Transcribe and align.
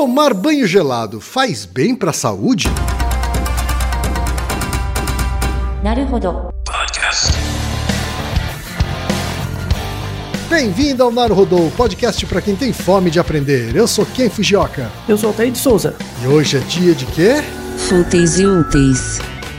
Tomar 0.00 0.32
banho 0.32 0.66
gelado 0.66 1.20
faz 1.20 1.66
bem 1.66 1.94
para 1.94 2.08
a 2.08 2.14
saúde? 2.14 2.68
Naruhodo. 5.84 6.48
Bem-vindo 10.48 11.02
ao 11.02 11.12
Naruhodô, 11.12 11.70
podcast 11.76 12.24
para 12.24 12.40
quem 12.40 12.56
tem 12.56 12.72
fome 12.72 13.10
de 13.10 13.20
aprender. 13.20 13.76
Eu 13.76 13.86
sou 13.86 14.06
Ken 14.06 14.30
Fujioka. 14.30 14.90
Eu 15.06 15.18
sou 15.18 15.28
Altair 15.28 15.52
de 15.52 15.58
Souza. 15.58 15.94
E 16.22 16.26
hoje 16.26 16.56
é 16.56 16.60
dia 16.60 16.94
de 16.94 17.04
quê? 17.04 17.34
Fúteis 17.76 18.38
e 18.38 18.46
úteis. 18.46 19.20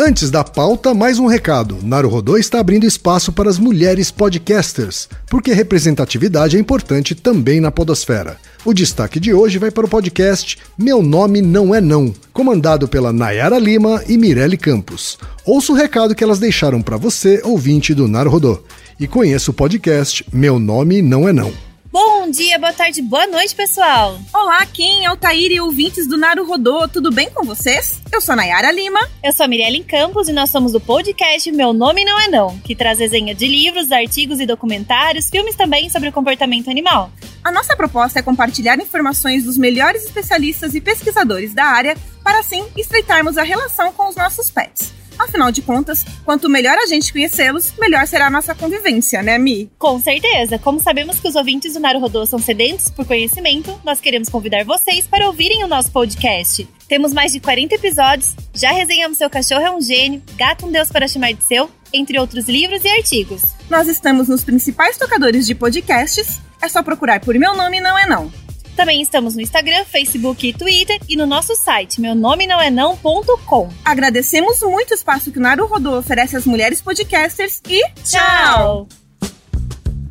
Antes 0.00 0.30
da 0.30 0.44
pauta, 0.44 0.94
mais 0.94 1.18
um 1.18 1.26
recado. 1.26 1.78
Naruhodô 1.82 2.36
está 2.36 2.60
abrindo 2.60 2.86
espaço 2.86 3.32
para 3.32 3.50
as 3.50 3.58
mulheres 3.58 4.12
podcasters, 4.12 5.08
porque 5.26 5.52
representatividade 5.52 6.56
é 6.56 6.60
importante 6.60 7.16
também 7.16 7.60
na 7.60 7.72
podosfera. 7.72 8.36
O 8.64 8.72
destaque 8.72 9.18
de 9.18 9.34
hoje 9.34 9.58
vai 9.58 9.72
para 9.72 9.84
o 9.84 9.88
podcast 9.88 10.56
Meu 10.78 11.02
Nome 11.02 11.42
Não 11.42 11.74
É 11.74 11.80
Não, 11.80 12.14
comandado 12.32 12.86
pela 12.86 13.12
Nayara 13.12 13.58
Lima 13.58 14.00
e 14.06 14.16
Mirelle 14.16 14.56
Campos. 14.56 15.18
Ouça 15.44 15.72
o 15.72 15.74
recado 15.74 16.14
que 16.14 16.22
elas 16.22 16.38
deixaram 16.38 16.80
para 16.80 16.96
você, 16.96 17.40
ouvinte 17.42 17.92
do 17.92 18.06
Naruhodô, 18.06 18.62
e 19.00 19.08
conheça 19.08 19.50
o 19.50 19.54
podcast 19.54 20.24
Meu 20.32 20.60
Nome 20.60 21.02
Não 21.02 21.28
É 21.28 21.32
Não. 21.32 21.67
Bom 21.90 22.30
dia, 22.30 22.58
boa 22.58 22.72
tarde, 22.72 23.00
boa 23.00 23.26
noite, 23.26 23.54
pessoal! 23.54 24.18
Olá, 24.34 24.64
Kim, 24.66 25.06
Altair 25.06 25.50
e 25.52 25.58
ouvintes 25.58 26.06
do 26.06 26.18
Naru 26.18 26.46
Rodô, 26.46 26.86
tudo 26.86 27.10
bem 27.10 27.30
com 27.30 27.46
vocês? 27.46 28.02
Eu 28.12 28.20
sou 28.20 28.34
a 28.34 28.36
Nayara 28.36 28.70
Lima. 28.70 29.00
Eu 29.24 29.32
sou 29.32 29.44
a 29.44 29.48
Mirelle 29.48 29.82
Campos 29.82 30.28
e 30.28 30.32
nós 30.34 30.50
somos 30.50 30.72
do 30.72 30.80
podcast 30.80 31.50
Meu 31.50 31.72
Nome 31.72 32.04
Não 32.04 32.20
É 32.20 32.28
Não, 32.28 32.58
que 32.58 32.76
traz 32.76 32.98
resenha 32.98 33.34
de 33.34 33.48
livros, 33.48 33.90
artigos 33.90 34.38
e 34.38 34.44
documentários, 34.44 35.30
filmes 35.30 35.56
também 35.56 35.88
sobre 35.88 36.10
o 36.10 36.12
comportamento 36.12 36.70
animal. 36.70 37.10
A 37.42 37.50
nossa 37.50 37.74
proposta 37.74 38.18
é 38.18 38.22
compartilhar 38.22 38.78
informações 38.78 39.44
dos 39.44 39.56
melhores 39.56 40.04
especialistas 40.04 40.74
e 40.74 40.82
pesquisadores 40.82 41.54
da 41.54 41.64
área 41.64 41.96
para 42.22 42.40
assim 42.40 42.66
estreitarmos 42.76 43.38
a 43.38 43.42
relação 43.42 43.94
com 43.94 44.08
os 44.08 44.14
nossos 44.14 44.50
pets. 44.50 44.97
Afinal 45.18 45.50
de 45.50 45.62
contas, 45.62 46.04
quanto 46.24 46.48
melhor 46.48 46.78
a 46.78 46.86
gente 46.86 47.12
conhecê-los, 47.12 47.72
melhor 47.78 48.06
será 48.06 48.26
a 48.26 48.30
nossa 48.30 48.54
convivência, 48.54 49.22
né, 49.22 49.36
Mi? 49.38 49.70
Com 49.78 50.00
certeza. 50.00 50.58
Como 50.58 50.80
sabemos 50.80 51.18
que 51.18 51.28
os 51.28 51.34
ouvintes 51.34 51.74
do 51.74 51.80
Naruhodô 51.80 52.24
são 52.24 52.38
sedentos 52.38 52.88
por 52.90 53.04
conhecimento, 53.06 53.78
nós 53.84 54.00
queremos 54.00 54.28
convidar 54.28 54.64
vocês 54.64 55.06
para 55.06 55.26
ouvirem 55.26 55.64
o 55.64 55.68
nosso 55.68 55.90
podcast. 55.90 56.68
Temos 56.88 57.12
mais 57.12 57.32
de 57.32 57.40
40 57.40 57.74
episódios, 57.74 58.34
já 58.54 58.70
resenhamos 58.72 59.18
Seu 59.18 59.28
Cachorro 59.28 59.62
é 59.62 59.70
um 59.70 59.80
Gênio, 59.80 60.22
Gato 60.36 60.66
um 60.66 60.72
Deus 60.72 60.88
para 60.88 61.08
Chamar 61.08 61.32
de 61.32 61.44
Seu, 61.44 61.70
entre 61.92 62.18
outros 62.18 62.48
livros 62.48 62.84
e 62.84 62.88
artigos. 62.88 63.42
Nós 63.68 63.88
estamos 63.88 64.28
nos 64.28 64.44
principais 64.44 64.96
tocadores 64.96 65.46
de 65.46 65.54
podcasts, 65.54 66.40
é 66.62 66.68
só 66.68 66.82
procurar 66.82 67.20
por 67.20 67.34
Meu 67.34 67.54
Nome 67.54 67.80
Não 67.80 67.98
É 67.98 68.06
Não. 68.06 68.47
Também 68.78 69.02
estamos 69.02 69.34
no 69.34 69.40
Instagram, 69.40 69.84
Facebook 69.86 70.46
e 70.46 70.52
Twitter 70.52 71.00
e 71.08 71.16
no 71.16 71.26
nosso 71.26 71.56
site, 71.56 72.00
meu 72.00 72.14
nome 72.14 72.46
não 72.46 72.60
é 72.60 72.70
não.com. 72.70 73.68
Agradecemos 73.84 74.60
muito 74.62 74.92
o 74.92 74.94
espaço 74.94 75.32
que 75.32 75.38
o 75.38 75.42
Naru 75.42 75.66
Rodô 75.66 75.98
oferece 75.98 76.36
às 76.36 76.46
mulheres 76.46 76.80
podcasters 76.80 77.60
e 77.68 77.82
tchau! 78.04 78.86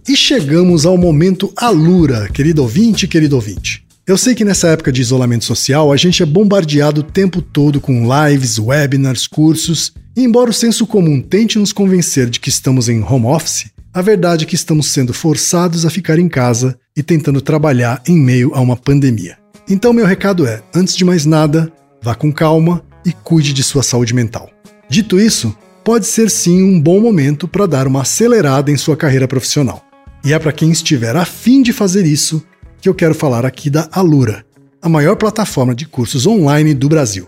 E 0.05 0.17
chegamos 0.17 0.85
ao 0.85 0.97
momento 0.97 1.49
Alura, 1.55 2.27
querido 2.27 2.61
ouvinte, 2.61 3.07
querido 3.07 3.37
ouvinte. 3.37 3.85
Eu 4.05 4.17
sei 4.17 4.35
que 4.35 4.43
nessa 4.43 4.67
época 4.67 4.91
de 4.91 4.99
isolamento 4.99 5.45
social 5.45 5.89
a 5.89 5.95
gente 5.95 6.21
é 6.21 6.25
bombardeado 6.25 6.99
o 6.99 7.05
tempo 7.05 7.41
todo 7.41 7.79
com 7.79 8.03
lives, 8.03 8.59
webinars, 8.59 9.27
cursos, 9.27 9.93
e 10.13 10.25
embora 10.25 10.49
o 10.49 10.53
senso 10.53 10.85
comum 10.85 11.21
tente 11.21 11.57
nos 11.57 11.71
convencer 11.71 12.29
de 12.29 12.41
que 12.41 12.49
estamos 12.49 12.89
em 12.89 13.01
home 13.01 13.27
office, 13.27 13.71
a 13.93 14.01
verdade 14.01 14.43
é 14.43 14.47
que 14.47 14.55
estamos 14.55 14.87
sendo 14.87 15.13
forçados 15.13 15.85
a 15.85 15.89
ficar 15.89 16.19
em 16.19 16.27
casa 16.27 16.77
e 16.97 17.03
tentando 17.03 17.39
trabalhar 17.39 18.01
em 18.07 18.17
meio 18.17 18.51
a 18.55 18.59
uma 18.59 18.75
pandemia. 18.75 19.37
Então, 19.69 19.93
meu 19.93 20.05
recado 20.05 20.47
é: 20.47 20.63
antes 20.73 20.95
de 20.95 21.05
mais 21.05 21.25
nada, 21.25 21.71
vá 22.01 22.15
com 22.15 22.33
calma 22.33 22.83
e 23.05 23.11
cuide 23.11 23.53
de 23.53 23.63
sua 23.63 23.83
saúde 23.83 24.15
mental. 24.15 24.49
Dito 24.89 25.19
isso, 25.19 25.55
pode 25.83 26.07
ser 26.07 26.29
sim 26.31 26.63
um 26.63 26.81
bom 26.81 26.99
momento 26.99 27.47
para 27.47 27.67
dar 27.67 27.85
uma 27.85 28.01
acelerada 28.01 28.71
em 28.71 28.77
sua 28.77 28.97
carreira 28.97 29.27
profissional. 29.27 29.85
E 30.25 30.33
é 30.33 30.39
para 30.39 30.51
quem 30.51 30.71
estiver 30.71 31.15
afim 31.15 31.61
de 31.61 31.71
fazer 31.71 32.05
isso 32.05 32.43
que 32.81 32.89
eu 32.89 32.95
quero 32.95 33.13
falar 33.13 33.45
aqui 33.45 33.69
da 33.69 33.87
Alura, 33.91 34.45
a 34.81 34.89
maior 34.89 35.15
plataforma 35.15 35.75
de 35.75 35.85
cursos 35.85 36.25
online 36.25 36.73
do 36.73 36.89
Brasil. 36.89 37.27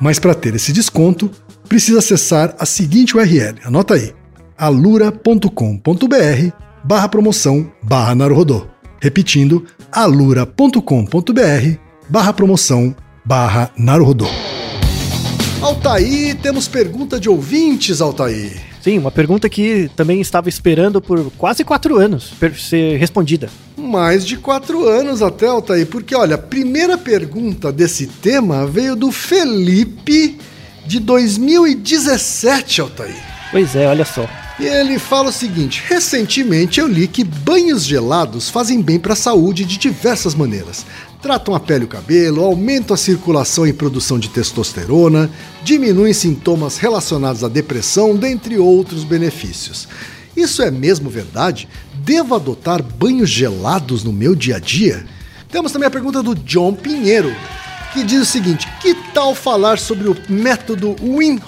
Mas 0.00 0.18
para 0.18 0.34
ter 0.34 0.54
esse 0.54 0.72
desconto, 0.72 1.30
precisa 1.68 1.98
acessar 1.98 2.54
a 2.58 2.66
seguinte 2.66 3.16
URL, 3.16 3.58
anota 3.64 3.94
aí, 3.94 4.14
alura.com.br 4.56 5.48
barra 6.84 7.08
promoção 7.08 7.70
barra 7.82 8.14
Naruhodô. 8.14 8.66
Repetindo, 9.00 9.64
alura.com.br 9.92 10.80
barra 12.08 12.32
promoção 12.32 12.94
barra 13.24 13.70
Naruhodô. 13.76 14.26
Altaí, 15.60 16.34
temos 16.34 16.68
pergunta 16.68 17.18
de 17.18 17.28
ouvintes, 17.28 18.00
Altaí. 18.00 18.67
Sim, 18.82 18.98
uma 18.98 19.10
pergunta 19.10 19.48
que 19.48 19.90
também 19.96 20.20
estava 20.20 20.48
esperando 20.48 21.00
por 21.00 21.30
quase 21.36 21.64
quatro 21.64 21.98
anos 21.98 22.32
ser 22.56 22.96
respondida. 22.96 23.48
Mais 23.76 24.24
de 24.24 24.36
quatro 24.36 24.88
anos 24.88 25.22
até, 25.22 25.46
Altair, 25.46 25.86
porque 25.86 26.14
olha, 26.14 26.36
a 26.36 26.38
primeira 26.38 26.96
pergunta 26.96 27.72
desse 27.72 28.06
tema 28.06 28.66
veio 28.66 28.94
do 28.94 29.10
Felipe 29.10 30.38
de 30.86 31.00
2017, 31.00 32.80
Altair. 32.80 33.16
Pois 33.50 33.74
é, 33.76 33.86
olha 33.86 34.04
só. 34.04 34.28
E 34.58 34.66
ele 34.66 34.98
fala 34.98 35.28
o 35.28 35.32
seguinte: 35.32 35.82
recentemente 35.86 36.80
eu 36.80 36.88
li 36.88 37.06
que 37.06 37.22
banhos 37.22 37.84
gelados 37.84 38.50
fazem 38.50 38.82
bem 38.82 38.98
para 38.98 39.12
a 39.12 39.16
saúde 39.16 39.64
de 39.64 39.78
diversas 39.78 40.34
maneiras, 40.34 40.84
tratam 41.22 41.54
a 41.54 41.60
pele 41.60 41.84
e 41.84 41.86
o 41.86 41.88
cabelo, 41.88 42.42
aumentam 42.44 42.94
a 42.94 42.98
circulação 42.98 43.64
e 43.66 43.72
produção 43.72 44.18
de 44.18 44.28
testosterona, 44.28 45.30
diminuem 45.62 46.12
sintomas 46.12 46.76
relacionados 46.76 47.44
à 47.44 47.48
depressão, 47.48 48.16
dentre 48.16 48.58
outros 48.58 49.04
benefícios. 49.04 49.86
Isso 50.36 50.60
é 50.60 50.70
mesmo 50.70 51.08
verdade? 51.08 51.68
Devo 51.94 52.34
adotar 52.34 52.82
banhos 52.82 53.30
gelados 53.30 54.02
no 54.02 54.12
meu 54.12 54.34
dia 54.34 54.56
a 54.56 54.60
dia? 54.60 55.06
Temos 55.48 55.70
também 55.70 55.86
a 55.86 55.90
pergunta 55.90 56.22
do 56.22 56.34
John 56.34 56.74
Pinheiro, 56.74 57.34
que 57.92 58.02
diz 58.02 58.22
o 58.22 58.26
seguinte: 58.26 58.68
que 58.80 58.92
tal 59.14 59.36
falar 59.36 59.78
sobre 59.78 60.08
o 60.08 60.16
método 60.28 60.96
Wim? 61.00 61.38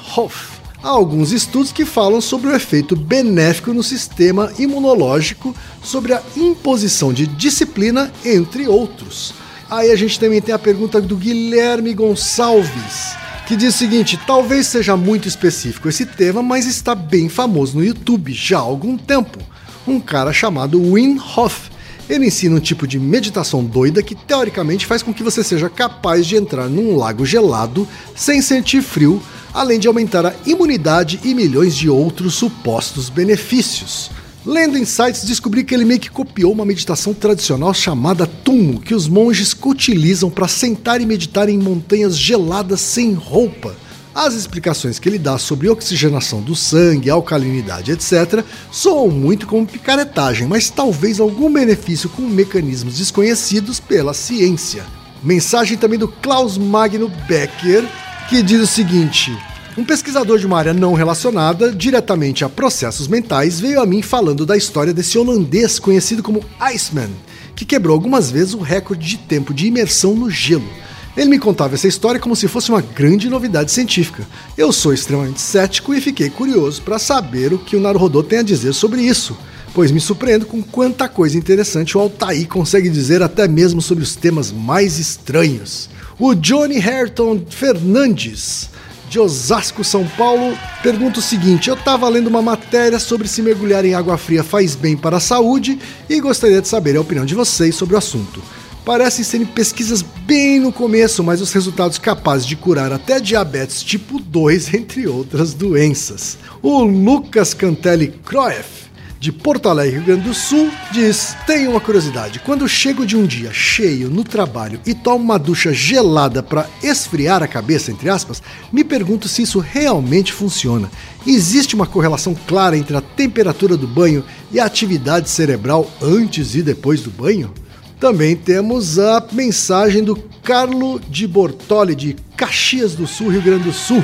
Há 0.82 0.88
alguns 0.88 1.31
estudos 1.31 1.73
que 1.73 1.85
falam 1.85 2.23
sobre 2.23 2.49
o 2.49 2.56
efeito 2.56 2.97
benéfico 2.97 3.75
no 3.75 3.82
sistema 3.82 4.50
imunológico, 4.59 5.55
sobre 5.82 6.15
a 6.15 6.23
imposição 6.35 7.12
de 7.12 7.27
disciplina, 7.27 8.11
entre 8.25 8.67
outros. 8.67 9.35
Aí 9.71 9.91
a 9.91 9.97
gente 9.97 10.19
também 10.19 10.41
tem 10.41 10.55
a 10.55 10.59
pergunta 10.59 10.99
do 10.99 11.17
Guilherme 11.17 11.93
Gonçalves, 11.93 13.15
que 13.47 13.56
diz 13.56 13.75
o 13.75 13.79
seguinte: 13.79 14.19
talvez 14.27 14.69
seja 14.69 14.97
muito 14.97 15.29
específico 15.29 15.87
esse 15.87 16.06
tema, 16.06 16.43
mas 16.43 16.67
está 16.67 16.94
bem 16.94 17.29
famoso 17.29 17.77
no 17.77 17.85
YouTube 17.85 18.32
já 18.32 18.56
há 18.56 18.62
algum 18.62 18.97
tempo. 18.97 19.38
Um 19.87 20.00
cara 20.00 20.32
chamado 20.32 20.81
Wim 20.81 21.21
Hof. 21.37 21.69
Ele 22.09 22.27
ensina 22.27 22.56
um 22.56 22.61
tipo 22.61 22.88
de 22.88 22.99
meditação 22.99 23.62
doida 23.65 24.03
que 24.03 24.17
teoricamente 24.17 24.87
faz 24.87 25.03
com 25.03 25.15
que 25.15 25.23
você 25.23 25.44
seja 25.44 25.69
capaz 25.69 26.27
de 26.27 26.37
entrar 26.37 26.69
num 26.69 26.97
lago 26.97 27.25
gelado 27.25 27.87
sem 28.17 28.43
sentir 28.43 28.82
frio 28.82 29.23
além 29.52 29.79
de 29.79 29.88
aumentar 29.88 30.25
a 30.26 30.35
imunidade 30.47 31.20
e 31.25 31.35
milhões 31.35 31.75
de 31.76 31.88
outros 31.88 32.35
supostos 32.35 33.08
benefícios. 33.08 34.11
Lendo 34.44 34.79
insights, 34.79 35.25
descobri 35.25 35.62
que 35.62 35.75
ele 35.75 35.85
meio 35.85 36.00
que 36.00 36.11
copiou 36.11 36.52
uma 36.52 36.64
meditação 36.64 37.12
tradicional 37.12 37.75
chamada 37.75 38.26
Tumo, 38.26 38.81
que 38.81 38.94
os 38.94 39.06
monges 39.06 39.55
utilizam 39.62 40.31
para 40.31 40.49
sentar 40.49 41.00
e 41.00 41.06
meditar 41.06 41.49
em 41.49 41.58
montanhas 41.58 42.17
geladas 42.17 42.81
sem 42.81 43.12
roupa. 43.12 43.76
As 44.14 44.35
explicações 44.35 44.99
que 44.99 45.08
ele 45.08 45.19
dá 45.19 45.38
sobre 45.38 45.69
oxigenação 45.69 46.41
do 46.41 46.56
sangue, 46.56 47.11
alcalinidade, 47.11 47.93
etc., 47.93 48.43
soam 48.73 49.08
muito 49.08 49.46
como 49.46 49.67
picaretagem, 49.67 50.49
mas 50.49 50.70
talvez 50.70 51.20
algum 51.20 51.53
benefício 51.53 52.08
com 52.08 52.23
mecanismos 52.23 52.99
desconhecidos 52.99 53.79
pela 53.79 54.14
ciência. 54.14 54.85
Mensagem 55.23 55.76
também 55.76 55.99
do 55.99 56.08
Klaus 56.08 56.56
Magno 56.56 57.12
Becker, 57.29 57.87
que 58.31 58.44
diz 58.44 58.61
o 58.61 58.67
seguinte: 58.67 59.37
um 59.77 59.85
pesquisador 59.85 60.38
de 60.38 60.47
uma 60.47 60.56
área 60.56 60.73
não 60.73 60.94
relacionada 60.94 61.73
diretamente 61.73 62.44
a 62.44 62.49
processos 62.49 63.09
mentais 63.09 63.59
veio 63.59 63.81
a 63.81 63.87
mim 63.87 64.03
falando 64.03 64.47
da 64.47 64.56
história 64.56 64.94
desse 64.94 65.19
holandês 65.19 65.81
conhecido 65.81 66.23
como 66.23 66.44
Iceman, 66.61 67.11
que 67.56 67.65
quebrou 67.65 67.93
algumas 67.93 68.31
vezes 68.31 68.55
o 68.55 68.61
recorde 68.61 69.05
de 69.05 69.19
tempo 69.19 69.53
de 69.53 69.67
imersão 69.67 70.15
no 70.15 70.31
gelo. 70.31 70.69
Ele 71.17 71.29
me 71.29 71.41
contava 71.41 71.75
essa 71.75 71.88
história 71.88 72.21
como 72.21 72.37
se 72.37 72.47
fosse 72.47 72.71
uma 72.71 72.81
grande 72.81 73.29
novidade 73.29 73.73
científica. 73.73 74.25
Eu 74.56 74.71
sou 74.71 74.94
extremamente 74.94 75.41
cético 75.41 75.93
e 75.93 76.00
fiquei 76.00 76.31
curioso 76.31 76.82
para 76.82 77.00
saber 77.00 77.53
o 77.53 77.59
que 77.59 77.75
o 77.75 77.81
Naruhodô 77.81 78.23
tem 78.23 78.38
a 78.38 78.44
dizer 78.44 78.75
sobre 78.75 79.03
isso, 79.03 79.37
pois 79.75 79.91
me 79.91 79.99
surpreendo 79.99 80.47
com 80.47 80.62
quanta 80.62 81.09
coisa 81.09 81.37
interessante 81.37 81.99
o 81.99 82.00
Altair 82.00 82.47
consegue 82.47 82.91
dizer 82.91 83.25
até 83.25 83.49
mesmo 83.49 83.82
sobre 83.82 84.05
os 84.05 84.15
temas 84.15 84.53
mais 84.53 85.00
estranhos. 85.00 85.91
O 86.20 86.34
Johnny 86.34 86.76
Herton 86.76 87.40
Fernandes, 87.49 88.69
de 89.08 89.19
Osasco, 89.19 89.82
São 89.82 90.06
Paulo, 90.06 90.55
pergunta 90.82 91.19
o 91.19 91.22
seguinte: 91.22 91.70
Eu 91.70 91.75
estava 91.75 92.06
lendo 92.11 92.26
uma 92.26 92.43
matéria 92.43 92.99
sobre 92.99 93.26
se 93.26 93.40
mergulhar 93.40 93.87
em 93.87 93.94
água 93.94 94.19
fria 94.19 94.44
faz 94.44 94.75
bem 94.75 94.99
para 94.99 95.17
a 95.17 95.20
saúde 95.20 95.78
e 96.11 96.20
gostaria 96.20 96.61
de 96.61 96.69
saber 96.69 96.94
a 96.94 97.00
opinião 97.00 97.25
de 97.25 97.34
vocês 97.34 97.75
sobre 97.75 97.94
o 97.94 97.99
assunto. 97.99 98.43
Parecem 98.84 99.25
serem 99.25 99.46
pesquisas 99.46 100.02
bem 100.02 100.61
no 100.61 100.70
começo, 100.70 101.25
mas 101.25 101.40
os 101.40 101.55
resultados 101.55 101.96
capazes 101.96 102.46
de 102.46 102.55
curar 102.55 102.93
até 102.93 103.19
diabetes 103.19 103.82
tipo 103.82 104.20
2, 104.20 104.75
entre 104.76 105.08
outras 105.08 105.55
doenças. 105.55 106.37
O 106.61 106.82
Lucas 106.82 107.55
Cantelli 107.55 108.08
Croef 108.26 108.90
de 109.20 109.31
Porto 109.31 109.69
Alegre, 109.69 109.96
Rio 109.96 110.06
Grande 110.06 110.22
do 110.22 110.34
Sul, 110.34 110.70
diz: 110.90 111.37
Tenho 111.46 111.72
uma 111.72 111.81
curiosidade. 111.81 112.40
Quando 112.40 112.67
chego 112.67 113.05
de 113.05 113.19
um 113.19 113.26
dia 113.26 113.52
cheio 113.52 114.08
no 114.08 114.25
trabalho 114.25 114.81
e 114.87 114.94
tomo 114.94 115.22
uma 115.22 115.38
ducha 115.38 115.75
gelada 115.75 116.43
para 116.43 116.67
esfriar 116.82 117.43
a 117.43 117.46
cabeça, 117.46 117.93
entre 117.93 118.08
aspas, 118.08 118.43
me 118.72 118.82
pergunto 118.82 119.28
se 119.28 119.43
isso 119.43 119.58
realmente 119.58 120.32
funciona. 120.32 120.90
Existe 121.26 121.75
uma 121.75 121.87
correlação 121.87 122.34
clara 122.46 122.78
entre 122.78 122.96
a 122.96 123.02
temperatura 123.02 123.76
do 123.76 123.87
banho 123.87 124.25
e 124.50 124.58
a 124.58 124.64
atividade 124.64 125.28
cerebral 125.28 125.88
antes 126.00 126.55
e 126.55 126.62
depois 126.62 127.02
do 127.02 127.11
banho? 127.11 127.52
Também 128.00 128.34
temos 128.34 128.99
a 128.99 129.22
mensagem 129.31 130.02
do 130.02 130.17
Carlo 130.43 130.99
de 130.99 131.26
Bortoli, 131.26 131.94
de 131.94 132.17
Caxias 132.34 132.94
do 132.94 133.06
Sul, 133.06 133.28
Rio 133.28 133.43
Grande 133.43 133.64
do 133.64 133.72
Sul 133.75 134.02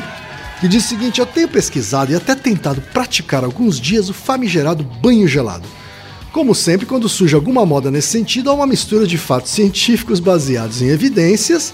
que 0.60 0.68
diz 0.68 0.84
o 0.84 0.88
seguinte: 0.88 1.20
Eu 1.20 1.26
tenho 1.26 1.48
pesquisado 1.48 2.12
e 2.12 2.14
até 2.14 2.34
tentado 2.34 2.80
praticar 2.80 3.44
alguns 3.44 3.80
dias 3.80 4.08
o 4.08 4.14
famigerado 4.14 4.84
banho 4.84 5.26
gelado. 5.28 5.68
Como 6.32 6.54
sempre, 6.54 6.84
quando 6.84 7.08
surge 7.08 7.34
alguma 7.34 7.64
moda 7.64 7.90
nesse 7.90 8.08
sentido, 8.08 8.50
há 8.50 8.54
uma 8.54 8.66
mistura 8.66 9.06
de 9.06 9.16
fatos 9.16 9.52
científicos 9.52 10.20
baseados 10.20 10.82
em 10.82 10.88
evidências 10.88 11.72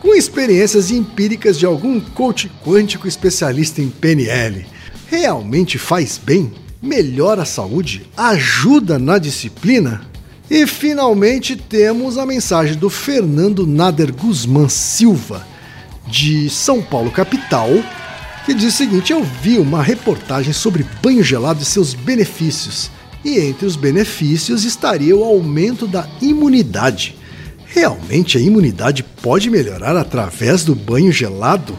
com 0.00 0.14
experiências 0.14 0.90
empíricas 0.90 1.58
de 1.58 1.64
algum 1.64 1.98
coach 1.98 2.50
quântico 2.64 3.08
especialista 3.08 3.80
em 3.80 3.88
PNL. 3.88 4.66
Realmente 5.08 5.78
faz 5.78 6.20
bem? 6.22 6.52
Melhora 6.80 7.42
a 7.42 7.46
saúde? 7.46 8.06
Ajuda 8.16 8.98
na 8.98 9.18
disciplina? 9.18 10.02
E 10.50 10.66
finalmente 10.66 11.56
temos 11.56 12.18
a 12.18 12.26
mensagem 12.26 12.76
do 12.76 12.90
Fernando 12.90 13.66
Nader 13.66 14.12
Guzmán 14.14 14.68
Silva, 14.68 15.46
de 16.06 16.50
São 16.50 16.82
Paulo, 16.82 17.10
capital, 17.10 17.70
que 18.44 18.54
diz 18.54 18.74
o 18.74 18.76
seguinte: 18.76 19.12
Eu 19.12 19.22
vi 19.22 19.58
uma 19.58 19.82
reportagem 19.82 20.52
sobre 20.52 20.86
banho 21.02 21.22
gelado 21.22 21.62
e 21.62 21.64
seus 21.64 21.94
benefícios, 21.94 22.90
e 23.24 23.38
entre 23.38 23.66
os 23.66 23.76
benefícios 23.76 24.64
estaria 24.64 25.16
o 25.16 25.24
aumento 25.24 25.86
da 25.86 26.08
imunidade. 26.20 27.16
Realmente 27.66 28.38
a 28.38 28.40
imunidade 28.40 29.02
pode 29.02 29.50
melhorar 29.50 29.96
através 29.96 30.64
do 30.64 30.74
banho 30.74 31.10
gelado? 31.10 31.76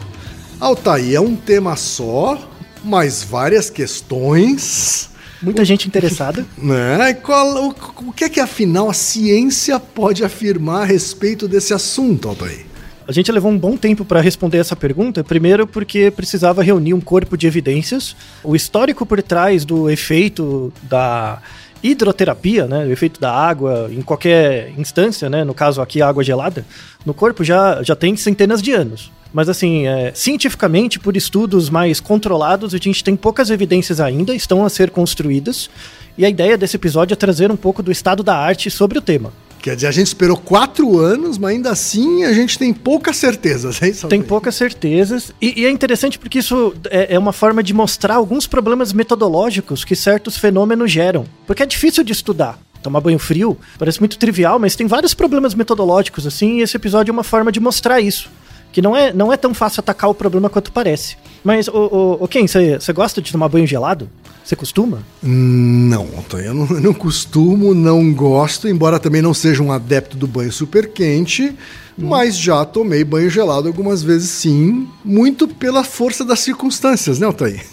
Altair 0.60 1.14
é 1.14 1.20
um 1.20 1.34
tema 1.34 1.76
só, 1.76 2.50
mas 2.84 3.22
várias 3.22 3.70
questões. 3.70 5.08
Muita 5.40 5.64
gente 5.64 5.86
interessada. 5.86 6.44
Né? 6.58 7.14
Qual, 7.14 7.68
o, 7.68 7.74
o 8.08 8.12
que 8.12 8.24
é 8.24 8.28
que 8.28 8.40
afinal 8.40 8.90
a 8.90 8.94
ciência 8.94 9.78
pode 9.78 10.24
afirmar 10.24 10.82
a 10.82 10.84
respeito 10.84 11.46
desse 11.46 11.72
assunto, 11.72 12.28
Altair? 12.28 12.65
A 13.08 13.12
gente 13.12 13.30
levou 13.30 13.52
um 13.52 13.58
bom 13.58 13.76
tempo 13.76 14.04
para 14.04 14.20
responder 14.20 14.58
essa 14.58 14.74
pergunta, 14.74 15.22
primeiro 15.22 15.64
porque 15.64 16.10
precisava 16.10 16.60
reunir 16.60 16.92
um 16.92 17.00
corpo 17.00 17.36
de 17.36 17.46
evidências, 17.46 18.16
o 18.42 18.56
histórico 18.56 19.06
por 19.06 19.22
trás 19.22 19.64
do 19.64 19.88
efeito 19.88 20.72
da 20.82 21.40
hidroterapia, 21.80 22.66
né, 22.66 22.84
o 22.84 22.90
efeito 22.90 23.20
da 23.20 23.32
água 23.32 23.88
em 23.92 24.02
qualquer 24.02 24.72
instância, 24.76 25.30
né, 25.30 25.44
no 25.44 25.54
caso 25.54 25.80
aqui 25.80 26.02
a 26.02 26.08
água 26.08 26.24
gelada, 26.24 26.66
no 27.04 27.14
corpo 27.14 27.44
já, 27.44 27.80
já 27.80 27.94
tem 27.94 28.16
centenas 28.16 28.60
de 28.60 28.72
anos. 28.72 29.12
Mas 29.32 29.48
assim, 29.48 29.86
é, 29.86 30.10
cientificamente, 30.12 30.98
por 30.98 31.16
estudos 31.16 31.70
mais 31.70 32.00
controlados, 32.00 32.74
a 32.74 32.78
gente 32.78 33.04
tem 33.04 33.14
poucas 33.14 33.50
evidências 33.50 34.00
ainda, 34.00 34.34
estão 34.34 34.64
a 34.64 34.68
ser 34.68 34.90
construídas, 34.90 35.70
e 36.18 36.24
a 36.24 36.28
ideia 36.28 36.58
desse 36.58 36.74
episódio 36.74 37.12
é 37.12 37.16
trazer 37.16 37.52
um 37.52 37.56
pouco 37.56 37.84
do 37.84 37.92
estado 37.92 38.24
da 38.24 38.36
arte 38.36 38.68
sobre 38.68 38.98
o 38.98 39.02
tema. 39.02 39.32
Quer 39.66 39.74
dizer, 39.74 39.88
a 39.88 39.90
gente 39.90 40.06
esperou 40.06 40.36
quatro 40.36 40.96
anos, 40.96 41.38
mas 41.38 41.50
ainda 41.50 41.72
assim 41.72 42.22
a 42.22 42.32
gente 42.32 42.56
tem 42.56 42.72
poucas 42.72 43.16
certezas, 43.16 43.82
é 43.82 43.88
isso? 43.88 44.06
Tem 44.06 44.22
poucas 44.22 44.54
certezas. 44.54 45.32
E, 45.42 45.62
e, 45.62 45.66
é 45.66 45.70
interessante 45.70 46.20
porque 46.20 46.38
isso 46.38 46.72
é, 46.88 47.16
é, 47.16 47.18
uma 47.18 47.32
forma 47.32 47.64
de 47.64 47.74
mostrar 47.74 48.14
alguns 48.14 48.46
problemas 48.46 48.92
metodológicos 48.92 49.84
que 49.84 49.96
certos 49.96 50.36
fenômenos 50.36 50.92
geram. 50.92 51.26
Porque 51.48 51.64
é 51.64 51.66
difícil 51.66 52.04
de 52.04 52.12
estudar. 52.12 52.60
Tomar 52.80 53.00
banho 53.00 53.18
frio 53.18 53.58
parece 53.76 53.98
muito 53.98 54.16
trivial, 54.18 54.60
mas 54.60 54.76
tem 54.76 54.86
vários 54.86 55.14
problemas 55.14 55.52
metodológicos, 55.52 56.28
assim, 56.28 56.58
e 56.58 56.62
esse 56.62 56.76
episódio 56.76 57.10
é 57.10 57.14
uma 57.14 57.24
forma 57.24 57.50
de 57.50 57.58
mostrar 57.58 58.00
isso. 58.00 58.30
Que 58.76 58.82
não 58.82 58.94
é, 58.94 59.10
não 59.10 59.32
é 59.32 59.38
tão 59.38 59.54
fácil 59.54 59.80
atacar 59.80 60.10
o 60.10 60.14
problema 60.14 60.50
quanto 60.50 60.70
parece. 60.70 61.16
Mas, 61.42 61.66
o, 61.66 61.72
o, 61.72 62.24
o 62.24 62.28
Ken, 62.28 62.46
você 62.46 62.92
gosta 62.92 63.22
de 63.22 63.32
tomar 63.32 63.48
banho 63.48 63.66
gelado? 63.66 64.06
Você 64.44 64.54
costuma? 64.54 64.98
Não, 65.22 66.06
eu 66.34 66.52
não, 66.52 66.66
eu 66.68 66.80
não 66.82 66.92
costumo, 66.92 67.72
não 67.72 68.12
gosto, 68.12 68.68
embora 68.68 69.00
também 69.00 69.22
não 69.22 69.32
seja 69.32 69.62
um 69.62 69.72
adepto 69.72 70.14
do 70.14 70.26
banho 70.26 70.52
super 70.52 70.92
quente, 70.92 71.54
hum. 71.98 72.06
mas 72.06 72.36
já 72.36 72.66
tomei 72.66 73.02
banho 73.02 73.30
gelado 73.30 73.66
algumas 73.66 74.02
vezes 74.02 74.28
sim, 74.28 74.86
muito 75.02 75.48
pela 75.48 75.82
força 75.82 76.22
das 76.22 76.40
circunstâncias, 76.40 77.18
né, 77.18 77.26
Altair? 77.26 77.64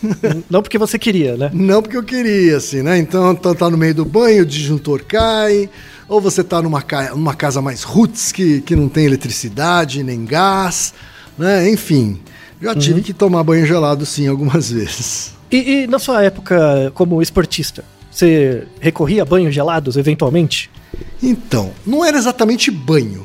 Não 0.50 0.62
porque 0.62 0.77
você 0.77 0.98
queria, 0.98 1.36
né? 1.36 1.51
Não 1.53 1.81
porque 1.81 1.98
eu 1.98 2.03
queria, 2.03 2.55
assim, 2.55 2.81
né? 2.81 2.98
Então 2.98 3.36
tá, 3.36 3.53
tá 3.53 3.69
no 3.69 3.77
meio 3.77 3.93
do 3.93 4.05
banho, 4.05 4.43
o 4.43 4.45
disjuntor 4.45 5.03
cai, 5.03 5.69
ou 6.07 6.22
você 6.22 6.43
tá 6.43 6.62
numa, 6.62 6.83
numa 7.12 7.33
casa 7.33 7.62
mais 7.62 7.83
roots 7.83 8.31
que, 8.31 8.62
que 8.62 8.75
não 8.75 8.89
tem 8.89 9.05
eletricidade 9.05 10.03
nem 10.03 10.25
gás, 10.25 10.93
né? 11.38 11.69
Enfim, 11.69 12.19
já 12.62 12.75
tive 12.75 13.00
uhum. 13.00 13.03
que 13.03 13.13
tomar 13.13 13.43
banho 13.43 13.65
gelado 13.65 14.05
sim 14.05 14.27
algumas 14.27 14.69
vezes. 14.72 15.33
E, 15.51 15.83
e 15.83 15.88
na 15.88 16.00
sua 16.00 16.24
época 16.24 16.91
como 16.95 17.22
esportista, 17.22 17.83
você 18.10 18.67
recorria 18.79 19.24
a 19.24 19.25
banhos 19.25 19.53
gelados 19.53 19.98
eventualmente? 19.98 20.69
Então, 21.22 21.72
não 21.86 22.03
era 22.05 22.17
exatamente 22.17 22.69
banho. 22.69 23.24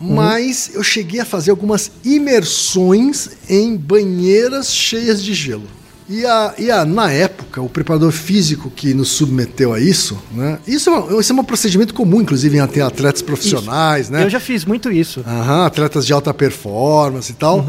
mas 0.00 0.70
eu 0.74 0.82
cheguei 0.82 1.20
a 1.20 1.24
fazer 1.26 1.50
algumas 1.50 1.92
imersões 2.02 3.30
em 3.48 3.76
banheiras 3.76 4.72
cheias 4.72 5.22
de 5.22 5.34
gelo. 5.34 5.79
E, 6.10 6.26
a, 6.26 6.54
e 6.58 6.70
a, 6.72 6.84
na 6.84 7.10
época, 7.12 7.62
o 7.62 7.68
preparador 7.68 8.10
físico 8.10 8.68
que 8.68 8.92
nos 8.92 9.10
submeteu 9.10 9.72
a 9.72 9.78
isso, 9.78 10.18
né? 10.32 10.58
Isso 10.66 10.90
é, 10.90 10.92
uma, 10.92 11.20
isso 11.20 11.32
é 11.32 11.36
um 11.36 11.44
procedimento 11.44 11.94
comum, 11.94 12.20
inclusive, 12.20 12.56
em 12.56 12.60
até 12.60 12.80
atletas 12.80 13.22
profissionais, 13.22 14.10
né? 14.10 14.24
Eu 14.24 14.30
já 14.30 14.40
fiz 14.40 14.64
muito 14.64 14.90
isso. 14.90 15.22
Aham, 15.26 15.66
atletas 15.66 16.04
de 16.04 16.12
alta 16.12 16.34
performance 16.34 17.30
e 17.30 17.34
tal. 17.36 17.64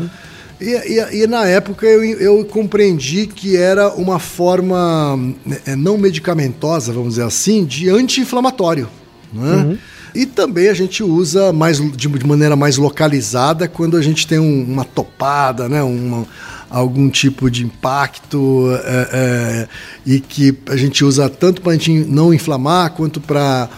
E, 0.60 0.70
e- 0.70 1.24
e 1.24 1.28
na 1.28 1.46
época 1.46 1.86
eu, 1.86 2.04
eu 2.04 2.44
compreendi 2.46 3.28
que 3.28 3.56
era 3.58 3.90
uma 3.94 4.18
forma 4.20 5.18
eh, 5.66 5.76
não 5.76 5.98
medicamentosa, 5.98 6.92
vamos 6.92 7.10
dizer 7.10 7.24
assim, 7.26 7.64
de 7.64 7.90
anti-inflamatório. 7.90 8.88
Né? 9.34 9.78
E 10.14 10.26
também 10.26 10.68
a 10.68 10.74
gente 10.74 11.02
usa 11.04 11.54
mais, 11.54 11.78
de, 11.80 12.08
de 12.08 12.28
maneira 12.28 12.56
mais 12.56 12.76
localizada 12.78 13.68
quando 13.68 13.96
a 13.98 14.02
gente 14.02 14.28
tem 14.28 14.40
um- 14.40 14.64
uma 14.64 14.84
topada, 14.84 15.70
né? 15.70 15.82
uma, 15.82 16.26
algum 16.72 17.10
tipo 17.10 17.52
de 17.52 17.66
impacto 17.66 18.70
eh, 18.72 19.10
eh, 19.12 19.68
e 20.06 20.20
que 20.20 20.58
a 20.70 20.78
gente 20.78 21.04
usa 21.04 21.30
tanto 21.30 21.62
para 21.62 21.74
a 21.74 21.76
gente 21.76 21.92
não 21.92 22.34
inflamar 22.34 22.92
quanto 22.92 23.20
para 23.20 23.70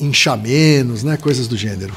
inchar 0.00 0.38
menos, 0.38 1.02
né? 1.02 1.16
coisas 1.16 1.46
do 1.46 1.56
gênero. 1.56 1.92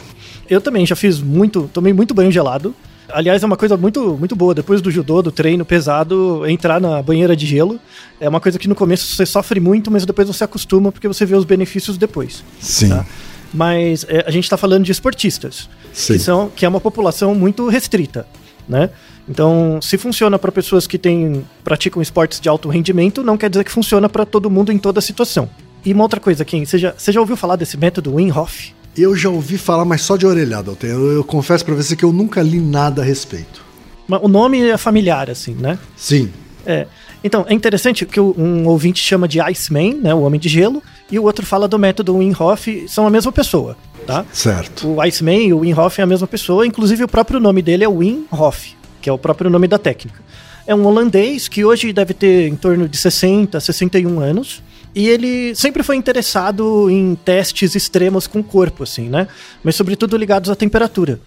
Eu 0.50 0.60
também 0.60 0.86
já 0.86 0.96
fiz 0.96 1.20
muito, 1.22 1.70
tomei 1.74 1.94
muito 1.94 2.14
banho 2.14 2.32
gelado. 2.32 2.74
Aliás, 3.10 3.42
é 3.42 3.46
uma 3.46 3.56
coisa 3.56 3.78
muito, 3.78 4.18
muito 4.18 4.36
boa. 4.36 4.54
Depois 4.54 4.82
do 4.82 4.92
judô, 4.92 5.22
do 5.22 5.32
treino 5.32 5.64
pesado, 5.64 6.46
entrar 6.46 6.82
na 6.82 7.02
banheira 7.02 7.36
de 7.36 7.46
gelo 7.46 7.80
é 8.20 8.28
uma 8.28 8.42
coisa 8.42 8.58
que 8.60 8.68
no 8.68 8.76
começo 8.76 9.16
você 9.16 9.26
sofre 9.26 9.60
muito, 9.60 9.90
mas 9.90 10.06
depois 10.06 10.28
você 10.28 10.44
acostuma 10.44 10.92
porque 10.92 11.08
você 11.08 11.26
vê 11.26 11.36
os 11.36 11.46
benefícios 11.46 11.98
depois. 11.98 12.44
Sim. 12.60 12.90
Tá? 12.90 13.06
Mas 13.54 14.06
é, 14.10 14.24
a 14.28 14.32
gente 14.32 14.44
está 14.44 14.58
falando 14.58 14.84
de 14.84 14.92
esportistas, 14.92 15.70
Sim. 15.94 16.14
que, 16.14 16.20
são, 16.20 16.52
que 16.54 16.66
é 16.66 16.70
uma 16.70 16.82
população 16.82 17.34
muito 17.34 17.68
restrita, 17.70 18.28
né? 18.68 18.90
Então, 19.28 19.80
se 19.82 19.98
funciona 19.98 20.40
para 20.40 20.52
pessoas 20.52 20.88
que 20.88 20.98
têm, 20.98 21.46
praticam 21.64 22.02
esportes 22.02 22.40
de 22.40 22.48
alto 22.48 22.70
rendimento, 22.70 23.24
não 23.24 23.38
quer 23.38 23.50
dizer 23.50 23.64
que 23.64 23.72
funciona 23.72 24.08
para 24.08 24.26
todo 24.26 24.50
mundo 24.50 24.72
em 24.72 24.78
toda 24.78 25.02
situação. 25.02 25.50
E 25.86 25.94
uma 25.94 26.04
outra 26.04 26.20
coisa, 26.20 26.44
Kim, 26.44 26.66
você 26.66 26.78
já, 26.78 26.94
você 26.98 27.12
já 27.12 27.20
ouviu 27.20 27.38
falar 27.38 27.56
desse 27.56 27.78
método 27.78 28.16
Wim 28.16 28.32
Hof? 28.32 28.72
Eu 28.98 29.16
já 29.16 29.30
ouvi 29.30 29.58
falar, 29.58 29.86
mas 29.86 30.02
só 30.02 30.18
de 30.18 30.26
orelhada. 30.26 30.76
Eu, 30.82 30.90
eu, 30.90 31.12
eu 31.14 31.24
confesso 31.24 31.64
pra 31.64 31.76
você 31.76 31.96
que 31.96 32.04
eu 32.04 32.12
nunca 32.12 32.42
li 32.42 32.60
nada 32.60 33.02
a 33.02 33.06
respeito. 33.06 33.64
Mas 34.08 34.22
O 34.24 34.28
nome 34.28 34.62
é 34.62 34.78
familiar, 34.78 35.30
assim, 35.30 35.54
né? 35.54 35.78
Sim. 35.96 36.32
É. 36.66 36.88
Então, 37.24 37.46
é 37.48 37.54
interessante 37.54 38.06
que 38.06 38.20
um 38.20 38.68
ouvinte 38.68 39.00
chama 39.02 39.28
de 39.28 39.40
Iceman, 39.42 39.96
né, 39.96 40.14
o 40.14 40.22
Homem 40.22 40.40
de 40.40 40.50
Gelo, 40.50 40.84
e 41.12 41.18
o 41.18 41.24
outro 41.24 41.46
fala 41.46 41.68
do 41.68 41.80
método 41.80 42.18
Wim 42.18 42.34
Hof, 42.38 42.68
são 42.88 43.08
a 43.08 43.10
mesma 43.10 43.32
pessoa, 43.32 43.78
tá? 44.08 44.26
Certo. 44.32 44.88
O 44.88 45.02
Iceman 45.02 45.48
e 45.48 45.54
o 45.54 45.60
Wim 45.60 45.74
Hof 45.74 46.00
é 46.00 46.04
a 46.04 46.08
mesma 46.08 46.26
pessoa, 46.26 46.66
inclusive 46.66 47.04
o 47.04 47.08
próprio 47.08 47.40
nome 47.40 47.62
dele 47.62 47.84
é 47.84 47.88
Wim 47.88 48.26
Hof, 48.32 48.74
que 49.02 49.10
é 49.10 49.14
o 49.14 49.18
próprio 49.18 49.50
nome 49.50 49.68
da 49.68 49.78
técnica. 49.78 50.24
É 50.66 50.74
um 50.74 50.86
holandês 50.86 51.48
que 51.48 51.64
hoje 51.64 51.94
deve 51.94 52.14
ter 52.14 52.48
em 52.48 52.56
torno 52.56 52.88
de 52.88 52.98
60, 52.98 53.60
61 53.60 54.20
anos, 54.20 54.64
e 54.96 55.08
ele 55.08 55.54
sempre 55.54 55.84
foi 55.84 55.96
interessado 55.96 56.90
em 56.90 57.16
testes 57.16 57.76
extremos 57.76 58.26
com 58.26 58.40
o 58.40 58.44
corpo, 58.44 58.84
assim, 58.84 59.10
né? 59.10 59.28
Mas 59.64 59.76
sobretudo 59.76 60.18
ligados 60.18 60.50
à 60.50 60.56
temperatura. 60.56 61.20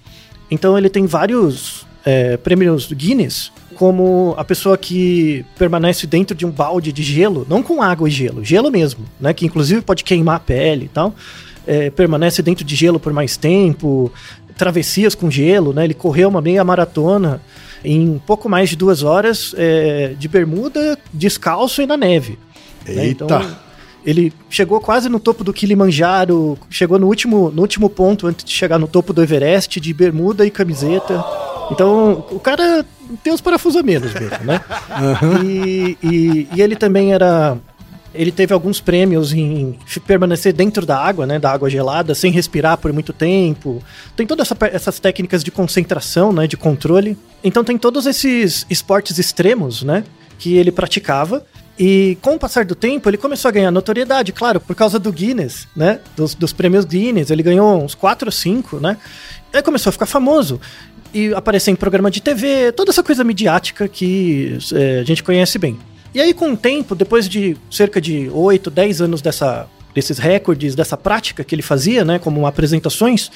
Então 0.50 0.76
ele 0.76 0.88
tem 0.88 1.06
vários 1.06 1.86
é, 2.04 2.36
prêmios 2.36 2.92
Guinness 2.92 3.52
como 3.76 4.34
a 4.36 4.44
pessoa 4.44 4.76
que 4.76 5.44
permanece 5.56 6.06
dentro 6.06 6.36
de 6.36 6.44
um 6.44 6.50
balde 6.50 6.92
de 6.92 7.02
gelo, 7.02 7.46
não 7.48 7.62
com 7.62 7.80
água 7.80 8.08
e 8.08 8.10
gelo, 8.10 8.44
gelo 8.44 8.70
mesmo, 8.70 9.06
né? 9.18 9.32
Que 9.32 9.46
inclusive 9.46 9.80
pode 9.80 10.04
queimar 10.04 10.36
a 10.36 10.40
pele 10.40 10.84
e 10.84 10.88
tal. 10.88 11.14
É, 11.70 11.88
permanece 11.88 12.42
dentro 12.42 12.64
de 12.64 12.74
gelo 12.74 12.98
por 12.98 13.12
mais 13.12 13.36
tempo, 13.36 14.12
travessias 14.56 15.14
com 15.14 15.30
gelo, 15.30 15.72
né? 15.72 15.84
Ele 15.84 15.94
correu 15.94 16.28
uma 16.28 16.40
meia 16.40 16.64
maratona 16.64 17.40
em 17.84 18.20
pouco 18.26 18.48
mais 18.48 18.70
de 18.70 18.76
duas 18.76 19.04
horas 19.04 19.54
é, 19.56 20.14
de 20.18 20.26
bermuda, 20.26 20.98
descalço 21.12 21.80
e 21.80 21.86
na 21.86 21.96
neve. 21.96 22.36
né? 22.84 23.06
Eita. 23.06 23.24
Então, 23.24 23.56
ele 24.04 24.32
chegou 24.48 24.80
quase 24.80 25.08
no 25.08 25.20
topo 25.20 25.44
do 25.44 25.52
Kilimanjaro, 25.52 26.58
chegou 26.68 26.98
no 26.98 27.06
último, 27.06 27.52
no 27.52 27.62
último 27.62 27.88
ponto 27.88 28.26
antes 28.26 28.44
de 28.44 28.50
chegar 28.50 28.76
no 28.76 28.88
topo 28.88 29.12
do 29.12 29.22
Everest, 29.22 29.78
de 29.78 29.94
bermuda 29.94 30.44
e 30.44 30.50
camiseta. 30.50 31.24
Então, 31.70 32.26
o 32.32 32.40
cara 32.40 32.84
tem 33.22 33.32
uns 33.32 33.40
parafusos 33.40 33.80
a 33.80 33.84
menos 33.84 34.12
mesmo, 34.12 34.44
né? 34.44 34.60
e, 35.44 35.96
e, 36.02 36.48
e 36.52 36.60
ele 36.60 36.74
também 36.74 37.12
era. 37.12 37.56
Ele 38.14 38.32
teve 38.32 38.52
alguns 38.52 38.80
prêmios 38.80 39.32
em 39.32 39.78
permanecer 40.06 40.52
dentro 40.52 40.84
da 40.84 40.98
água, 40.98 41.26
né? 41.26 41.38
Da 41.38 41.52
água 41.52 41.70
gelada, 41.70 42.14
sem 42.14 42.32
respirar 42.32 42.76
por 42.76 42.92
muito 42.92 43.12
tempo. 43.12 43.82
Tem 44.16 44.26
todas 44.26 44.50
essa, 44.50 44.66
essas 44.66 44.98
técnicas 44.98 45.44
de 45.44 45.50
concentração, 45.50 46.32
né? 46.32 46.46
De 46.46 46.56
controle. 46.56 47.16
Então 47.42 47.62
tem 47.62 47.78
todos 47.78 48.06
esses 48.06 48.66
esportes 48.68 49.18
extremos, 49.18 49.82
né? 49.82 50.04
Que 50.38 50.56
ele 50.56 50.72
praticava. 50.72 51.44
E 51.78 52.18
com 52.20 52.34
o 52.34 52.38
passar 52.38 52.64
do 52.64 52.74
tempo, 52.74 53.08
ele 53.08 53.16
começou 53.16 53.48
a 53.48 53.52
ganhar 53.52 53.70
notoriedade, 53.70 54.32
claro, 54.32 54.60
por 54.60 54.76
causa 54.76 54.98
do 54.98 55.10
Guinness, 55.10 55.66
né? 55.74 56.00
Dos, 56.16 56.34
dos 56.34 56.52
prêmios 56.52 56.84
Guinness. 56.84 57.30
Ele 57.30 57.42
ganhou 57.42 57.82
uns 57.82 57.94
4 57.94 58.28
ou 58.28 58.32
5, 58.32 58.80
né? 58.80 58.96
Aí 59.52 59.62
começou 59.62 59.90
a 59.90 59.92
ficar 59.92 60.06
famoso. 60.06 60.60
E 61.14 61.32
aparecer 61.32 61.70
em 61.70 61.76
programa 61.76 62.10
de 62.10 62.20
TV, 62.20 62.70
toda 62.72 62.90
essa 62.90 63.02
coisa 63.02 63.24
midiática 63.24 63.88
que 63.88 64.58
é, 64.74 65.00
a 65.00 65.04
gente 65.04 65.22
conhece 65.22 65.58
bem. 65.58 65.78
E 66.14 66.20
aí, 66.20 66.34
com 66.34 66.52
o 66.52 66.56
tempo, 66.56 66.94
depois 66.94 67.28
de 67.28 67.56
cerca 67.70 68.00
de 68.00 68.28
8, 68.28 68.70
10 68.70 69.00
anos 69.00 69.22
dessa, 69.22 69.68
desses 69.94 70.18
recordes, 70.18 70.74
dessa 70.74 70.96
prática 70.96 71.44
que 71.44 71.54
ele 71.54 71.62
fazia, 71.62 72.04
né, 72.04 72.18
como 72.18 72.46
apresentações, 72.46 73.30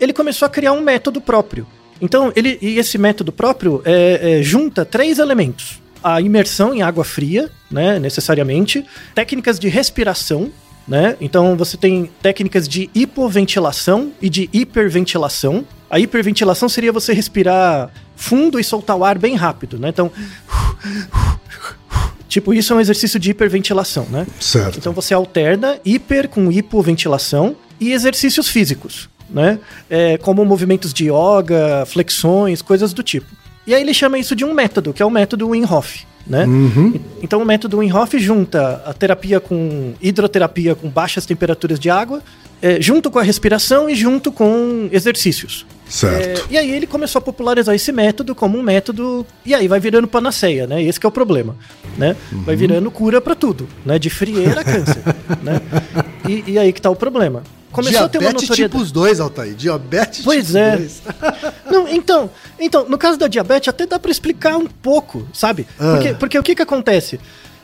ele 0.00 0.12
começou 0.12 0.46
a 0.46 0.48
criar 0.48 0.72
um 0.72 0.80
método 0.80 1.20
próprio. 1.20 1.66
Então, 2.00 2.32
ele, 2.34 2.58
e 2.60 2.78
esse 2.78 2.98
método 2.98 3.32
próprio 3.32 3.80
é, 3.84 4.38
é, 4.38 4.42
junta 4.42 4.84
três 4.84 5.18
elementos: 5.18 5.80
a 6.02 6.20
imersão 6.20 6.74
em 6.74 6.82
água 6.82 7.04
fria, 7.04 7.50
né, 7.70 7.98
necessariamente, 7.98 8.84
técnicas 9.14 9.58
de 9.58 9.68
respiração, 9.68 10.50
né? 10.86 11.16
Então 11.20 11.56
você 11.56 11.76
tem 11.76 12.10
técnicas 12.22 12.68
de 12.68 12.88
hipoventilação 12.94 14.12
e 14.22 14.28
de 14.28 14.48
hiperventilação. 14.52 15.66
A 15.90 15.98
hiperventilação 15.98 16.68
seria 16.68 16.92
você 16.92 17.12
respirar 17.12 17.90
fundo 18.14 18.58
e 18.60 18.64
soltar 18.64 18.96
o 18.96 19.04
ar 19.04 19.18
bem 19.18 19.34
rápido, 19.34 19.78
né? 19.78 19.88
Então, 19.88 20.12
tipo, 22.36 22.52
isso 22.52 22.72
é 22.72 22.76
um 22.76 22.80
exercício 22.80 23.18
de 23.18 23.30
hiperventilação, 23.30 24.06
né? 24.10 24.26
Certo. 24.38 24.78
Então 24.78 24.92
você 24.92 25.14
alterna 25.14 25.78
hiper 25.84 26.28
com 26.28 26.52
hipoventilação 26.52 27.56
e 27.80 27.92
exercícios 27.92 28.48
físicos, 28.48 29.08
né? 29.30 29.58
É, 29.88 30.18
como 30.18 30.44
movimentos 30.44 30.92
de 30.92 31.04
yoga, 31.04 31.86
flexões, 31.86 32.60
coisas 32.60 32.92
do 32.92 33.02
tipo. 33.02 33.26
E 33.66 33.74
aí 33.74 33.80
ele 33.80 33.94
chama 33.94 34.18
isso 34.18 34.36
de 34.36 34.44
um 34.44 34.52
método, 34.52 34.92
que 34.92 35.02
é 35.02 35.06
o 35.06 35.10
método 35.10 35.48
Wim 35.48 35.64
Hof, 35.64 36.04
né? 36.26 36.44
Uhum. 36.44 37.00
Então 37.22 37.40
o 37.40 37.44
método 37.44 37.78
Wim 37.78 37.90
Hof 37.90 38.18
junta 38.18 38.82
a 38.84 38.92
terapia 38.92 39.40
com 39.40 39.94
hidroterapia 40.00 40.74
com 40.74 40.90
baixas 40.90 41.24
temperaturas 41.24 41.80
de 41.80 41.88
água, 41.88 42.22
é, 42.60 42.80
junto 42.82 43.10
com 43.10 43.18
a 43.18 43.22
respiração 43.22 43.88
e 43.88 43.94
junto 43.94 44.30
com 44.30 44.90
exercícios. 44.92 45.64
Certo. 45.88 46.40
É, 46.50 46.52
e 46.54 46.58
aí 46.58 46.70
ele 46.70 46.86
começou 46.86 47.20
a 47.20 47.22
popularizar 47.22 47.74
esse 47.74 47.92
método 47.92 48.34
como 48.34 48.58
um 48.58 48.62
método 48.62 49.24
e 49.44 49.54
aí 49.54 49.68
vai 49.68 49.78
virando 49.78 50.08
panaceia, 50.08 50.66
né? 50.66 50.82
Esse 50.82 50.98
que 50.98 51.06
é 51.06 51.08
o 51.08 51.12
problema, 51.12 51.56
né? 51.96 52.16
Vai 52.44 52.56
virando 52.56 52.90
cura 52.90 53.20
pra 53.20 53.34
tudo, 53.34 53.68
né? 53.84 53.98
De 53.98 54.10
frieira 54.10 54.60
a 54.62 54.64
câncer, 54.64 55.02
né? 55.42 55.60
E, 56.28 56.52
e 56.52 56.58
aí 56.58 56.72
que 56.72 56.80
tá 56.82 56.90
o 56.90 56.96
problema. 56.96 57.42
Começou 57.70 58.04
a 58.06 58.08
ter 58.08 58.18
uma 58.18 58.22
Diabetes 58.30 58.48
notoriedade. 58.48 58.84
tipo 58.84 58.92
2, 58.94 59.20
Altair. 59.20 59.54
Diabetes 59.54 60.24
Pois 60.24 60.46
tipo 60.46 60.58
é. 60.58 60.76
2. 60.76 61.02
Não, 61.70 61.88
então, 61.88 62.30
então, 62.58 62.88
no 62.88 62.96
caso 62.96 63.18
da 63.18 63.28
diabetes, 63.28 63.68
até 63.68 63.86
dá 63.86 63.98
pra 63.98 64.10
explicar 64.10 64.56
um 64.56 64.66
pouco, 64.66 65.28
sabe? 65.32 65.66
Ah. 65.78 65.92
Porque, 65.94 66.14
porque 66.14 66.38
o 66.38 66.42
que 66.42 66.54
que 66.54 66.62
acontece? 66.62 67.20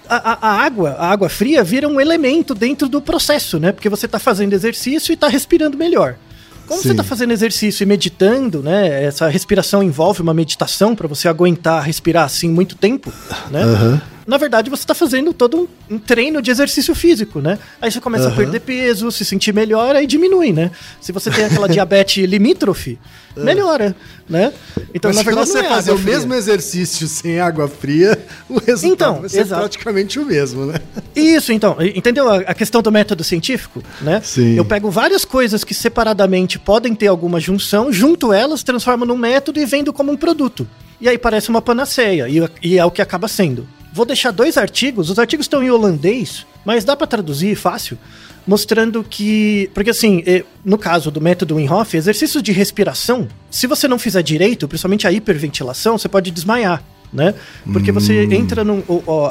A, 0.09 0.33
a- 0.33 0.38
a 0.50 0.62
água, 0.64 0.91
a 0.99 1.11
água 1.11 1.29
fria 1.31 1.64
vira 1.64 1.88
um 1.88 1.99
elemento 2.00 2.55
dentro 2.55 2.88
do 2.88 3.00
processo, 3.00 3.59
né? 3.59 3.73
Porque 3.73 3.88
você 3.88 4.07
tá 4.07 4.19
fazendo 4.19 4.52
exercício 4.52 5.12
e 5.12 5.17
tá 5.17 5.29
respirando 5.29 5.79
melhor. 5.79 6.17
Como 6.66 6.81
Sim. 6.81 6.88
você 6.88 6.95
tá 6.95 7.02
fazendo 7.04 7.33
exercício 7.33 7.85
e 7.85 7.87
meditando, 7.87 8.62
né? 8.62 9.04
Essa 9.04 9.28
respiração 9.28 9.83
envolve 9.83 10.23
uma 10.23 10.33
meditação 10.35 10.95
pra 10.95 11.09
você 11.09 11.28
aguentar 11.28 11.83
respirar 11.83 12.25
assim 12.25 12.49
muito 12.49 12.76
tempo, 12.76 13.12
né? 13.50 13.62
Aham. 13.62 14.02
Na 14.26 14.37
verdade, 14.37 14.71
você 14.71 14.83
está 14.83 14.95
fazendo 14.95 15.33
todo 15.33 15.69
um, 15.91 15.95
um 15.95 15.99
treino 15.99 16.41
de 16.41 16.50
exercício 16.50 16.95
físico, 16.95 17.41
né? 17.41 17.59
Aí 17.81 17.91
você 17.91 18.00
começa 18.00 18.25
a 18.25 18.29
Aham. 18.29 18.37
perder 18.37 18.61
peso, 18.61 19.11
se 19.11 19.25
sentir 19.25 19.52
melhor, 19.52 19.97
aí 19.97 20.07
diminui, 20.07 20.52
né? 20.52 20.71
Se 21.00 21.11
você 21.12 21.31
tem 21.31 21.45
aquela 21.45 21.67
diabetes 21.69 22.25
limítrofe, 22.25 22.99
melhora, 23.37 23.97
né? 24.29 24.52
Então, 24.95 25.09
Mas 25.09 25.17
na 25.17 25.21
se 25.21 25.25
verdade, 25.25 25.49
você 25.49 25.59
não 25.59 25.64
é 25.64 25.69
fazer 25.69 25.93
o 25.93 25.99
mesmo 25.99 26.35
exercício 26.35 27.09
sem 27.09 27.41
água 27.41 27.67
fria, 27.67 28.19
o 28.49 28.59
resultado 28.59 28.93
Então, 28.93 29.21
vai 29.21 29.29
ser 29.29 29.41
exato. 29.41 29.61
praticamente 29.62 30.19
o 30.19 30.25
mesmo, 30.25 30.67
né? 30.67 30.81
Isso, 31.17 31.52
então. 31.52 31.76
Entendeu 31.81 32.29
a, 32.31 32.37
a 32.38 32.55
questão 32.55 32.81
do 32.83 32.93
método 32.93 33.25
científico, 33.25 33.83
né? 34.00 34.21
Sim. 34.23 34.55
Eu 34.55 34.64
pego 34.64 34.91
várias 34.91 35.25
coisas 35.25 35.64
que 35.64 35.75
separadamente 35.75 36.59
podem 36.59 36.95
ter 36.95 37.09
alguma 37.09 37.41
junção, 37.41 37.93
junto 37.93 38.33
elas, 38.33 38.62
transformo 38.62 39.05
num 39.05 39.17
método 39.17 39.59
e 39.59 39.64
vendo 39.67 39.93
como 39.93 40.12
um 40.12 40.17
produto. 40.17 40.67
E 41.00 41.09
aí 41.09 41.19
parece 41.19 41.49
uma 41.49 41.61
panaceia, 41.61 42.29
e, 42.29 42.41
e 42.62 42.79
é 42.79 42.85
o 42.85 42.91
que 42.91 43.02
acaba 43.02 43.26
sendo. 43.26 43.67
Vou 43.92 44.04
deixar 44.06 44.30
dois 44.30 44.56
artigos, 44.56 45.11
os 45.11 45.18
artigos 45.18 45.44
estão 45.44 45.62
em 45.62 45.70
holandês, 45.70 46.46
mas 46.64 46.84
dá 46.84 46.96
pra 46.96 47.06
traduzir 47.06 47.54
fácil. 47.54 47.99
mostrando 48.46 49.04
que. 49.04 49.70
Porque, 49.72 49.90
assim, 49.90 50.22
eh, 50.26 50.44
no 50.64 50.76
caso 50.76 51.11
do 51.11 51.20
método 51.20 51.56
Wim 51.56 51.68
Hof, 51.68 51.94
exercícios 51.94 52.42
de 52.42 52.50
respiração, 52.50 53.28
se 53.50 53.66
você 53.66 53.87
não 53.87 53.99
fizer 53.99 54.22
direito, 54.22 54.66
principalmente 54.66 55.06
a 55.06 55.12
hiperventilação, 55.12 55.96
você 55.96 56.08
pode 56.08 56.30
desmaiar. 56.30 56.82
Né? 57.12 57.34
Porque 57.70 57.92
você 57.92 58.25
entra 58.25 58.64
no. 58.64 58.82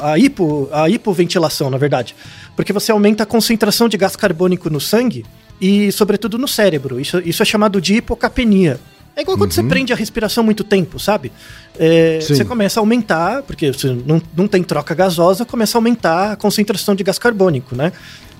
A, 0.02 0.16
hipo, 0.16 0.68
a 0.70 0.88
hipoventilação, 0.88 1.68
na 1.68 1.76
verdade. 1.76 2.14
Porque 2.54 2.72
você 2.72 2.92
aumenta 2.92 3.24
a 3.24 3.26
concentração 3.26 3.88
de 3.88 3.96
gás 3.96 4.14
carbônico 4.14 4.70
no 4.70 4.80
sangue 4.80 5.26
e, 5.60 5.90
sobretudo, 5.90 6.38
no 6.38 6.46
cérebro. 6.46 7.00
Isso, 7.00 7.20
isso 7.24 7.42
é 7.42 7.44
chamado 7.44 7.80
de 7.80 7.94
hipocapenia. 7.94 8.78
É 9.14 9.22
igual 9.22 9.36
quando 9.36 9.52
você 9.52 9.62
prende 9.62 9.92
a 9.92 9.96
respiração 9.96 10.42
muito 10.42 10.64
tempo, 10.64 10.98
sabe? 10.98 11.30
É, 11.78 12.18
você 12.20 12.44
começa 12.44 12.80
a 12.80 12.82
aumentar, 12.82 13.42
porque 13.42 13.72
você 13.72 13.88
não, 14.06 14.22
não 14.34 14.48
tem 14.48 14.62
troca 14.62 14.94
gasosa, 14.94 15.44
começa 15.44 15.76
a 15.76 15.78
aumentar 15.78 16.32
a 16.32 16.36
concentração 16.36 16.94
de 16.94 17.04
gás 17.04 17.18
carbônico, 17.18 17.76
né? 17.76 17.92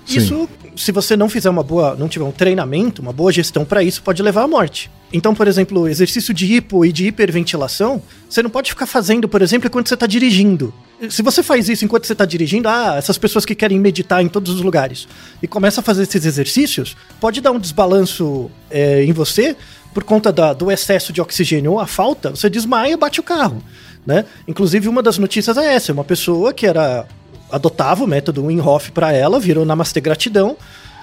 Isso, 0.07 0.49
se 0.75 0.91
você 0.91 1.15
não 1.15 1.29
fizer 1.29 1.49
uma 1.49 1.63
boa, 1.63 1.95
não 1.95 2.07
tiver 2.09 2.25
um 2.25 2.31
treinamento, 2.31 3.01
uma 3.01 3.13
boa 3.13 3.31
gestão 3.31 3.63
para 3.63 3.81
isso, 3.83 4.01
pode 4.03 4.21
levar 4.21 4.43
à 4.43 4.47
morte. 4.47 4.89
Então, 5.11 5.33
por 5.35 5.47
exemplo, 5.47 5.87
exercício 5.87 6.33
de 6.33 6.45
hipo 6.55 6.83
e 6.83 6.91
de 6.91 7.07
hiperventilação, 7.07 8.01
você 8.29 8.41
não 8.41 8.49
pode 8.49 8.69
ficar 8.71 8.85
fazendo, 8.87 9.29
por 9.29 9.41
exemplo, 9.41 9.67
enquanto 9.67 9.87
você 9.87 9.93
está 9.93 10.05
dirigindo. 10.07 10.73
Se 11.09 11.21
você 11.21 11.43
faz 11.43 11.69
isso 11.69 11.85
enquanto 11.85 12.05
você 12.07 12.13
está 12.13 12.25
dirigindo, 12.25 12.67
ah, 12.67 12.95
essas 12.97 13.17
pessoas 13.17 13.45
que 13.45 13.53
querem 13.53 13.79
meditar 13.79 14.23
em 14.23 14.27
todos 14.27 14.53
os 14.53 14.61
lugares 14.61 15.07
e 15.41 15.47
começa 15.47 15.81
a 15.81 15.83
fazer 15.83 16.03
esses 16.03 16.25
exercícios, 16.25 16.95
pode 17.19 17.41
dar 17.41 17.51
um 17.51 17.59
desbalanço 17.59 18.49
é, 18.71 19.03
em 19.03 19.11
você 19.11 19.55
por 19.93 20.03
conta 20.03 20.31
da- 20.31 20.53
do 20.53 20.71
excesso 20.71 21.13
de 21.13 21.21
oxigênio 21.21 21.73
ou 21.73 21.79
a 21.79 21.85
falta, 21.85 22.31
você 22.31 22.49
desmaia 22.49 22.93
e 22.93 22.97
bate 22.97 23.19
o 23.19 23.23
carro, 23.23 23.61
né? 24.05 24.25
Inclusive, 24.47 24.87
uma 24.87 25.03
das 25.03 25.17
notícias 25.19 25.55
é 25.57 25.75
essa, 25.75 25.93
uma 25.93 26.03
pessoa 26.03 26.51
que 26.53 26.65
era 26.65 27.05
adotava 27.53 28.03
o 28.03 28.07
método 28.07 28.45
Wim 28.45 28.59
Hof 28.59 28.89
para 28.91 29.13
ela, 29.13 29.39
virou 29.39 29.63
namastê 29.63 30.01
gratidão, 30.01 30.57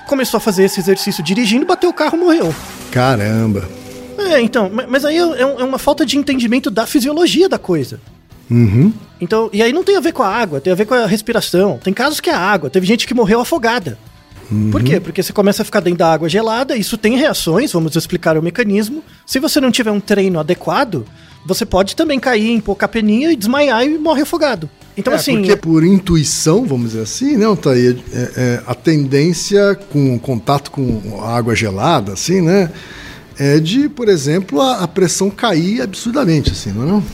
começou 0.07 0.39
a 0.39 0.41
fazer 0.41 0.65
esse 0.65 0.81
exercício 0.81 1.23
dirigindo, 1.23 1.65
bateu 1.65 1.89
o 1.91 1.95
carro, 1.95 2.19
morreu. 2.19 2.55
Caramba. 2.91 3.69
É, 4.19 4.41
então, 4.41 4.69
ma- 4.69 4.87
mas 4.89 5.05
aí 5.05 5.17
é 5.17 5.25
um- 5.25 5.61
é 5.61 5.65
uma 5.65 5.79
falta 5.79 6.05
de 6.05 6.19
entendimento 6.19 6.71
da 6.71 6.87
fisiologia 6.87 7.49
da 7.49 7.59
coisa. 7.59 8.01
Uhum. 8.51 8.93
Então, 9.21 9.49
e 9.53 9.63
aí 9.63 9.73
não 9.73 9.85
tem 9.85 9.97
a 9.97 10.01
ver 10.01 10.13
com 10.13 10.23
a 10.23 10.29
água, 10.29 10.61
tem 10.61 10.73
a 10.73 10.77
ver 10.77 10.85
com 10.85 10.95
a 10.95 11.07
respiração. 11.07 11.79
Tem 11.83 11.93
casos 11.95 12.21
que 12.21 12.29
é 12.29 12.35
a 12.35 12.39
água, 12.39 12.69
teve 12.69 12.87
gente 12.87 13.07
que 13.07 13.15
morreu 13.15 13.41
afogada. 13.41 13.97
Por 14.73 14.83
quê? 14.83 14.99
Porque 14.99 15.23
você 15.23 15.33
começa 15.33 15.63
a 15.63 15.65
ficar 15.65 15.79
dentro 15.79 16.01
da 16.01 16.13
água 16.13 16.29
gelada, 16.29 16.77
isso 16.77 16.99
tem 16.99 17.17
reações, 17.17 17.71
vamos 17.73 17.95
explicar 17.95 18.37
o 18.37 18.43
mecanismo. 18.43 19.01
Se 19.25 19.39
você 19.39 19.61
não 19.61 19.71
tiver 19.71 19.93
um 19.93 20.01
treino 20.01 20.41
adequado, 20.41 21.07
você 21.47 21.65
pode 21.65 21.95
também 21.95 22.19
cair 22.19 22.51
em 22.51 22.57
hipocapenia 22.57 23.31
e 23.31 23.37
desmaiar 23.37 23.85
e 23.85 23.97
morre 23.97 24.23
afogado. 24.23 24.69
Então, 24.97 25.13
é, 25.13 25.17
assim. 25.17 25.37
porque 25.37 25.57
por 25.57 25.85
intuição, 25.85 26.65
vamos 26.67 26.91
dizer 26.91 27.03
assim, 27.03 27.37
né, 27.37 27.45
Altair, 27.47 27.97
é, 28.13 28.31
é, 28.37 28.63
a 28.67 28.75
tendência 28.75 29.75
com 29.91 30.19
contato 30.19 30.71
com 30.71 31.21
a 31.23 31.37
água 31.37 31.55
gelada, 31.55 32.13
assim, 32.13 32.41
né, 32.41 32.71
é 33.39 33.59
de, 33.59 33.89
por 33.89 34.09
exemplo, 34.09 34.61
a, 34.61 34.79
a 34.83 34.89
pressão 34.89 35.31
cair 35.31 35.81
absurdamente, 35.81 36.51
assim, 36.51 36.71
não 36.73 36.83
é 36.83 36.87
não? 36.87 37.05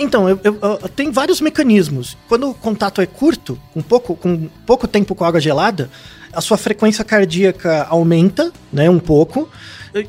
Então, 0.00 0.28
eu- 0.28 0.40
eu- 0.42 0.58
eu- 0.62 0.88
tem 0.88 1.10
vários 1.10 1.40
mecanismos. 1.42 2.16
Quando 2.28 2.48
o 2.50 2.54
contato 2.54 3.00
é 3.02 3.06
curto, 3.06 3.58
com 3.74 3.82
pouco, 3.82 4.16
com 4.16 4.48
pouco 4.66 4.88
tempo 4.88 5.14
com 5.14 5.24
água 5.24 5.40
gelada, 5.40 5.90
a 6.32 6.40
sua 6.40 6.56
frequência 6.56 7.04
cardíaca 7.04 7.86
aumenta, 7.90 8.50
né, 8.72 8.88
um 8.88 8.98
pouco. 8.98 9.48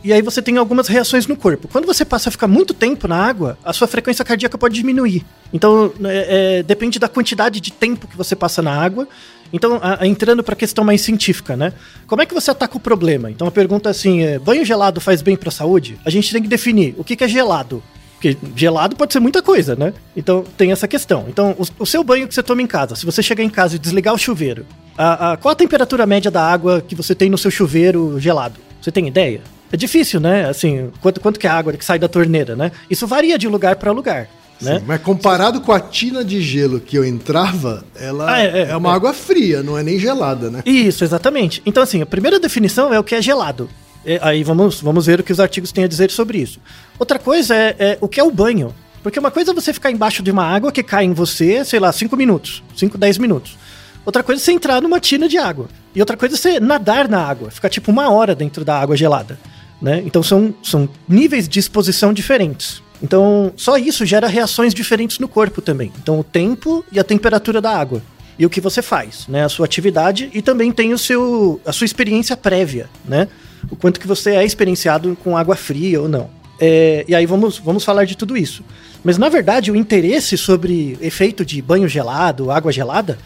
E- 0.03 0.11
aí 0.13 0.21
você 0.21 0.41
tem 0.41 0.57
algumas 0.57 0.87
reações 0.87 1.27
no 1.27 1.35
corpo. 1.35 1.67
Quando 1.67 1.85
você 1.85 2.03
passa 2.05 2.29
a 2.29 2.31
ficar 2.31 2.47
muito 2.47 2.73
tempo 2.73 3.07
na 3.07 3.17
água, 3.17 3.57
a 3.63 3.71
sua 3.73 3.87
frequência 3.87 4.23
cardíaca 4.25 4.57
pode 4.57 4.75
diminuir. 4.75 5.23
Então, 5.53 5.91
é, 6.03 6.57
é, 6.59 6.63
depende 6.63 6.97
da 6.99 7.07
quantidade 7.07 7.59
de 7.59 7.71
tempo 7.71 8.07
que 8.07 8.17
você 8.17 8.35
passa 8.35 8.61
na 8.61 8.71
água. 8.73 9.07
Então, 9.53 9.79
a- 9.81 10.01
a- 10.03 10.07
entrando 10.07 10.43
para 10.43 10.53
a 10.53 10.57
questão 10.57 10.83
mais 10.83 11.01
científica, 11.01 11.55
né? 11.55 11.71
Como 12.07 12.21
é 12.21 12.25
que 12.25 12.33
você 12.33 12.49
ataca 12.51 12.75
o 12.77 12.79
problema? 12.79 13.29
Então, 13.29 13.47
a 13.47 13.51
pergunta 13.51 13.89
assim: 13.89 14.21
é, 14.23 14.39
banho 14.39 14.65
gelado 14.65 14.99
faz 14.99 15.21
bem 15.21 15.35
para 15.35 15.49
a 15.49 15.51
saúde? 15.51 15.97
A 16.03 16.09
gente 16.09 16.31
tem 16.31 16.41
que 16.41 16.47
definir 16.47 16.95
o 16.97 17.03
que, 17.03 17.15
que 17.15 17.23
é 17.23 17.27
gelado. 17.27 17.81
Porque 18.15 18.37
gelado 18.55 18.95
pode 18.95 19.13
ser 19.13 19.19
muita 19.19 19.41
coisa, 19.43 19.75
né? 19.75 19.93
Então 20.15 20.43
tem 20.57 20.71
essa 20.71 20.87
questão. 20.87 21.25
Então, 21.27 21.55
o, 21.59 21.83
o 21.83 21.85
seu 21.85 22.03
banho 22.03 22.27
que 22.27 22.33
você 22.33 22.41
toma 22.41 22.61
em 22.61 22.65
casa, 22.67 22.95
se 22.95 23.05
você 23.05 23.21
chegar 23.21 23.43
em 23.43 23.50
casa 23.50 23.75
e 23.75 23.79
desligar 23.79 24.13
o 24.13 24.17
chuveiro, 24.17 24.65
a, 24.98 25.33
a- 25.33 25.37
qual 25.37 25.51
a 25.51 25.55
temperatura 25.55 26.05
média 26.07 26.31
da 26.31 26.41
água 26.41 26.81
que 26.81 26.95
você 26.95 27.13
tem 27.13 27.29
no 27.29 27.37
seu 27.37 27.51
chuveiro 27.51 28.19
gelado? 28.19 28.55
Você 28.81 28.91
tem 28.91 29.07
ideia? 29.07 29.41
É 29.75 29.77
difícil, 29.77 30.22
né? 30.22 30.48
Assim, 30.48 30.90
quanto, 31.01 31.20
quanto 31.20 31.38
que 31.38 31.46
é 31.46 31.50
a 31.50 31.53
água 31.53 31.74
que 31.74 31.83
sai 31.83 32.00
da 32.00 32.07
torneira, 32.07 32.55
né? 32.55 32.72
Isso 32.90 33.05
varia 33.05 33.38
de 33.38 33.46
lugar 33.46 33.75
para 33.75 33.92
lugar, 33.92 34.29
né? 34.61 34.79
Sim, 34.79 34.85
mas 34.88 35.01
comparado 35.01 35.59
com 35.59 35.74
a 35.74 35.81
tina 35.81 36.24
de 36.24 36.40
gelo 36.40 36.79
que 36.79 36.98
eu 36.98 37.03
entrava, 37.03 37.83
ela 37.94 38.35
Ah, 38.35 38.40
é, 38.40 38.46
é, 38.46 38.68
é, 38.70 38.77
uma 38.77 38.92
é. 38.92 38.96
água 38.96 39.11
fria, 39.11 39.61
não 39.61 39.77
é 39.77 39.83
nem 39.83 40.00
gelada, 40.00 40.50
né? 40.50 40.64
Isso, 40.66 41.03
exatamente. 41.03 41.61
Então, 41.66 41.83
assim, 41.83 42.01
a 42.01 42.05
primeira 42.05 42.40
definição 42.40 42.94
é 42.94 42.98
o 42.98 43.03
que 43.03 43.16
é 43.16 43.22
gelado. 43.22 43.70
E 44.05 44.18
aí 44.22 44.46
vamos, 44.46 44.79
vamos 44.79 45.07
ver 45.07 45.20
o 45.20 45.24
que 45.24 45.33
os 45.33 45.42
artigos 45.42 45.74
têm 45.74 45.83
a 45.83 45.90
dizer 45.90 46.09
sobre 46.09 46.38
isso. 46.38 46.61
Outra 46.98 47.20
coisa 47.20 47.53
é, 47.53 47.75
é 47.77 47.98
o 48.00 48.07
que 48.07 48.18
é 48.18 48.24
o 48.24 48.31
banho. 48.31 48.74
Porque 49.03 49.20
uma 49.20 49.29
coisa 49.29 49.51
é 49.51 49.53
você 49.53 49.74
ficar 49.74 49.92
embaixo 49.92 50.24
de 50.24 50.31
uma 50.31 50.46
água 50.46 50.72
que 50.72 50.81
cai 50.81 51.03
em 51.03 51.11
você, 51.11 51.66
sei 51.66 51.81
lá, 51.81 51.92
5 51.92 52.16
minutos, 52.16 52.64
5, 52.77 52.98
10 52.98 53.18
minutos. 53.18 53.57
Outra 54.05 54.24
coisa 54.24 54.42
é 54.42 54.44
você 54.46 54.53
entrar 54.53 54.81
numa 54.81 55.01
tina 55.01 55.27
de 55.27 55.38
água. 55.38 55.68
E 55.94 56.00
outra 56.00 56.16
coisa 56.16 56.35
é 56.35 56.38
você 56.38 56.59
nadar 56.61 57.09
na 57.09 57.20
água, 57.20 57.51
ficar 57.51 57.68
tipo 57.68 57.92
uma 57.92 58.09
hora 58.09 58.33
dentro 58.33 58.64
da 58.64 58.79
água 58.79 58.96
gelada. 58.96 59.38
Né? 59.81 60.01
Então 60.05 60.24
são, 60.24 60.53
são 60.64 60.90
níveis 61.07 61.48
de 61.48 61.59
exposição 61.59 62.14
diferentes. 62.14 62.81
Então, 63.03 63.51
só 63.55 63.77
isso 63.77 64.05
gera 64.05 64.27
reações 64.27 64.74
diferentes 64.74 65.20
no 65.20 65.27
corpo 65.27 65.61
também. 65.61 65.92
Então, 66.01 66.20
o 66.20 66.24
tempo 66.24 66.83
e 66.92 67.00
a 67.00 67.03
temperatura 67.03 67.61
da 67.61 67.77
água 67.77 68.01
e 68.38 68.46
o 68.46 68.50
que 68.50 68.61
você 68.61 68.81
faz, 68.81 69.27
né? 69.27 69.46
A 69.46 69.50
sua 69.50 69.66
atividade 69.66 70.29
e 70.33 70.42
também 70.42 70.72
tem 70.72 70.94
o 70.94 70.98
seu, 70.98 71.59
a 71.66 71.72
sua 71.72 71.85
experiência 71.85 72.35
prévia, 72.35 72.90
né? 73.05 73.27
O 73.70 73.75
quanto 73.75 74.00
que 74.00 74.07
você 74.07 74.31
é 74.31 74.44
experienciado 74.44 75.18
com 75.24 75.38
água 75.38 75.55
fria 75.55 76.01
ou 76.01 76.09
não. 76.09 76.29
É, 76.59 77.05
e 77.07 77.16
aí 77.16 77.25
vamos, 77.25 77.57
vamos 77.57 77.83
falar 77.83 78.05
de 78.05 78.16
tudo 78.16 78.38
isso. 78.38 78.64
Mas 79.03 79.18
na 79.18 79.29
verdade 79.29 79.72
o 79.72 79.75
interesse 79.75 80.38
sobre 80.38 80.98
efeito 81.01 81.46
de 81.46 81.61
banho 81.61 81.88
gelado, 81.88 82.51
água 82.51 82.72
gelada, 82.72 83.18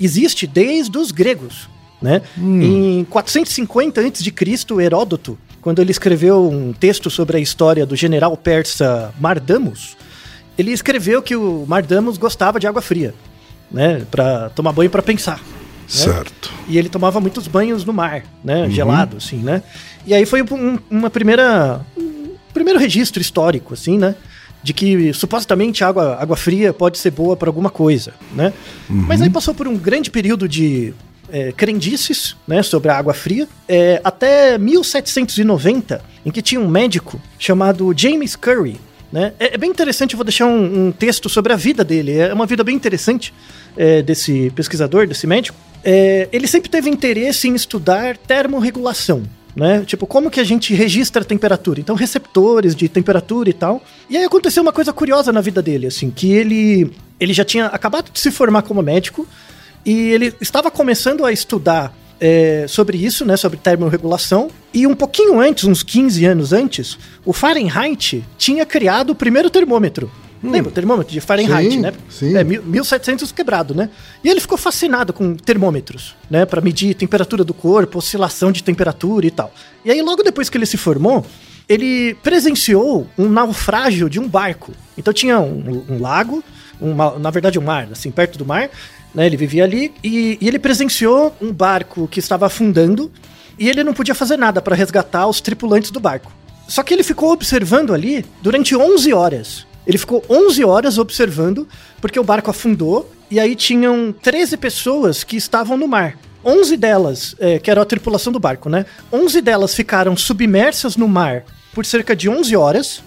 existe 0.00 0.46
desde 0.46 0.96
os 0.98 1.10
gregos, 1.10 1.68
né? 2.00 2.22
Em 2.36 3.04
450 3.04 4.00
a.C., 4.00 4.82
Heródoto, 4.82 5.38
quando 5.66 5.80
ele 5.82 5.90
escreveu 5.90 6.48
um 6.48 6.72
texto 6.72 7.10
sobre 7.10 7.38
a 7.38 7.40
história 7.40 7.84
do 7.84 7.96
general 7.96 8.36
persa 8.36 9.12
Mardamos, 9.18 9.96
ele 10.56 10.70
escreveu 10.70 11.20
que 11.20 11.34
o 11.34 11.64
Mardamos 11.66 12.16
gostava 12.16 12.60
de 12.60 12.68
água 12.68 12.80
fria, 12.80 13.12
né? 13.68 14.02
Para 14.08 14.48
tomar 14.50 14.70
banho 14.70 14.88
para 14.88 15.02
pensar. 15.02 15.40
Certo. 15.88 16.52
E 16.68 16.78
ele 16.78 16.88
tomava 16.88 17.18
muitos 17.20 17.48
banhos 17.48 17.84
no 17.84 17.92
mar, 17.92 18.22
né? 18.44 18.70
Gelado, 18.70 19.16
assim, 19.16 19.38
né? 19.38 19.60
E 20.06 20.14
aí 20.14 20.24
foi 20.24 20.40
um- 20.40 20.78
uma 20.88 21.10
primeira. 21.10 21.80
Um 21.98 22.36
primeiro 22.54 22.78
registro 22.78 23.20
histórico, 23.20 23.74
assim, 23.74 23.98
né? 23.98 24.14
De 24.62 24.72
que 24.72 25.12
supostamente 25.12 25.82
água, 25.82 26.16
água 26.20 26.36
fria 26.36 26.72
pode 26.72 26.96
ser 26.96 27.10
boa 27.10 27.36
para 27.36 27.48
alguma 27.48 27.70
coisa, 27.70 28.14
né? 28.32 28.52
Mas 28.88 29.20
aí 29.20 29.30
passou 29.30 29.52
por 29.52 29.66
um 29.66 29.76
grande 29.76 30.12
período 30.12 30.48
de 30.48 30.94
é, 31.30 31.52
crendices, 31.52 32.36
né? 32.46 32.62
Sobre 32.62 32.90
a 32.90 32.96
água 32.96 33.14
fria, 33.14 33.48
é, 33.68 34.00
até 34.04 34.58
1790, 34.58 36.02
em 36.24 36.30
que 36.30 36.42
tinha 36.42 36.60
um 36.60 36.68
médico 36.68 37.20
chamado 37.38 37.92
James 37.96 38.36
Curry, 38.36 38.78
né? 39.12 39.32
É, 39.38 39.54
é 39.54 39.58
bem 39.58 39.70
interessante, 39.70 40.12
eu 40.12 40.18
vou 40.18 40.24
deixar 40.24 40.46
um, 40.46 40.86
um 40.86 40.92
texto 40.92 41.28
sobre 41.28 41.52
a 41.52 41.56
vida 41.56 41.84
dele. 41.84 42.18
É 42.18 42.32
uma 42.32 42.46
vida 42.46 42.64
bem 42.64 42.74
interessante 42.74 43.32
é, 43.76 44.02
desse 44.02 44.50
pesquisador, 44.54 45.06
desse 45.06 45.26
médico. 45.26 45.58
É, 45.84 46.28
ele 46.32 46.46
sempre 46.46 46.68
teve 46.68 46.90
interesse 46.90 47.48
em 47.48 47.54
estudar 47.54 48.16
termorregulação. 48.16 49.22
Né? 49.54 49.84
Tipo, 49.86 50.06
como 50.06 50.30
que 50.30 50.38
a 50.38 50.44
gente 50.44 50.74
registra 50.74 51.22
a 51.22 51.24
temperatura? 51.24 51.80
Então, 51.80 51.94
receptores 51.94 52.74
de 52.74 52.90
temperatura 52.90 53.48
e 53.48 53.54
tal. 53.54 53.82
E 54.10 54.16
aí 54.16 54.24
aconteceu 54.24 54.62
uma 54.62 54.72
coisa 54.72 54.92
curiosa 54.92 55.32
na 55.32 55.40
vida 55.40 55.62
dele, 55.62 55.86
assim, 55.86 56.10
que 56.10 56.30
ele, 56.30 56.92
ele 57.18 57.32
já 57.32 57.42
tinha 57.42 57.66
acabado 57.66 58.10
de 58.12 58.20
se 58.20 58.30
formar 58.30 58.62
como 58.62 58.82
médico 58.82 59.26
e 59.86 60.10
ele 60.10 60.34
estava 60.40 60.70
começando 60.70 61.24
a 61.24 61.32
estudar 61.32 61.96
é, 62.20 62.66
sobre 62.68 62.98
isso, 62.98 63.24
né, 63.24 63.36
sobre 63.36 63.56
termorregulação. 63.58 64.50
E 64.74 64.86
um 64.86 64.94
pouquinho 64.94 65.38
antes, 65.40 65.64
uns 65.64 65.82
15 65.82 66.24
anos 66.26 66.52
antes, 66.52 66.98
o 67.24 67.32
Fahrenheit 67.32 68.24
tinha 68.36 68.66
criado 68.66 69.10
o 69.10 69.14
primeiro 69.14 69.48
termômetro. 69.48 70.10
Lembra 70.42 70.68
o 70.68 70.72
termômetro 70.72 71.12
de 71.12 71.20
Fahrenheit, 71.20 71.70
Sim, 71.72 71.80
né? 71.80 71.92
sim. 72.10 72.36
É, 72.36 72.44
mil- 72.44 72.62
1700 72.62 73.32
quebrado, 73.32 73.74
né? 73.74 73.88
E 74.22 74.28
ele 74.28 74.38
ficou 74.38 74.56
fascinado 74.58 75.12
com 75.12 75.34
termômetros, 75.34 76.14
né? 76.30 76.44
Para 76.44 76.60
medir 76.60 76.94
temperatura 76.94 77.42
do 77.42 77.54
corpo, 77.54 77.98
oscilação 77.98 78.52
de 78.52 78.62
temperatura 78.62 79.26
e 79.26 79.30
tal. 79.30 79.52
E 79.84 79.90
aí, 79.90 80.00
logo 80.02 80.22
depois 80.22 80.48
que 80.50 80.56
ele 80.58 80.66
se 80.66 80.76
formou, 80.76 81.24
ele 81.68 82.14
presenciou 82.22 83.08
um 83.18 83.28
naufrágio 83.28 84.08
de 84.10 84.20
um 84.20 84.28
barco. 84.28 84.72
Então 84.96 85.12
tinha 85.12 85.40
um, 85.40 85.84
um 85.88 86.00
lago, 86.00 86.44
um 86.80 86.92
ma- 86.92 87.18
na 87.18 87.30
verdade 87.30 87.58
um 87.58 87.62
mar, 87.62 87.88
assim, 87.90 88.10
perto 88.10 88.38
do 88.38 88.44
mar, 88.44 88.70
né? 89.16 89.24
Ele 89.24 89.36
vivia 89.38 89.64
ali 89.64 89.92
e, 90.04 90.36
e 90.38 90.46
ele 90.46 90.58
presenciou 90.58 91.34
um 91.40 91.50
barco 91.50 92.06
que 92.06 92.20
estava 92.20 92.46
afundando 92.46 93.10
e 93.58 93.66
ele 93.66 93.82
não 93.82 93.94
podia 93.94 94.14
fazer 94.14 94.36
nada 94.36 94.60
para 94.60 94.76
resgatar 94.76 95.26
os 95.26 95.40
tripulantes 95.40 95.90
do 95.90 95.98
barco. 95.98 96.30
Só 96.68 96.82
que 96.82 96.92
ele 96.92 97.02
ficou 97.02 97.32
observando 97.32 97.94
ali 97.94 98.26
durante 98.42 98.76
11 98.76 99.12
horas. 99.14 99.66
Ele 99.86 99.96
ficou 99.96 100.22
11 100.28 100.62
horas 100.64 100.98
observando 100.98 101.66
porque 101.98 102.20
o 102.20 102.24
barco 102.24 102.50
afundou 102.50 103.10
e 103.30 103.40
aí 103.40 103.56
tinham 103.56 104.12
13 104.12 104.58
pessoas 104.58 105.24
que 105.24 105.36
estavam 105.36 105.78
no 105.78 105.88
mar. 105.88 106.18
11 106.44 106.76
delas, 106.76 107.34
é, 107.40 107.58
que 107.58 107.70
era 107.70 107.80
a 107.80 107.86
tripulação 107.86 108.32
do 108.32 108.38
barco, 108.38 108.68
né? 108.68 108.84
11 109.12 109.40
delas 109.40 109.74
ficaram 109.74 110.16
submersas 110.16 110.96
no 110.96 111.08
mar 111.08 111.44
por 111.72 111.86
cerca 111.86 112.14
de 112.14 112.28
11 112.28 112.54
horas, 112.54 113.02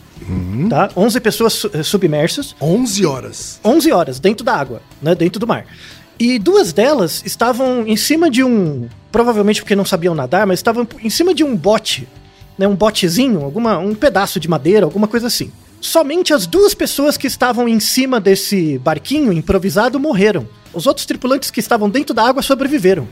tá? 0.69 0.89
11 0.95 1.19
pessoas 1.19 1.65
eh, 1.73 1.83
submersas. 1.83 2.55
11 2.61 3.05
horas. 3.05 3.59
11 3.63 3.91
horas 3.91 4.19
dentro 4.19 4.43
da 4.43 4.55
água, 4.55 4.81
né, 5.01 5.15
dentro 5.15 5.39
do 5.39 5.47
mar. 5.47 5.65
E 6.19 6.37
duas 6.37 6.73
delas 6.73 7.23
estavam 7.25 7.87
em 7.87 7.95
cima 7.95 8.29
de 8.29 8.43
um, 8.43 8.89
provavelmente 9.09 9.61
porque 9.61 9.75
não 9.75 9.85
sabiam 9.85 10.13
nadar, 10.13 10.45
mas 10.45 10.59
estavam 10.59 10.85
em 11.01 11.09
cima 11.09 11.33
de 11.33 11.45
um 11.45 11.55
bote, 11.55 12.07
né, 12.57 12.67
um 12.67 12.75
botezinho, 12.75 13.41
alguma, 13.41 13.77
um 13.77 13.95
pedaço 13.95 14.39
de 14.39 14.49
madeira, 14.49 14.85
alguma 14.85 15.07
coisa 15.07 15.27
assim. 15.27 15.49
Somente 15.79 16.33
as 16.33 16.45
duas 16.45 16.73
pessoas 16.73 17.15
que 17.15 17.25
estavam 17.25 17.69
em 17.69 17.79
cima 17.79 18.19
desse 18.19 18.77
barquinho 18.79 19.31
improvisado 19.31 19.97
morreram. 19.97 20.45
Os 20.73 20.85
outros 20.85 21.05
tripulantes 21.05 21.49
que 21.49 21.61
estavam 21.61 21.89
dentro 21.89 22.13
da 22.13 22.23
água 22.27 22.41
sobreviveram. 22.41 23.07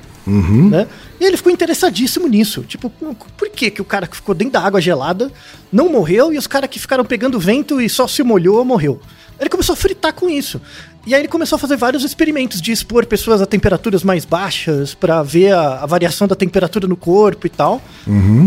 Né? 0.70 0.86
E 1.20 1.24
ele 1.24 1.38
ficou 1.38 1.52
interessadíssimo 1.52 2.28
nisso. 2.28 2.64
Tipo, 2.64 2.90
por 2.90 3.50
que, 3.50 3.72
que 3.72 3.82
o 3.82 3.86
cara 3.86 4.06
que 4.06 4.18
ficou 4.18 4.36
dentro 4.36 4.54
da 4.54 4.62
água 4.62 4.82
gelada 4.82 5.32
não 5.72 5.90
morreu 5.90 6.34
e 6.34 6.38
os 6.38 6.46
caras 6.46 6.70
que 6.70 6.78
ficaram 6.78 7.06
pegando 7.06 7.40
vento 7.40 7.80
e 7.80 7.88
só 7.88 8.06
se 8.06 8.22
molhou 8.22 8.64
morreu? 8.66 9.00
Ele 9.40 9.50
começou 9.50 9.74
a 9.74 9.76
fritar 9.76 10.14
com 10.14 10.30
isso. 10.30 10.60
E 11.08 11.16
aí 11.16 11.22
ele 11.22 11.28
começou 11.30 11.56
a 11.56 11.60
fazer 11.60 11.78
vários 11.78 12.04
experimentos 12.04 12.62
de 12.62 12.72
expor 12.74 13.06
pessoas 13.06 13.42
a 13.42 13.46
temperaturas 13.46 14.04
mais 14.04 14.26
baixas 14.26 14.94
para 14.94 15.24
ver 15.24 15.54
a, 15.54 15.84
a 15.84 15.86
variação 15.86 16.28
da 16.28 16.36
temperatura 16.36 16.86
no 16.88 16.98
corpo 16.98 17.48
e 17.48 17.50
tal. 17.50 17.82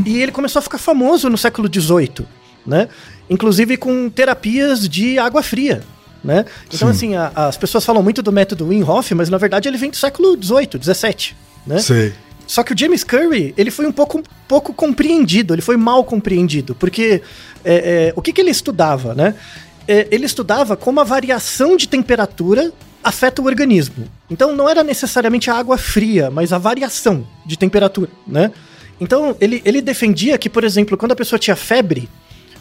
E 0.07 0.23
ele 0.23 0.31
começou 0.31 0.61
a 0.61 0.63
ficar 0.63 0.77
famoso 0.79 1.31
no 1.31 1.39
século 1.39 1.69
XVIII, 1.73 2.27
né? 2.67 2.89
Inclusive 3.31 3.77
com 3.79 4.11
terapias 4.11 4.87
de 4.89 5.19
água 5.19 5.43
fria. 5.43 5.83
Né? 6.23 6.45
Então, 6.71 6.89
assim, 6.91 7.17
a- 7.17 7.33
as 7.35 7.57
pessoas 7.57 7.83
falam 7.83 8.03
muito 8.03 8.23
do 8.23 8.31
método 8.31 8.69
Wim 8.69 8.83
Hof, 8.83 9.11
mas 9.15 9.31
na 9.31 9.39
verdade 9.39 9.67
ele 9.67 9.79
vem 9.79 9.89
do 9.91 9.97
século 9.97 10.37
XVIII, 10.37 10.79
XVII. 10.83 11.35
Né? 11.67 11.79
Sei. 11.79 12.13
Só 12.47 12.63
que 12.63 12.75
o 12.75 12.79
James 12.79 13.03
Curry, 13.05 13.55
ele 13.57 13.71
foi 13.71 13.87
um 13.87 13.93
pouco, 13.93 14.23
pouco 14.47 14.75
compreendido, 14.75 15.55
ele 15.55 15.63
foi 15.63 15.79
mal 15.79 16.05
compreendido, 16.05 16.75
porque 16.75 17.23
é, 17.65 18.09
é, 18.09 18.13
o 18.17 18.21
que, 18.21 18.33
que 18.35 18.41
ele 18.41 18.51
estudava, 18.51 19.15
né? 19.15 19.35
É, 19.91 20.07
ele 20.09 20.25
estudava 20.25 20.77
como 20.77 21.01
a 21.01 21.05
variação 21.05 21.77
de 21.77 21.89
temperatura 21.89 22.73
afeta 23.03 23.43
o 23.43 23.47
organismo. 23.47 24.07
Então 24.31 24.55
não 24.55 24.69
era 24.69 24.85
necessariamente 24.85 25.51
a 25.51 25.57
água 25.57 25.77
fria, 25.77 26.31
mas 26.31 26.53
a 26.53 26.59
variação 26.59 27.27
de 27.45 27.59
temperatura, 27.59 28.09
né? 28.25 28.53
Então 29.01 29.37
ele, 29.41 29.61
ele 29.65 29.83
defendia 29.83 30.39
que, 30.39 30.49
por 30.49 30.63
exemplo, 30.63 30.97
quando 30.97 31.11
a 31.11 31.17
pessoa 31.17 31.41
tinha 31.41 31.57
febre, 31.57 32.09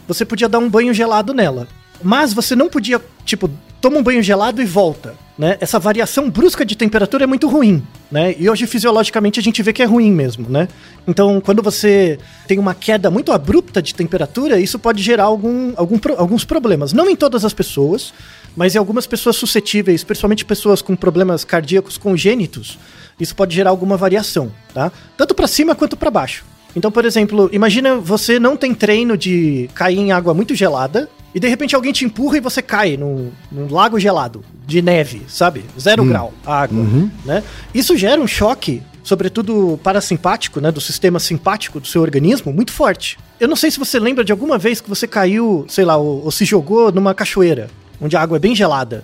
você 0.08 0.26
podia 0.26 0.50
dar 0.50 0.58
um 0.58 0.68
banho 0.68 0.92
gelado 0.92 1.32
nela. 1.32 1.68
Mas 2.02 2.34
você 2.34 2.56
não 2.56 2.68
podia, 2.68 3.00
tipo, 3.24 3.48
toma 3.80 4.00
um 4.00 4.04
banho 4.04 4.24
gelado 4.24 4.60
e 4.60 4.65
volta, 4.65 5.15
né? 5.39 5.56
Essa 5.62 5.80
variação 5.80 6.30
brusca 6.30 6.65
de 6.65 6.75
temperatura 6.75 7.23
é 7.23 7.28
muito 7.28 7.47
ruim, 7.47 7.82
né? 8.12 8.36
E 8.38 8.49
hoje, 8.49 8.67
fisiologicamente, 8.67 9.39
a 9.39 9.43
gente 9.43 9.63
vê 9.63 9.71
que 9.71 9.82
é 9.82 9.86
ruim 9.86 10.12
mesmo, 10.12 10.49
né? 10.49 10.67
Então, 11.08 11.39
quando 11.39 11.63
você 11.63 12.19
tem 12.45 12.60
uma 12.60 12.75
queda 12.75 13.10
muito 13.10 13.32
abrupta 13.32 13.82
de 13.82 13.95
temperatura, 13.95 14.60
isso 14.60 14.78
pode 14.78 15.02
gerar 15.02 15.23
algum, 15.23 15.71
algum, 15.78 15.97
alguns 16.17 16.43
problemas. 16.43 16.91
Não 16.91 17.10
em 17.10 17.15
todas 17.15 17.45
as 17.45 17.54
pessoas, 17.54 18.13
mas 18.54 18.75
em 18.75 18.80
algumas 18.80 19.08
pessoas 19.08 19.38
suscetíveis, 19.38 20.04
principalmente 20.04 20.43
pessoas 20.43 20.82
com 20.82 20.93
problemas 20.93 21.45
cardíacos 21.45 21.97
congênitos, 21.97 22.78
isso 23.17 23.34
pode 23.34 23.56
gerar 23.56 23.69
alguma 23.69 23.95
variação, 23.95 24.52
tá? 24.73 24.91
Tanto 25.15 25.34
para 25.34 25.47
cima 25.47 25.73
quanto 25.73 25.95
para 25.95 26.12
baixo. 26.12 26.43
Então, 26.75 26.91
por 26.91 27.06
exemplo, 27.06 27.49
imagina 27.54 27.95
você 27.95 28.41
não 28.41 28.58
tem 28.58 28.73
treino 28.73 29.17
de 29.17 29.69
cair 29.73 29.99
em 29.99 30.12
água 30.12 30.34
muito 30.34 30.54
gelada 30.54 31.10
e 31.34 31.39
de 31.39 31.48
repente 31.48 31.76
alguém 31.76 31.92
te 31.92 32.06
empurra 32.06 32.38
e 32.38 32.39
você 32.39 32.62
cai 32.62 32.98
num, 32.98 33.32
num 33.52 33.72
lago 33.72 34.00
gelado, 34.00 34.44
de 34.65 34.82
neve, 34.82 35.22
sabe? 35.28 35.63
Zero 35.80 36.04
grau 36.06 36.34
a 36.46 36.62
água, 36.62 36.84
né? 37.26 37.44
Isso 37.74 37.96
gera 37.98 38.20
um 38.20 38.28
choque, 38.28 38.82
sobretudo 39.04 39.80
parasimpático, 39.84 40.60
né? 40.60 40.72
Do 40.72 40.82
sistema 40.82 41.20
simpático 41.20 41.80
do 41.80 41.88
seu 41.88 42.02
organismo, 42.02 42.52
muito 42.52 42.72
forte. 42.72 43.18
Eu 43.39 43.48
não 43.48 43.56
sei 43.56 43.72
se 43.72 43.80
você 43.80 44.00
lembra 44.00 44.24
de 44.24 44.32
alguma 44.32 44.58
vez 44.58 44.82
que 44.82 44.89
você 44.89 45.08
caiu, 45.08 45.65
sei 45.68 45.86
lá, 45.86 45.98
ou, 45.98 46.26
ou 46.26 46.32
se 46.32 46.46
jogou 46.46 46.92
numa 46.92 47.13
cachoeira, 47.13 47.70
onde 48.02 48.15
a 48.18 48.22
água 48.22 48.38
é 48.38 48.39
bem 48.39 48.56
gelada. 48.56 49.04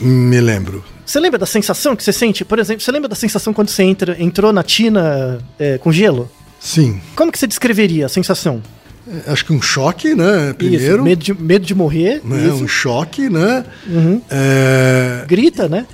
Me 0.00 0.40
lembro. 0.40 0.82
Você 1.04 1.18
lembra 1.18 1.38
da 1.38 1.46
sensação 1.46 1.96
que 1.96 2.04
você 2.04 2.12
sente? 2.12 2.44
Por 2.44 2.58
exemplo, 2.58 2.82
você 2.82 2.92
lembra 2.92 3.08
da 3.08 3.16
sensação 3.16 3.52
quando 3.52 3.68
você 3.68 3.82
entra, 3.82 4.16
entrou 4.22 4.52
na 4.52 4.62
tina 4.62 5.38
é, 5.58 5.76
com 5.76 5.90
gelo? 5.90 6.30
Sim. 6.60 7.00
Como 7.16 7.32
que 7.32 7.38
você 7.38 7.46
descreveria 7.46 8.06
a 8.06 8.08
sensação? 8.08 8.62
É, 9.08 9.30
Acho 9.32 9.44
que 9.46 9.52
um 9.52 9.62
choque, 9.62 10.14
né? 10.14 10.52
Primeiro. 10.52 10.94
Isso, 10.96 11.02
medo 11.02 11.22
de, 11.24 11.34
medo 11.34 11.64
de 11.66 11.74
morrer. 11.74 12.20
né? 12.24 12.46
isso. 12.46 12.62
Um 12.64 12.68
choque, 12.68 13.28
né? 13.28 13.64
Uhum. 13.86 14.20
É, 14.30 15.24
Grita, 15.26 15.68
né? 15.68 15.86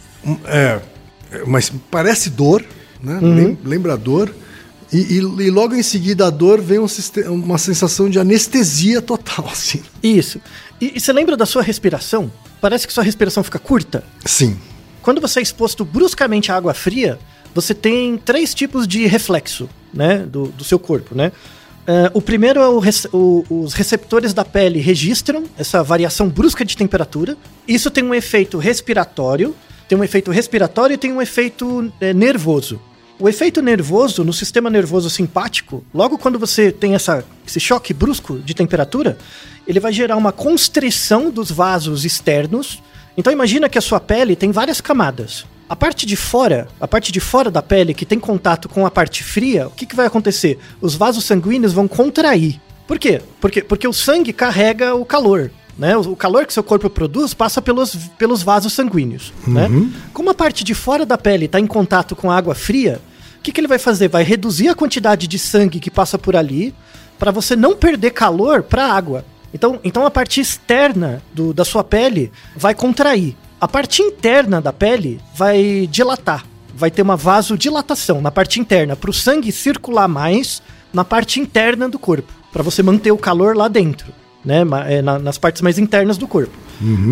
é, 0.46 0.80
mas 1.46 1.70
parece 1.90 2.30
dor, 2.30 2.64
né? 3.02 3.18
Uhum. 3.22 3.34
Lem- 3.34 3.58
Lembra 3.64 3.96
dor. 3.96 4.34
E, 4.92 4.98
e- 4.98 5.16
e 5.18 5.50
logo 5.50 5.74
em 5.74 5.82
seguida 5.82 6.26
a 6.26 6.30
dor 6.30 6.60
vem 6.60 6.78
um 6.78 6.86
uma 7.28 7.58
sensação 7.58 8.08
de 8.08 8.18
anestesia 8.18 9.02
total, 9.02 9.48
assim. 9.50 9.82
Isso. 10.02 10.40
E, 10.80 10.92
e 10.96 11.00
você 11.00 11.12
lembra 11.12 11.36
da 11.36 11.46
sua 11.46 11.62
respiração? 11.62 12.30
Parece 12.60 12.86
que 12.86 12.92
sua 12.92 13.02
respiração 13.04 13.42
fica 13.42 13.58
curta. 13.58 14.04
Sim. 14.24 14.56
Quando 15.02 15.20
você 15.20 15.38
é 15.40 15.42
exposto 15.42 15.84
bruscamente 15.84 16.50
à 16.50 16.56
água 16.56 16.72
fria, 16.74 17.18
você 17.54 17.72
tem 17.74 18.16
três 18.18 18.52
tipos 18.54 18.86
de 18.88 19.06
reflexo, 19.06 19.68
né, 19.94 20.18
do, 20.18 20.46
do 20.48 20.64
seu 20.64 20.78
corpo, 20.78 21.14
né? 21.14 21.30
É, 21.86 22.10
o 22.12 22.20
primeiro 22.20 22.60
é 22.60 22.68
o 22.68 22.80
o- 23.12 23.44
os 23.48 23.72
receptores 23.72 24.34
da 24.34 24.44
pele 24.44 24.80
registram 24.80 25.44
essa 25.56 25.82
variação 25.82 26.28
brusca 26.28 26.64
de 26.64 26.76
temperatura. 26.76 27.36
Isso 27.66 27.90
tem 27.90 28.02
um 28.02 28.14
efeito 28.14 28.58
respiratório, 28.58 29.54
tem 29.88 29.96
um 29.96 30.02
efeito 30.02 30.30
respiratório 30.32 30.94
e 30.94 30.98
tem 30.98 31.12
um 31.12 31.22
efeito 31.22 31.92
é, 32.00 32.12
nervoso. 32.12 32.80
O 33.18 33.28
efeito 33.28 33.62
nervoso 33.62 34.24
no 34.24 34.32
sistema 34.32 34.68
nervoso 34.68 35.08
simpático, 35.08 35.82
logo 35.94 36.18
quando 36.18 36.38
você 36.38 36.70
tem 36.72 36.94
essa, 36.94 37.24
esse 37.46 37.60
choque 37.60 37.94
brusco 37.94 38.38
de 38.40 38.52
temperatura, 38.52 39.16
ele 39.66 39.80
vai 39.80 39.92
gerar 39.92 40.16
uma 40.16 40.32
constrição 40.32 41.30
dos 41.30 41.50
vasos 41.50 42.04
externos. 42.04 42.82
Então 43.16 43.32
imagina 43.32 43.68
que 43.68 43.78
a 43.78 43.80
sua 43.80 44.00
pele 44.00 44.36
tem 44.36 44.50
várias 44.50 44.80
camadas. 44.80 45.46
A 45.68 45.74
parte 45.74 46.06
de 46.06 46.14
fora, 46.14 46.68
a 46.80 46.86
parte 46.86 47.10
de 47.10 47.18
fora 47.18 47.50
da 47.50 47.60
pele 47.60 47.92
que 47.92 48.06
tem 48.06 48.18
contato 48.20 48.68
com 48.68 48.86
a 48.86 48.90
parte 48.90 49.24
fria, 49.24 49.66
o 49.66 49.70
que, 49.70 49.84
que 49.86 49.96
vai 49.96 50.06
acontecer? 50.06 50.58
Os 50.80 50.94
vasos 50.94 51.24
sanguíneos 51.24 51.72
vão 51.72 51.88
contrair. 51.88 52.60
Por 52.86 52.98
quê? 53.00 53.20
Porque, 53.40 53.62
porque 53.62 53.88
o 53.88 53.92
sangue 53.92 54.32
carrega 54.32 54.94
o 54.94 55.04
calor. 55.04 55.50
Né? 55.76 55.96
O 55.96 56.14
calor 56.14 56.46
que 56.46 56.52
seu 56.52 56.62
corpo 56.62 56.88
produz 56.88 57.34
passa 57.34 57.60
pelos, 57.60 57.94
pelos 58.16 58.42
vasos 58.42 58.72
sanguíneos. 58.72 59.32
Né? 59.46 59.68
Como 60.14 60.30
a 60.30 60.34
parte 60.34 60.62
de 60.62 60.72
fora 60.72 61.04
da 61.04 61.18
pele 61.18 61.46
está 61.46 61.58
em 61.58 61.66
contato 61.66 62.14
com 62.14 62.30
a 62.30 62.36
água 62.36 62.54
fria, 62.54 63.00
o 63.38 63.42
que, 63.42 63.50
que 63.52 63.60
ele 63.60 63.66
vai 63.68 63.78
fazer? 63.78 64.08
Vai 64.08 64.22
reduzir 64.22 64.68
a 64.68 64.74
quantidade 64.74 65.26
de 65.26 65.38
sangue 65.38 65.80
que 65.80 65.90
passa 65.90 66.16
por 66.16 66.36
ali 66.36 66.72
para 67.18 67.30
você 67.32 67.56
não 67.56 67.74
perder 67.76 68.12
calor 68.12 68.62
para 68.62 68.86
a 68.86 68.92
água. 68.94 69.24
Então, 69.52 69.80
então 69.82 70.06
a 70.06 70.10
parte 70.10 70.40
externa 70.40 71.22
do- 71.34 71.52
da 71.52 71.64
sua 71.64 71.82
pele 71.82 72.30
vai 72.56 72.74
contrair. 72.74 73.36
A 73.60 73.66
parte 73.66 74.02
interna 74.02 74.60
da 74.60 74.72
pele 74.72 75.20
vai 75.34 75.88
dilatar. 75.90 76.44
Vai 76.74 76.90
ter 76.90 77.00
uma 77.02 77.16
vasodilatação 77.16 78.20
na 78.20 78.30
parte 78.30 78.60
interna, 78.60 78.94
para 78.94 79.08
o 79.08 79.14
sangue 79.14 79.50
circular 79.50 80.06
mais 80.06 80.62
na 80.92 81.04
parte 81.04 81.40
interna 81.40 81.88
do 81.88 81.98
corpo, 81.98 82.30
para 82.52 82.62
você 82.62 82.82
manter 82.82 83.10
o 83.12 83.16
calor 83.18 83.56
lá 83.56 83.66
dentro, 83.66 84.12
né? 84.44 84.62
é, 84.86 85.00
na- 85.00 85.18
nas 85.18 85.38
partes 85.38 85.62
mais 85.62 85.78
internas 85.78 86.18
do 86.18 86.28
corpo. 86.28 86.52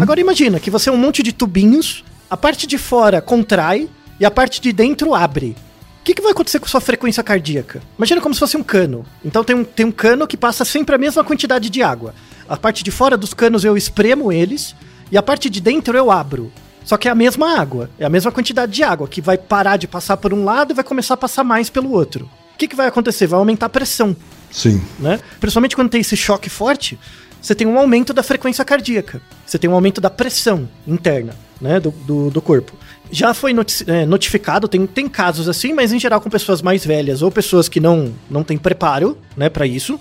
Agora 0.03 0.21
imagina 0.21 0.61
que 0.61 0.71
você 0.71 0.91
é 0.91 0.93
um 0.93 0.99
monte 0.99 1.23
de 1.23 1.33
tubinhos, 1.33 2.05
a 2.29 2.37
parte 2.37 2.67
de 2.67 2.77
fora 2.77 3.23
contrai 3.23 3.89
e 4.21 4.25
a 4.27 4.31
parte 4.31 4.61
de 4.61 4.71
dentro 4.71 5.15
abre. 5.15 5.57
O 6.01 6.05
que, 6.05 6.13
que 6.15 6.21
vai 6.21 6.33
acontecer 6.33 6.59
com 6.59 6.67
sua 6.69 6.81
frequência 6.83 7.23
cardíaca? 7.23 7.81
Imagina 7.97 8.21
como 8.21 8.35
se 8.35 8.41
fosse 8.41 8.59
um 8.59 8.63
cano. 8.63 9.07
Então 9.25 9.43
tem 9.43 9.57
um, 9.57 9.65
tem 9.65 9.87
um 9.87 9.91
cano 9.93 10.27
que 10.27 10.37
passa 10.37 10.63
sempre 10.63 10.95
a 10.95 10.99
mesma 10.99 11.25
quantidade 11.25 11.71
de 11.71 11.83
água. 11.83 12.15
A 12.47 12.59
parte 12.59 12.85
de 12.85 12.91
fora 12.91 13.17
dos 13.17 13.33
canos 13.33 13.65
eu 13.65 13.75
espremo 13.75 14.31
eles 14.31 14.77
e 15.11 15.17
a 15.17 15.23
parte 15.23 15.49
de 15.49 15.61
dentro 15.61 15.97
eu 15.97 16.11
abro. 16.11 16.53
Só 16.85 16.99
que 16.99 17.09
é 17.09 17.11
a 17.11 17.15
mesma 17.15 17.59
água, 17.59 17.89
é 17.99 18.05
a 18.05 18.11
mesma 18.11 18.31
quantidade 18.31 18.73
de 18.73 18.83
água, 18.83 19.09
que 19.09 19.21
vai 19.21 19.39
parar 19.39 19.79
de 19.79 19.89
passar 19.89 20.19
por 20.19 20.35
um 20.35 20.45
lado 20.45 20.73
e 20.73 20.75
vai 20.75 20.85
começar 20.85 21.15
a 21.15 21.17
passar 21.17 21.43
mais 21.43 21.71
pelo 21.71 21.91
outro. 21.91 22.29
O 22.55 22.59
que, 22.59 22.69
que 22.69 22.77
vai 22.77 22.87
acontecer? 22.87 23.27
Vai 23.27 23.39
aumentar 23.39 23.67
a 23.67 23.71
pressão 23.71 24.15
Sim. 24.55 24.81
né? 25.01 25.19
Principalmente 25.41 25.75
quando 25.75 25.91
tem 25.91 26.01
esse 26.01 26.17
choque 26.17 26.49
forte, 26.49 26.99
você 27.43 27.55
tem 27.55 27.67
um 27.67 27.77
aumento 27.77 28.15
da 28.15 28.23
frequência 28.23 28.65
cardíaca, 28.65 29.21
você 29.45 29.59
tem 29.59 29.69
um 29.69 29.75
aumento 29.75 30.01
da 30.01 30.09
pressão 30.09 30.69
interna, 30.87 31.35
né, 31.61 31.81
do, 31.81 31.91
do, 31.91 32.31
do 32.31 32.41
corpo. 32.41 32.73
Já 33.11 33.35
foi 33.35 33.53
é, 33.87 34.07
notificado, 34.07 34.67
tem, 34.69 34.87
tem 34.87 35.09
casos 35.09 35.49
assim, 35.49 35.73
mas 35.73 35.93
em 35.93 35.99
geral 35.99 36.21
com 36.21 36.31
pessoas 36.31 36.63
mais 36.63 36.87
velhas 36.87 37.21
ou 37.21 37.31
pessoas 37.31 37.69
que 37.69 37.81
não, 37.81 38.15
não 38.31 38.43
têm 38.43 38.57
preparo, 38.57 39.19
né, 39.37 39.49
para 39.51 39.67
isso. 39.67 40.01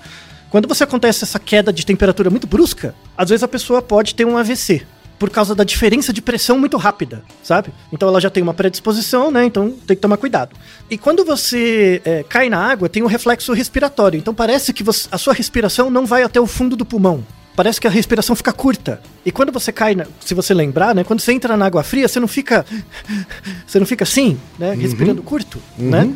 Quando 0.53 0.67
você 0.67 0.83
acontece 0.83 1.23
essa 1.23 1.39
queda 1.39 1.73
de 1.73 1.83
temperatura 1.83 2.29
muito 2.29 2.45
brusca, 2.45 2.93
às 3.17 3.29
vezes 3.29 3.41
a 3.41 3.47
pessoa 3.47 3.81
pode 3.81 4.13
ter 4.13 4.23
um 4.23 4.37
AVC. 4.37 4.83
Por 5.17 5.31
causa 5.31 5.55
da 5.55 5.63
diferença 5.63 6.13
de 6.13 6.21
pressão 6.21 6.59
muito 6.59 6.77
rápida, 6.77 7.23
sabe? 7.41 7.69
Então 7.91 8.07
ela 8.07 8.21
já 8.21 8.29
tem 8.29 8.43
uma 8.43 8.53
predisposição, 8.53 9.31
né? 9.31 9.45
Então 9.45 9.71
tem 9.71 9.95
que 9.95 10.01
tomar 10.01 10.15
cuidado. 10.17 10.55
E 10.91 10.95
quando 10.95 11.25
você 11.25 11.99
é, 12.05 12.21
cai 12.21 12.49
na 12.49 12.59
água, 12.59 12.87
tem 12.87 13.01
um 13.01 13.07
reflexo 13.07 13.51
respiratório. 13.51 14.15
Então 14.19 14.31
parece 14.31 14.71
que 14.73 14.83
você- 14.83 15.07
a 15.11 15.17
sua 15.17 15.33
respiração 15.33 15.89
não 15.89 16.05
vai 16.05 16.21
até 16.21 16.39
o 16.39 16.45
fundo 16.45 16.75
do 16.75 16.85
pulmão. 16.85 17.25
parece 17.55 17.79
que 17.81 17.85
a 17.87 17.89
respiração 17.89 18.35
fica 18.35 18.51
curta. 18.53 18.99
E 19.25 19.31
quando 19.31 19.51
você 19.51 19.71
cai, 19.71 19.93
na- 19.95 20.05
se 20.23 20.33
você 20.35 20.53
lembrar, 20.55 20.93
né, 20.93 21.03
quando 21.03 21.19
você 21.19 21.31
entra 21.33 21.55
na 21.57 21.65
água 21.67 21.81
fria, 21.83 22.07
você 22.07 22.19
não 22.19 22.27
fica 22.27 22.63
você 23.65 23.79
não 23.79 23.85
fica 23.87 24.03
assim, 24.03 24.39
né, 24.59 24.73
respirando 24.75 25.21
curto, 25.23 25.59
né? 25.79 26.11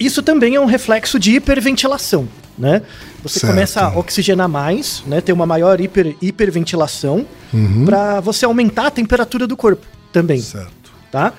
Isso 0.00 0.22
também 0.22 0.54
é 0.54 0.60
um 0.60 0.66
reflexo 0.66 1.18
de 1.18 1.32
hiperventilação, 1.36 2.26
né? 2.62 2.80
Você 3.24 3.40
Certo. 3.40 3.52
começa 3.52 3.80
a 3.80 3.98
oxigenar 3.98 4.48
mais, 4.48 5.02
né, 5.04 5.20
ter 5.20 5.32
uma 5.32 5.44
maior 5.44 5.80
hiper, 5.80 6.14
hiperventilação 6.22 7.26
para 7.84 8.20
você 8.20 8.44
aumentar 8.44 8.86
a 8.86 8.90
temperatura 8.90 9.48
do 9.48 9.56
corpo 9.56 9.84
também, 10.12 10.40
Certo. 10.40 10.92
tá? 11.10 11.32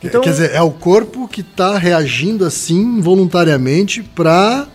Quer 0.00 0.20
dizer, 0.20 0.50
é 0.50 0.60
o 0.60 0.70
corpo 0.72 1.28
que 1.28 1.42
tá 1.42 1.78
reagindo 1.78 2.44
assim 2.44 3.00
voluntariamente 3.00 4.02
pra 4.02 4.66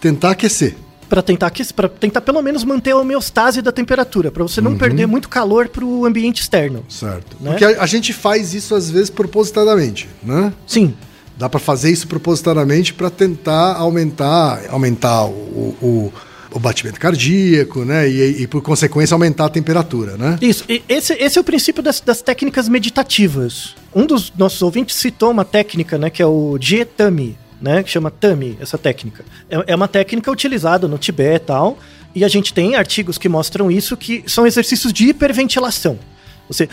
tentar 0.00 0.32
aquecer. 0.32 0.76
Para 1.08 1.22
tentar 1.22 1.46
aquecer, 1.46 1.72
para 1.74 1.88
tentar 1.88 2.20
pelo 2.20 2.42
menos 2.42 2.64
manter 2.64 2.90
a 2.90 2.96
homeostase 2.96 3.62
da 3.62 3.70
temperatura, 3.70 4.30
para 4.32 4.42
você 4.42 4.60
não 4.60 4.76
perder 4.76 5.06
muito 5.06 5.28
calor 5.28 5.68
para 5.68 5.84
o 5.84 6.04
ambiente 6.04 6.42
externo. 6.42 6.84
Certo. 6.88 7.36
Né? 7.40 7.50
Porque 7.52 7.64
a, 7.64 7.82
a 7.82 7.86
gente 7.86 8.12
faz 8.12 8.52
isso 8.52 8.74
às 8.74 8.90
vezes 8.90 9.08
propositadamente, 9.08 10.08
né? 10.22 10.52
Sim, 10.66 10.92
Dá 11.36 11.48
pra 11.48 11.60
fazer 11.60 11.90
isso 11.90 12.08
propositadamente 12.08 12.94
pra 12.94 13.10
tentar 13.10 13.74
aumentar, 13.76 14.62
aumentar 14.70 15.26
o, 15.26 15.76
o, 15.82 16.12
o 16.50 16.58
batimento 16.58 16.98
cardíaco, 16.98 17.84
né? 17.84 18.08
E, 18.08 18.42
e, 18.42 18.46
por 18.46 18.62
consequência 18.62 19.14
aumentar 19.14 19.44
a 19.44 19.48
temperatura, 19.50 20.16
né? 20.16 20.38
isso. 20.40 20.64
E 20.68 20.82
esse, 20.88 21.12
esse 21.12 21.36
é 21.36 21.40
o 21.40 21.44
princípio 21.44 21.82
das, 21.82 22.00
das 22.00 22.22
técnicas 22.22 22.68
meditativas. 22.68 23.74
Um 23.94 24.06
dos 24.06 24.32
nossos 24.36 24.62
ouvintes 24.62 24.96
citou 24.96 25.30
uma 25.30 25.44
técnica, 25.44 25.98
né, 25.98 26.08
que 26.08 26.22
é 26.22 26.26
o 26.26 26.56
Jetami, 26.58 27.38
né, 27.60 27.82
que 27.82 27.90
chama 27.90 28.10
Tami, 28.10 28.56
essa 28.60 28.78
técnica. 28.78 29.24
É, 29.50 29.72
é 29.72 29.76
uma 29.76 29.88
técnica 29.88 30.30
utilizada 30.30 30.88
no 30.88 30.98
Tibete 30.98 31.36
e 31.36 31.46
tal, 31.46 31.78
e 32.14 32.24
a 32.24 32.28
gente 32.28 32.54
tem 32.54 32.76
artigos 32.76 33.18
que 33.18 33.28
mostram 33.28 33.70
isso, 33.70 33.96
que 33.96 34.24
são 34.26 34.46
exercícios 34.46 34.92
de 34.92 35.08
hiperventilação. 35.08 35.98
Você, 36.48 36.68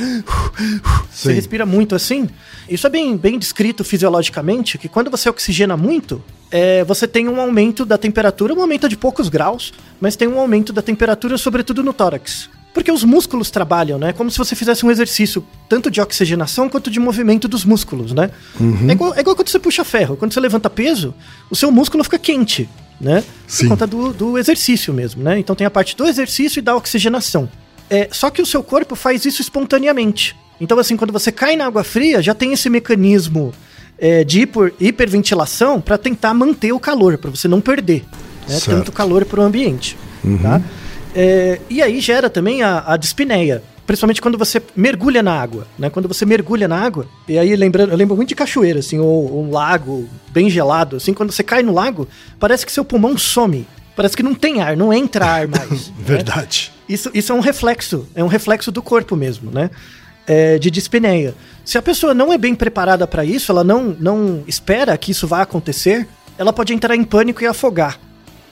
você 1.11 1.33
respira 1.33 1.65
muito 1.65 1.95
assim. 1.95 2.29
Isso 2.69 2.87
é 2.87 2.89
bem, 2.89 3.17
bem 3.17 3.39
descrito 3.39 3.83
fisiologicamente, 3.83 4.77
que 4.77 4.87
quando 4.87 5.09
você 5.09 5.29
oxigena 5.29 5.75
muito, 5.75 6.23
é, 6.51 6.83
você 6.83 7.07
tem 7.07 7.27
um 7.27 7.39
aumento 7.41 7.85
da 7.85 7.97
temperatura, 7.97 8.53
um 8.53 8.61
aumento 8.61 8.87
de 8.87 8.95
poucos 8.95 9.29
graus, 9.29 9.73
mas 9.99 10.15
tem 10.15 10.27
um 10.27 10.39
aumento 10.39 10.71
da 10.71 10.81
temperatura, 10.81 11.37
sobretudo 11.37 11.83
no 11.83 11.93
tórax. 11.93 12.49
Porque 12.73 12.91
os 12.91 13.03
músculos 13.03 13.51
trabalham, 13.51 13.99
né? 13.99 14.13
Como 14.13 14.31
se 14.31 14.37
você 14.37 14.55
fizesse 14.55 14.83
um 14.83 14.89
exercício 14.89 15.45
tanto 15.69 15.91
de 15.91 16.01
oxigenação 16.01 16.67
quanto 16.67 16.89
de 16.89 16.99
movimento 16.99 17.47
dos 17.47 17.63
músculos, 17.63 18.13
né? 18.13 18.31
É, 18.89 18.91
igual, 18.93 19.13
é 19.13 19.19
igual 19.19 19.35
quando 19.35 19.49
você 19.49 19.59
puxa 19.59 19.83
ferro. 19.83 20.17
Quando 20.17 20.33
você 20.33 20.39
levanta 20.39 20.69
peso, 20.69 21.13
o 21.51 21.55
seu 21.55 21.71
músculo 21.71 22.03
fica 22.03 22.17
quente, 22.17 22.67
né? 22.99 23.23
Sim. 23.47 23.65
Por 23.65 23.69
conta 23.69 23.85
do, 23.85 24.11
do 24.11 24.37
exercício 24.39 24.91
mesmo, 24.91 25.21
né? 25.21 25.37
Então 25.37 25.55
tem 25.55 25.67
a 25.67 25.71
parte 25.71 25.95
do 25.95 26.07
exercício 26.07 26.59
e 26.59 26.61
da 26.63 26.75
oxigenação. 26.75 27.47
É, 27.93 28.07
só 28.11 28.31
que 28.31 28.41
o 28.41 28.45
seu 28.45 28.63
corpo 28.63 28.95
faz 28.95 29.23
isso 29.23 29.39
espontaneamente. 29.39 30.35
Então, 30.59 30.79
assim, 30.79 30.97
quando 30.97 31.13
você 31.13 31.31
cai 31.31 31.55
na 31.55 31.67
água 31.67 31.83
fria, 31.83 32.23
já 32.23 32.33
tem 32.33 32.51
esse 32.51 32.67
mecanismo 32.67 33.53
é, 33.99 34.23
de 34.23 34.41
hiper- 34.41 34.73
hiperventilação 34.79 35.79
para 35.79 35.95
tentar 35.95 36.33
manter 36.33 36.71
o 36.71 36.79
calor, 36.79 37.19
para 37.19 37.29
você 37.29 37.47
não 37.47 37.61
perder 37.61 38.03
né, 38.47 38.55
tanto 38.65 38.91
calor 38.91 39.25
para 39.25 39.41
o 39.41 39.43
ambiente. 39.43 39.95
Tá? 40.41 40.59
É, 41.13 41.59
e 41.69 41.83
aí 41.83 41.99
gera 41.99 42.31
também 42.31 42.63
a, 42.63 42.83
a 42.87 42.97
dispneia. 42.97 43.61
Principalmente 43.85 44.21
quando 44.21 44.37
você 44.39 44.59
mergulha 44.75 45.21
na 45.21 45.33
água, 45.39 45.67
né? 45.77 45.89
Quando 45.89 46.07
você 46.07 46.25
mergulha 46.25 46.67
na 46.69 46.79
água, 46.79 47.05
e 47.27 47.37
aí 47.37 47.53
lembrando, 47.53 47.91
eu 47.91 47.97
lembro 47.97 48.15
muito 48.15 48.29
de 48.29 48.35
cachoeira, 48.35 48.79
assim, 48.79 48.97
ou 48.97 49.43
um 49.43 49.51
lago 49.51 50.07
bem 50.31 50.49
gelado, 50.49 50.95
assim, 50.95 51.13
quando 51.13 51.31
você 51.33 51.43
cai 51.43 51.61
no 51.61 51.73
lago, 51.73 52.07
parece 52.39 52.65
que 52.65 52.71
seu 52.71 52.85
pulmão 52.85 53.17
some. 53.17 53.67
Parece 53.93 54.15
que 54.15 54.23
não 54.23 54.33
tem 54.33 54.61
ar, 54.61 54.77
não 54.77 54.91
entra 54.93 55.25
ar 55.25 55.47
mais. 55.47 55.91
né? 55.99 56.72
Isso, 56.87 57.09
isso 57.13 57.31
é 57.31 57.35
um 57.35 57.39
reflexo, 57.39 58.07
é 58.13 58.23
um 58.23 58.27
reflexo 58.27 58.71
do 58.71 58.81
corpo 58.81 59.15
mesmo, 59.15 59.49
né? 59.51 59.69
É, 60.27 60.57
de 60.57 60.71
dispneia. 60.71 61.35
Se 61.65 61.77
a 61.77 61.81
pessoa 61.81 62.13
não 62.13 62.31
é 62.31 62.37
bem 62.37 62.55
preparada 62.55 63.05
para 63.05 63.25
isso, 63.25 63.51
ela 63.51 63.63
não, 63.63 63.95
não 63.99 64.43
espera 64.47 64.97
que 64.97 65.11
isso 65.11 65.27
vá 65.27 65.41
acontecer, 65.41 66.07
ela 66.37 66.53
pode 66.53 66.73
entrar 66.73 66.95
em 66.95 67.03
pânico 67.03 67.43
e 67.43 67.47
afogar. 67.47 67.99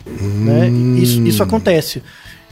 Né? 0.06 0.70
Isso, 1.00 1.22
isso 1.22 1.44
acontece. 1.44 2.02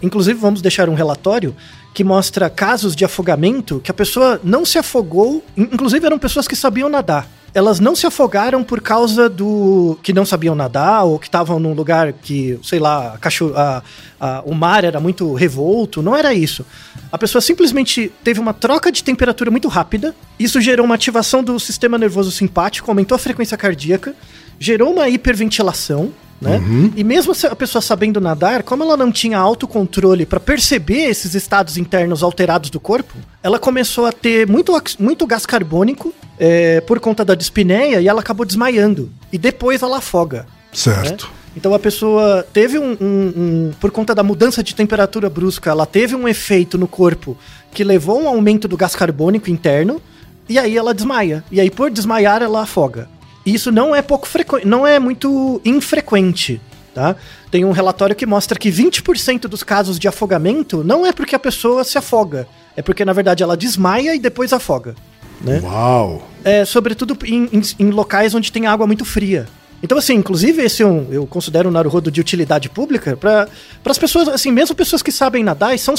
Inclusive, 0.01 0.39
vamos 0.39 0.61
deixar 0.61 0.87
um 0.87 0.93
relatório 0.93 1.53
que 1.93 2.03
mostra 2.03 2.49
casos 2.49 2.95
de 2.95 3.03
afogamento 3.03 3.81
que 3.83 3.91
a 3.91 3.93
pessoa 3.93 4.39
não 4.43 4.63
se 4.63 4.77
afogou, 4.77 5.43
in- 5.57 5.69
inclusive 5.73 6.05
eram 6.05 6.17
pessoas 6.19 6.47
que 6.47 6.55
sabiam 6.55 6.87
nadar. 6.87 7.27
Elas 7.53 7.79
não 7.79 7.95
se 7.95 8.05
afogaram 8.05 8.63
por 8.63 8.79
causa 8.81 9.27
do 9.27 9.97
que 10.03 10.13
não 10.13 10.25
sabiam 10.25 10.53
nadar 10.53 11.03
ou 11.05 11.17
que 11.17 11.27
estavam 11.27 11.59
num 11.59 11.73
lugar 11.73 12.13
que, 12.13 12.59
sei 12.63 12.79
lá, 12.79 13.17
a 13.55 13.83
a- 14.21 14.43
o 14.45 14.53
mar 14.53 14.83
era 14.83 14.99
muito 14.99 15.33
revolto. 15.33 16.01
Não 16.01 16.15
era 16.15 16.33
isso. 16.33 16.65
A 17.11 17.17
pessoa 17.17 17.41
simplesmente 17.41 18.11
teve 18.23 18.39
uma 18.39 18.53
troca 18.53 18.91
de 18.91 19.03
temperatura 19.03 19.49
muito 19.49 19.67
rápida. 19.67 20.13
Isso 20.37 20.59
gerou 20.61 20.85
uma 20.85 20.95
ativação 20.95 21.41
do 21.43 21.57
sistema 21.59 21.97
nervoso 21.97 22.29
simpático, 22.31 22.91
aumentou 22.91 23.15
a 23.15 23.19
frequência 23.19 23.55
cardíaca, 23.57 24.13
gerou 24.59 24.91
uma 24.93 25.07
hiperventilação 25.09 26.11
né? 26.41 26.61
E 26.95 27.03
mesmo 27.03 27.33
a 27.49 27.55
pessoa 27.55 27.81
sabendo 27.81 28.21
nadar, 28.21 28.63
como 28.63 28.83
ela 28.83 28.95
não 28.95 29.11
tinha 29.11 29.37
autocontrole 29.37 30.25
para 30.25 30.39
perceber 30.39 31.05
esses 31.09 31.35
estados 31.35 31.77
internos 31.77 32.23
alterados 32.23 32.69
do 32.69 32.79
corpo, 32.79 33.15
ela 33.43 33.59
começou 33.59 34.05
a 34.05 34.11
ter 34.11 34.47
muito, 34.47 34.73
muito 34.99 35.27
gás 35.27 35.45
carbônico 35.45 36.13
é, 36.39 36.81
por 36.81 36.99
conta 36.99 37.23
da 37.25 37.35
dispneia 37.35 37.99
e 38.01 38.07
ela 38.07 38.21
acabou 38.21 38.45
desmaiando. 38.45 39.11
E 39.31 39.37
depois 39.37 39.81
ela 39.81 39.97
afoga. 39.97 40.45
Certo. 40.71 41.29
Então 41.57 41.73
a 41.73 41.79
pessoa 41.79 42.45
teve 42.53 42.77
um, 42.79 42.91
um- 43.01 43.33
um- 43.35 43.71
Por 43.79 43.91
conta 43.91 44.13
da 44.15 44.23
mudança 44.23 44.63
de 44.63 44.73
temperatura 44.75 45.29
brusca, 45.29 45.69
ela 45.71 45.85
teve 45.85 46.15
um 46.15 46.27
efeito 46.27 46.77
no 46.77 46.87
corpo 46.87 47.35
que 47.73 47.83
levou 47.83 48.19
a 48.19 48.23
um 48.23 48.27
aumento 48.27 48.67
do 48.67 48.77
gás 48.77 48.95
carbônico 48.95 49.49
interno, 49.49 50.01
e 50.47 50.57
aí 50.57 50.77
ela 50.77 50.93
desmaia. 50.93 51.43
E 51.51 51.59
aí, 51.59 51.69
por 51.69 51.91
desmaiar, 51.91 52.41
ela 52.41 52.61
afoga. 52.63 53.07
Isso 53.53 53.71
não 53.71 53.95
é 53.95 54.01
pouco 54.01 54.27
frequente, 54.27 54.65
não 54.65 54.85
é 54.85 54.99
muito 54.99 55.61
infrequente. 55.65 56.61
Tá? 56.93 57.15
Tem 57.51 57.63
um 57.63 57.71
relatório 57.71 58.15
que 58.15 58.25
mostra 58.25 58.57
que 58.57 58.69
20% 58.69 59.41
dos 59.41 59.63
casos 59.63 59.99
de 59.99 60.07
afogamento 60.07 60.83
não 60.83 61.05
é 61.05 61.13
porque 61.13 61.35
a 61.35 61.39
pessoa 61.39 61.83
se 61.83 61.97
afoga, 61.97 62.47
é 62.75 62.81
porque 62.81 63.05
na 63.05 63.13
verdade 63.13 63.43
ela 63.43 63.55
desmaia 63.55 64.15
e 64.15 64.19
depois 64.19 64.51
afoga. 64.53 64.95
Né? 65.39 65.61
Uau. 65.63 66.27
é, 66.43 66.65
sobretudo 66.65 67.17
em, 67.25 67.47
em- 67.53 67.61
em 67.79 67.89
locais 67.91 68.33
onde 68.35 68.51
tem 68.51 68.65
água 68.67 68.85
muito 68.85 69.05
fria. 69.05 69.47
Então, 69.81 69.97
assim, 69.97 70.15
inclusive 70.15 70.61
esse 70.61 70.83
é 70.83 70.85
um, 70.85 71.07
eu 71.09 71.25
considero 71.25 71.69
um 71.69 71.71
Naruhodo 71.71 72.11
de 72.11 72.19
utilidade 72.19 72.67
pública 72.69 73.15
para 73.15 73.47
as 73.85 73.97
pessoas, 73.97 74.27
assim, 74.27 74.51
mesmo 74.51 74.75
pessoas 74.75 75.01
que 75.01 75.11
sabem 75.11 75.41
nadar 75.41 75.73
e 75.73 75.79
são 75.79 75.95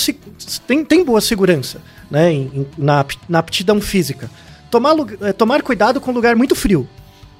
tem, 0.66 0.84
tem 0.84 1.02
boa 1.02 1.22
segurança, 1.22 1.80
né, 2.10 2.30
em- 2.32 2.66
na, 2.76 3.06
na 3.26 3.38
aptidão 3.38 3.80
física. 3.80 4.28
Tomar, 4.70 4.94
é, 5.22 5.32
tomar 5.32 5.62
cuidado 5.62 5.98
com 6.00 6.10
lugar 6.12 6.36
muito 6.36 6.54
frio, 6.54 6.86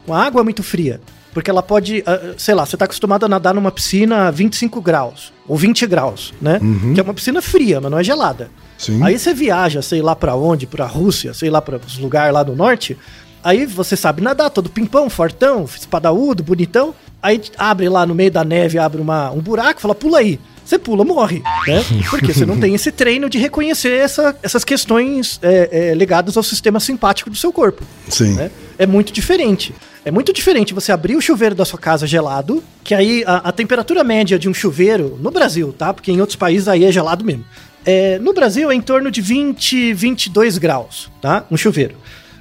com 0.07 0.15
a 0.15 0.23
água 0.25 0.43
muito 0.45 0.63
fria, 0.63 1.01
porque 1.33 1.51
ela 1.51 1.63
pode, 1.63 2.03
ah, 2.07 2.35
sei 2.37 2.55
lá, 2.55 2.65
você 2.67 2.77
está 2.77 2.85
acostumado 2.85 3.25
a 3.25 3.29
nadar 3.29 3.55
numa 3.55 3.71
piscina 3.71 4.29
a 4.29 4.31
25 4.31 4.81
graus 4.81 5.33
ou 5.47 5.57
20 5.57 5.87
graus, 5.87 6.33
né, 6.41 6.61
que 6.95 7.01
é 7.01 7.03
uma 7.03 7.15
piscina 7.15 7.41
fria, 7.43 7.81
mas 7.81 7.91
não 7.91 7.99
é 7.99 8.05
gelada. 8.05 8.51
Sim. 8.79 9.03
Aí 9.05 9.19
você 9.19 9.35
viaja, 9.35 9.83
sei 9.83 10.01
lá 10.01 10.17
pra 10.17 10.35
onde, 10.35 10.67
pra 10.67 10.87
Rússia, 10.87 11.35
sei 11.35 11.51
lá 11.51 11.61
para 11.61 11.77
os 11.77 11.99
lugares 11.99 12.33
lá 12.33 12.43
do 12.43 12.57
norte. 12.57 12.97
Aí 13.45 13.65
você 13.67 13.95
sabe 13.97 14.23
nadar, 14.23 14.51
todo 14.51 14.69
pimpão, 14.71 15.09
fortão, 15.11 15.65
espadaúdo, 15.65 16.43
bonitão. 16.43 16.95
Aí 17.23 17.41
abre 17.59 17.89
lá 17.91 18.07
no 18.07 18.15
meio 18.15 18.31
da 18.31 18.43
neve, 18.45 18.79
abre 18.79 19.01
uma, 19.01 19.31
um 19.33 19.39
buraco, 19.41 19.81
fala, 19.81 19.95
pula 19.95 20.19
aí. 20.19 20.39
Você 20.65 20.79
pula, 20.79 21.05
morre, 21.05 21.43
né? 21.67 21.85
Porque 22.11 22.33
você 22.33 22.47
não 22.47 22.59
tem 22.61 22.75
esse 22.75 22.91
treino 22.93 23.29
de 23.29 23.39
reconhecer 23.39 23.93
essa- 23.99 24.37
essas 24.43 24.63
questões 24.65 25.39
é, 25.43 25.69
é, 25.91 25.95
ligadas 25.95 26.37
ao 26.37 26.43
sistema 26.43 26.79
simpático 26.81 27.29
do 27.29 27.37
seu 27.37 27.53
corpo 27.53 27.83
Sim. 28.09 28.35
né? 28.35 28.51
É 28.79 28.87
muito 28.87 29.13
diferente. 29.13 29.75
É 30.05 30.11
muito 30.11 30.33
diferente 30.33 30.73
você 30.73 30.93
abrir 30.93 31.17
o 31.17 31.21
chuveiro 31.21 31.55
da 31.55 31.65
sua 31.65 31.79
casa 31.79 32.07
gelado, 32.07 32.63
que 32.83 32.95
aí 32.95 33.23
a, 33.27 33.37
a 33.37 33.53
temperatura 33.53 34.03
média 34.03 34.39
de 34.39 34.49
um 34.49 34.55
chuveiro, 34.55 35.19
no 35.21 35.31
Brasil, 35.31 35.75
tá? 35.77 35.93
Porque 35.93 36.11
em 36.11 36.21
outros 36.21 36.37
países 36.37 36.69
aí 36.69 36.85
é 36.85 36.93
gelado 36.93 37.25
mesmo. 37.25 37.45
É, 37.85 38.19
no 38.19 38.33
Brasil 38.33 38.71
é 38.71 38.75
em 38.75 38.81
torno 38.81 39.11
de 39.11 39.21
20, 39.21 39.93
22 39.93 40.59
graus, 40.59 41.11
tá? 41.21 41.45
Um 41.51 41.57
chuveiro. 41.57 41.97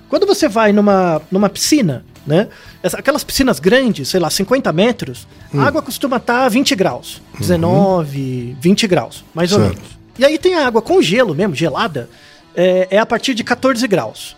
Quando 0.08 0.26
você 0.26 0.48
vai 0.48 0.72
numa, 0.72 1.22
numa 1.30 1.50
piscina, 1.50 2.04
né? 2.26 2.48
Aquelas 2.94 3.24
piscinas 3.24 3.60
grandes, 3.60 4.08
sei 4.08 4.20
lá, 4.20 4.30
50 4.30 4.72
metros, 4.72 5.28
a 5.54 5.64
água 5.64 5.82
costuma 5.82 6.18
estar 6.18 6.46
a 6.46 6.50
20 6.50 6.76
graus. 6.76 7.22
19, 7.38 8.58
20 8.60 8.88
graus, 8.88 9.24
mais 9.34 9.52
ou 9.52 9.60
Certo. 9.60 9.76
menos. 9.76 9.90
E 10.18 10.26
aí 10.26 10.38
tem 10.38 10.56
a 10.56 10.66
água 10.66 10.82
com 10.82 11.02
gelo 11.02 11.36
mesmo, 11.36 11.56
gelada, 11.56 12.10
é, 12.56 12.88
é 12.92 12.98
a 12.98 13.06
partir 13.06 13.34
de 13.34 13.44
14 13.44 13.88
graus. 13.88 14.36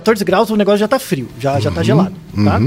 14 0.00 0.24
graus 0.24 0.50
o 0.50 0.56
negócio 0.56 0.78
já 0.78 0.88
tá 0.88 0.98
frio, 0.98 1.28
já, 1.40 1.58
já 1.60 1.70
tá 1.70 1.82
gelado, 1.82 2.14
tá? 2.44 2.58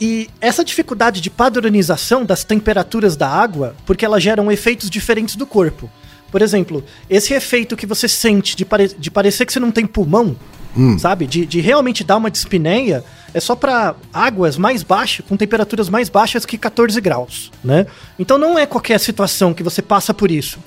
E 0.00 0.28
essa 0.40 0.64
dificuldade 0.64 1.20
de 1.20 1.30
padronização 1.30 2.24
das 2.24 2.42
temperaturas 2.44 3.16
da 3.16 3.28
água, 3.28 3.74
porque 3.86 4.04
elas 4.04 4.22
geram 4.22 4.50
efeitos 4.50 4.90
diferentes 4.90 5.36
do 5.36 5.46
corpo. 5.46 5.88
Por 6.30 6.40
exemplo, 6.42 6.82
esse 7.10 7.34
efeito 7.34 7.76
que 7.76 7.86
você 7.86 8.08
sente 8.08 8.56
de, 8.56 8.64
pare- 8.64 8.94
de 8.98 9.10
parecer 9.10 9.44
que 9.46 9.52
você 9.52 9.60
não 9.60 9.70
tem 9.70 9.86
pulmão, 9.86 10.34
sabe? 10.98 11.26
De, 11.26 11.44
de 11.44 11.60
realmente 11.60 12.02
dar 12.02 12.16
uma 12.16 12.30
dispneia, 12.30 13.04
é 13.34 13.38
só 13.38 13.54
para 13.54 13.94
águas 14.12 14.56
mais 14.56 14.82
baixas, 14.82 15.24
com 15.28 15.36
temperaturas 15.36 15.88
mais 15.90 16.08
baixas 16.08 16.46
que 16.46 16.56
14 16.56 16.98
graus, 17.00 17.52
né? 17.62 17.86
Então 18.18 18.38
não 18.38 18.58
é 18.58 18.64
qualquer 18.64 18.98
situação 18.98 19.52
que 19.52 19.62
você 19.62 19.82
passa 19.82 20.14
por 20.14 20.30
isso. 20.30 20.58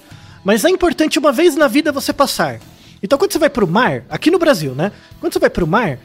Mas 0.44 0.63
é 0.63 0.70
importante 0.70 1.18
uma 1.18 1.32
vez 1.32 1.56
na 1.56 1.68
vida 1.68 1.91
você 1.91 2.13
passar. 2.13 2.60
Então 3.06 3.18
quando 3.18 3.32
você 3.32 3.39
vai 3.39 3.50
pro 3.50 3.68
mar, 3.68 4.04
aqui 4.10 4.30
no 4.32 4.38
Brasil, 4.39 4.74
né? 4.74 4.91
Quando 5.20 5.32
você 5.34 5.39
vai 5.39 5.50
pro 5.50 5.65
mar, 5.68 5.98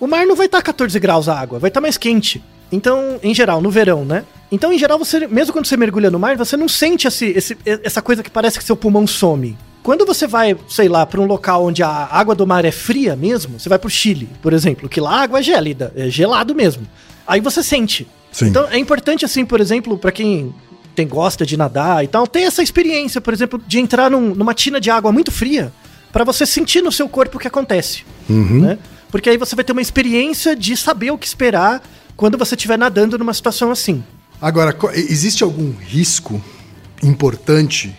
o 0.00 0.06
mar 0.06 0.24
não 0.26 0.34
vai 0.36 0.46
estar 0.46 0.62
14 0.62 0.98
graus 0.98 1.28
a 1.28 1.38
água, 1.38 1.58
vai 1.58 1.68
estar 1.68 1.80
mais 1.80 1.96
quente. 1.98 2.42
Então, 2.72 3.18
em 3.22 3.34
geral, 3.34 3.60
no 3.60 3.70
verão, 3.70 4.04
né? 4.04 4.24
Então, 4.50 4.72
em 4.72 4.78
geral, 4.78 4.98
você, 4.98 5.26
mesmo 5.26 5.52
quando 5.52 5.66
você 5.66 5.76
mergulha 5.76 6.10
no 6.10 6.18
mar, 6.18 6.36
você 6.36 6.56
não 6.56 6.68
sente 6.68 7.06
esse, 7.06 7.26
esse- 7.26 7.56
essa 7.64 8.00
coisa 8.00 8.22
que 8.22 8.30
parece 8.30 8.58
que 8.58 8.64
seu 8.64 8.74
pulmão 8.76 9.06
some. 9.06 9.56
Quando 9.82 10.06
você 10.06 10.26
vai, 10.26 10.56
sei 10.68 10.88
lá, 10.88 11.04
pra 11.04 11.20
um 11.20 11.26
local 11.26 11.66
onde 11.66 11.82
a 11.82 11.88
água 12.10 12.34
do 12.34 12.46
mar 12.46 12.64
é 12.64 12.70
fria 12.72 13.14
mesmo, 13.14 13.60
você 13.60 13.68
vai 13.68 13.78
pro 13.78 13.90
Chile, 13.90 14.28
por 14.40 14.52
exemplo, 14.52 14.88
que 14.88 15.00
lá 15.00 15.10
a 15.18 15.22
água 15.22 15.40
é 15.40 15.42
gélida, 15.42 15.92
é 15.94 16.08
gelado 16.08 16.54
mesmo. 16.54 16.86
Aí 17.26 17.40
você 17.40 17.62
sente. 17.62 18.08
Sim. 18.32 18.46
Então, 18.46 18.66
é 18.70 18.78
importante, 18.78 19.24
assim, 19.24 19.44
por 19.44 19.60
exemplo, 19.60 19.98
pra 19.98 20.10
quem 20.10 20.54
tem, 20.96 21.06
gosta 21.06 21.44
de 21.44 21.56
nadar 21.56 22.02
e 22.02 22.08
tal, 22.08 22.26
ter 22.26 22.40
essa 22.42 22.62
experiência, 22.62 23.20
por 23.20 23.34
exemplo, 23.34 23.60
de 23.66 23.78
entrar 23.78 24.10
num- 24.10 24.34
numa 24.34 24.54
tina 24.54 24.80
de 24.80 24.90
água 24.90 25.12
muito 25.12 25.30
fria, 25.30 25.72
pra 26.14 26.24
você 26.24 26.46
sentir 26.46 26.80
no 26.80 26.90
seu 26.90 27.08
corpo 27.08 27.36
o 27.36 27.40
que 27.40 27.48
acontece 27.48 28.04
né? 28.60 28.78
Porque 29.10 29.28
aí 29.28 29.36
você 29.36 29.54
vai 29.54 29.64
ter 29.64 29.72
uma 29.72 29.82
experiência 29.82 30.56
de 30.56 30.76
saber 30.76 31.10
o 31.10 31.18
que 31.18 31.26
esperar 31.26 31.82
quando 32.16 32.38
você 32.38 32.54
estiver 32.54 32.78
nadando 32.78 33.18
numa 33.18 33.34
situação 33.34 33.70
assim. 33.70 34.02
Agora, 34.40 34.76
existe 34.94 35.44
algum 35.44 35.72
risco 35.72 36.42
importante 37.02 37.94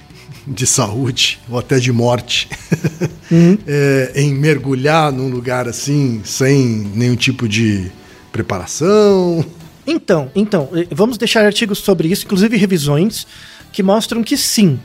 de 0.48 0.66
saúde 0.68 1.40
ou 1.50 1.58
até 1.58 1.80
de 1.80 1.92
morte 1.92 2.50
é, 3.66 4.12
em 4.16 4.34
mergulhar 4.34 5.12
num 5.12 5.30
lugar 5.30 5.68
assim, 5.68 6.22
sem 6.24 6.92
nenhum 6.94 7.16
tipo 7.16 7.48
de 7.48 7.92
preparação? 8.32 9.46
Então, 9.88 10.32
então, 10.36 10.70
vamos 10.92 11.18
deixar 11.18 11.46
artigos 11.46 11.80
sobre 11.80 12.08
isso, 12.08 12.26
inclusive 12.26 12.58
revisões, 12.58 13.28
que 13.72 13.84
mostram 13.84 14.24
que 14.24 14.36
sim. 14.36 14.80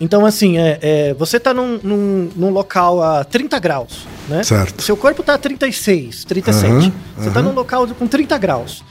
Então, 0.00 0.26
assim, 0.26 0.58
é, 0.58 0.78
é, 0.82 1.14
você 1.14 1.40
tá 1.40 1.54
num, 1.54 1.80
num, 1.82 2.30
num 2.36 2.50
local 2.50 3.02
a 3.02 3.24
30 3.24 3.58
graus, 3.58 4.06
né? 4.28 4.42
Certo. 4.42 4.82
Seu 4.82 4.96
corpo 4.96 5.22
tá 5.22 5.34
a 5.34 5.38
36, 5.38 6.24
37. 6.24 6.66
Aham, 6.66 6.92
você 7.16 7.30
tá 7.30 7.40
aham. 7.40 7.48
num 7.48 7.54
local 7.54 7.86
com 7.88 8.06
30 8.06 8.36
graus. 8.36 8.84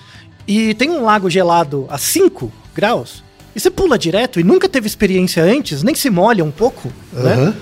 E 0.48 0.74
tem 0.74 0.90
um 0.90 1.04
lago 1.04 1.30
gelado 1.30 1.86
a 1.90 1.98
5 1.98 2.52
graus. 2.74 3.24
E 3.56 3.60
você 3.60 3.70
pula 3.70 3.98
direto 3.98 4.40
e 4.40 4.44
nunca 4.44 4.68
teve 4.68 4.88
experiência 4.88 5.44
antes, 5.44 5.84
nem 5.84 5.96
se 5.96 6.10
molha 6.10 6.44
um 6.44 6.52
pouco, 6.52 6.92
né? 7.14 7.34
Aham. 7.34 7.56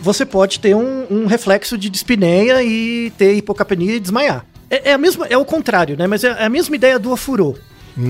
você 0.00 0.24
pode 0.24 0.58
ter 0.58 0.74
um, 0.74 1.06
um 1.10 1.26
reflexo 1.26 1.76
de 1.76 1.90
dispneia 1.90 2.62
e 2.62 3.12
ter 3.16 3.34
hipocapnia 3.34 3.94
e 3.96 4.00
desmaiar. 4.00 4.44
É, 4.70 4.90
é 4.90 4.92
a 4.94 4.98
mesma, 4.98 5.26
é 5.26 5.36
o 5.36 5.44
contrário, 5.44 5.96
né? 5.96 6.06
Mas 6.06 6.24
é 6.24 6.44
a 6.44 6.48
mesma 6.48 6.74
ideia 6.74 6.98
do 6.98 7.12
ofurô, 7.12 7.54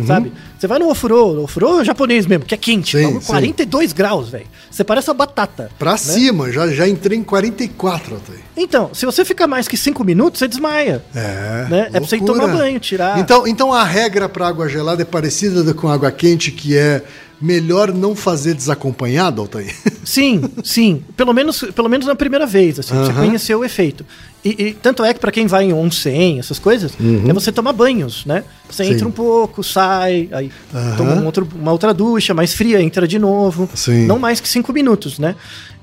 sabe? 0.07 0.33
Você 0.59 0.67
vai 0.67 0.79
no 0.79 0.89
ofurô, 0.91 1.27
o 1.35 1.45
ofurô 1.45 1.81
é 1.81 1.85
japonês 1.85 2.27
mesmo, 2.27 2.45
que 2.45 2.55
é 2.55 2.59
quente, 2.59 2.97
Sim, 2.97 3.05
bagulho, 3.05 3.21
sim. 3.21 3.27
42 3.29 3.93
graus, 3.93 4.29
velho. 4.29 4.47
Você 4.71 4.83
parece 4.83 5.09
uma 5.09 5.15
batata. 5.15 5.71
Pra 5.79 5.93
né? 5.93 5.97
cima, 5.97 6.51
já, 6.53 6.67
já 6.69 6.89
entrei 6.89 7.19
em 7.19 7.23
44, 7.23 8.15
Altair. 8.15 8.41
Então, 8.57 8.91
se 8.93 9.07
você 9.07 9.25
ficar 9.25 9.47
mais 9.47 9.69
que 9.69 9.77
5 9.77 10.03
minutos, 10.05 10.39
você 10.39 10.49
desmaia. 10.49 11.05
É. 11.15 11.67
Né? 11.71 11.81
É 11.89 11.91
pra 11.91 12.01
você 12.01 12.17
ir 12.17 12.25
tomar 12.25 12.49
banho, 12.49 12.79
tirar. 12.81 13.19
Então, 13.19 13.47
então 13.47 13.73
a 13.73 13.85
regra 13.85 14.29
para 14.29 14.49
água 14.49 14.69
gelada 14.69 15.03
é 15.03 15.05
parecida 15.05 15.63
da- 15.63 15.75
com 15.75 15.89
água 15.89 16.11
quente, 16.11 16.51
que 16.51 16.77
é 16.77 17.03
melhor 17.41 17.93
não 17.93 18.17
fazer 18.17 18.55
desacompanhado, 18.55 19.43
Altair. 19.43 19.75
Sim, 20.05 20.43
sim. 20.65 21.03
Pelo 21.17 21.33
menos, 21.35 21.61
pelo 21.75 21.89
menos 21.89 22.07
na 22.07 22.15
primeira 22.15 22.47
vez, 22.47 22.79
assim, 22.79 22.95
pra 22.95 23.05
você 23.05 23.11
Aham. 23.13 23.25
conhecer 23.27 23.55
o 23.55 23.65
efeito. 23.65 24.07
E, 24.49 24.63
e 24.69 24.75
tanto 24.75 25.03
é 25.05 25.13
que 25.13 25.19
pra 25.19 25.33
quem 25.33 25.47
vai 25.49 25.65
em 25.65 25.73
onsen, 25.73 26.39
essas 26.39 26.59
coisas, 26.59 26.93
é 27.29 27.33
você 27.33 27.51
tomar 27.51 27.73
banhos, 27.73 28.25
né? 28.25 28.45
Você 28.71 28.83
Uhum. 28.85 28.89
Sim. 28.89 28.95
entra 28.95 29.09
um 29.09 29.11
pouco, 29.11 29.65
sai, 29.65 30.29
aí 30.31 30.53
Aham. 30.73 30.97
toma 30.97 31.13
um 31.15 31.25
outro- 31.27 31.49
uma 31.55 31.73
outra 31.73 31.93
ducha 31.93 32.33
mais 32.33 32.55
fria, 32.55 32.81
entra 32.81 33.09
de 33.09 33.19
novo. 33.19 33.69
Sim. 33.75 34.07
Não 34.07 34.19
mais 34.21 34.39
que 34.39 34.49
cinco 34.49 34.73
minutos, 34.73 35.19
né? 35.19 35.35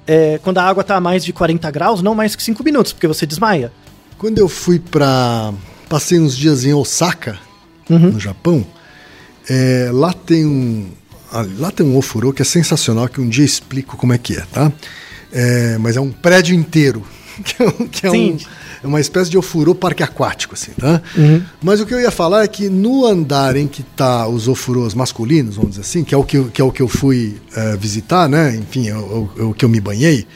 É, 0.08 0.40
quando 0.44 0.60
a 0.60 0.64
água 0.64 0.84
tá 0.84 0.96
a 0.96 1.02
mais 1.02 1.26
de 1.26 1.34
40 1.34 1.70
graus, 1.72 2.02
não 2.02 2.16
mais 2.16 2.36
que 2.38 2.44
cinco 2.44 2.64
minutos, 2.64 2.94
porque 2.94 3.08
você 3.08 3.26
desmaia. 3.26 3.72
Quando 4.18 4.38
eu 4.40 4.48
fui 4.48 4.80
pra. 4.80 5.54
Passei 5.90 6.18
uns 6.20 6.36
dias 6.38 6.64
em 6.64 6.74
Osaka, 6.74 7.38
Uhum. 7.90 8.12
no 8.12 8.20
Japão, 8.20 8.66
é, 9.50 9.90
lá 9.92 10.14
tem 10.14 10.46
um. 10.46 10.88
ah, 11.32 11.46
Lá 11.60 11.70
tem 11.72 11.86
um 11.86 11.98
ofurô 11.98 12.32
que 12.32 12.42
é 12.42 12.46
sensacional, 12.46 13.08
que 13.10 13.20
um 13.20 13.28
dia 13.28 13.44
explico 13.46 13.98
como 13.98 14.14
é 14.14 14.18
que 14.18 14.36
é, 14.38 14.42
tá? 14.54 14.72
É, 15.32 15.78
mas 15.80 15.98
é 15.98 16.02
um 16.02 16.12
prédio 16.12 16.56
inteiro. 16.56 17.04
Que 17.44 17.64
é, 17.64 17.66
um- 17.68 17.88
que 17.88 18.08
é 18.08 18.12
um- 18.12 18.38
é 18.84 18.88
uma 18.88 19.00
espécie 19.00 19.30
de 19.32 19.38
ofurô 19.38 19.74
parque 19.74 20.04
aquático, 20.04 20.54
assim, 20.56 20.72
tá? 20.74 21.02
Uhum. 21.18 21.42
Mas 21.62 21.80
o 21.80 21.86
que 21.86 21.94
eu 21.94 22.00
ia 22.00 22.12
falar 22.12 22.44
é 22.44 22.48
que 22.48 22.68
no 22.70 23.06
andar 23.06 23.56
em 23.56 23.66
que 23.68 23.82
tá 23.82 24.28
os 24.28 24.48
ofurôs 24.48 24.94
masculinos, 24.94 25.56
vamos 25.56 25.72
dizer 25.72 25.82
assim, 25.82 26.04
que 26.04 26.14
é 26.14 26.18
o 26.18 26.24
que 26.24 26.38
eu, 26.38 26.46
que 26.50 26.62
é 26.62 26.64
o 26.66 26.72
que 26.72 26.82
eu 26.82 26.88
fui 26.88 27.38
eh, 27.56 27.78
visitar, 27.78 28.28
né? 28.28 28.56
Enfim, 28.56 28.90
é 28.90 28.96
o, 28.98 29.30
é 29.38 29.44
o 29.44 29.54
que 29.54 29.64
eu 29.64 29.70
me 29.70 29.80
banhei. 29.80 30.28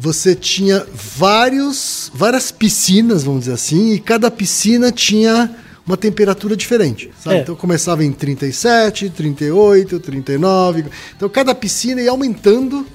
Você 0.00 0.34
tinha 0.34 0.84
vários, 1.18 2.10
várias 2.14 2.50
piscinas, 2.50 3.22
vamos 3.22 3.40
dizer 3.40 3.52
assim, 3.52 3.92
e 3.92 3.98
cada 4.00 4.30
piscina 4.30 4.90
tinha 4.90 5.50
uma 5.86 5.96
temperatura 5.96 6.56
diferente. 6.56 7.10
Sabe? 7.22 7.36
É. 7.36 7.40
Então 7.40 7.54
começava 7.54 8.02
em 8.04 8.10
37, 8.10 9.10
38, 9.10 10.00
39. 10.00 10.86
Então 11.16 11.28
cada 11.28 11.54
piscina 11.54 12.00
ia 12.00 12.10
aumentando. 12.10 12.86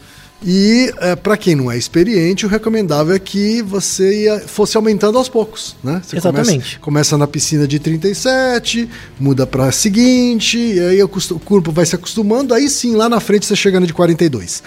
E 0.45 0.93
para 1.21 1.36
quem 1.36 1.54
não 1.54 1.69
é 1.69 1.78
experiente, 1.78 2.45
o 2.45 2.49
recomendável 2.49 3.13
é 3.13 3.19
que 3.19 3.62
você 3.62 4.23
ia, 4.23 4.39
fosse 4.39 4.78
aumentando 4.78 5.17
aos 5.17 5.28
poucos, 5.28 5.75
né? 5.84 6.02
Você 6.04 6.15
Exatamente. 6.15 6.54
Começa, 6.54 6.80
começa 6.80 7.17
na 7.17 7.28
piscina 7.28 7.67
de 7.67 7.78
37, 7.78 8.89
muda 9.19 9.45
para 9.45 9.65
a 9.65 9.71
seguinte, 9.71 10.58
e 10.58 10.80
aí 10.80 11.04
o 11.04 11.10
corpo 11.10 11.71
vai 11.73 11.86
se 11.86 11.93
acostumando, 11.95 12.54
aí 12.54 12.69
sim, 12.69 12.95
lá 12.95 13.10
na 13.10 13.19
frente 13.19 13.45
você 13.45 13.56
chega 13.56 13.80
no 13.82 13.86
de 13.88 13.93
42. 13.93 14.63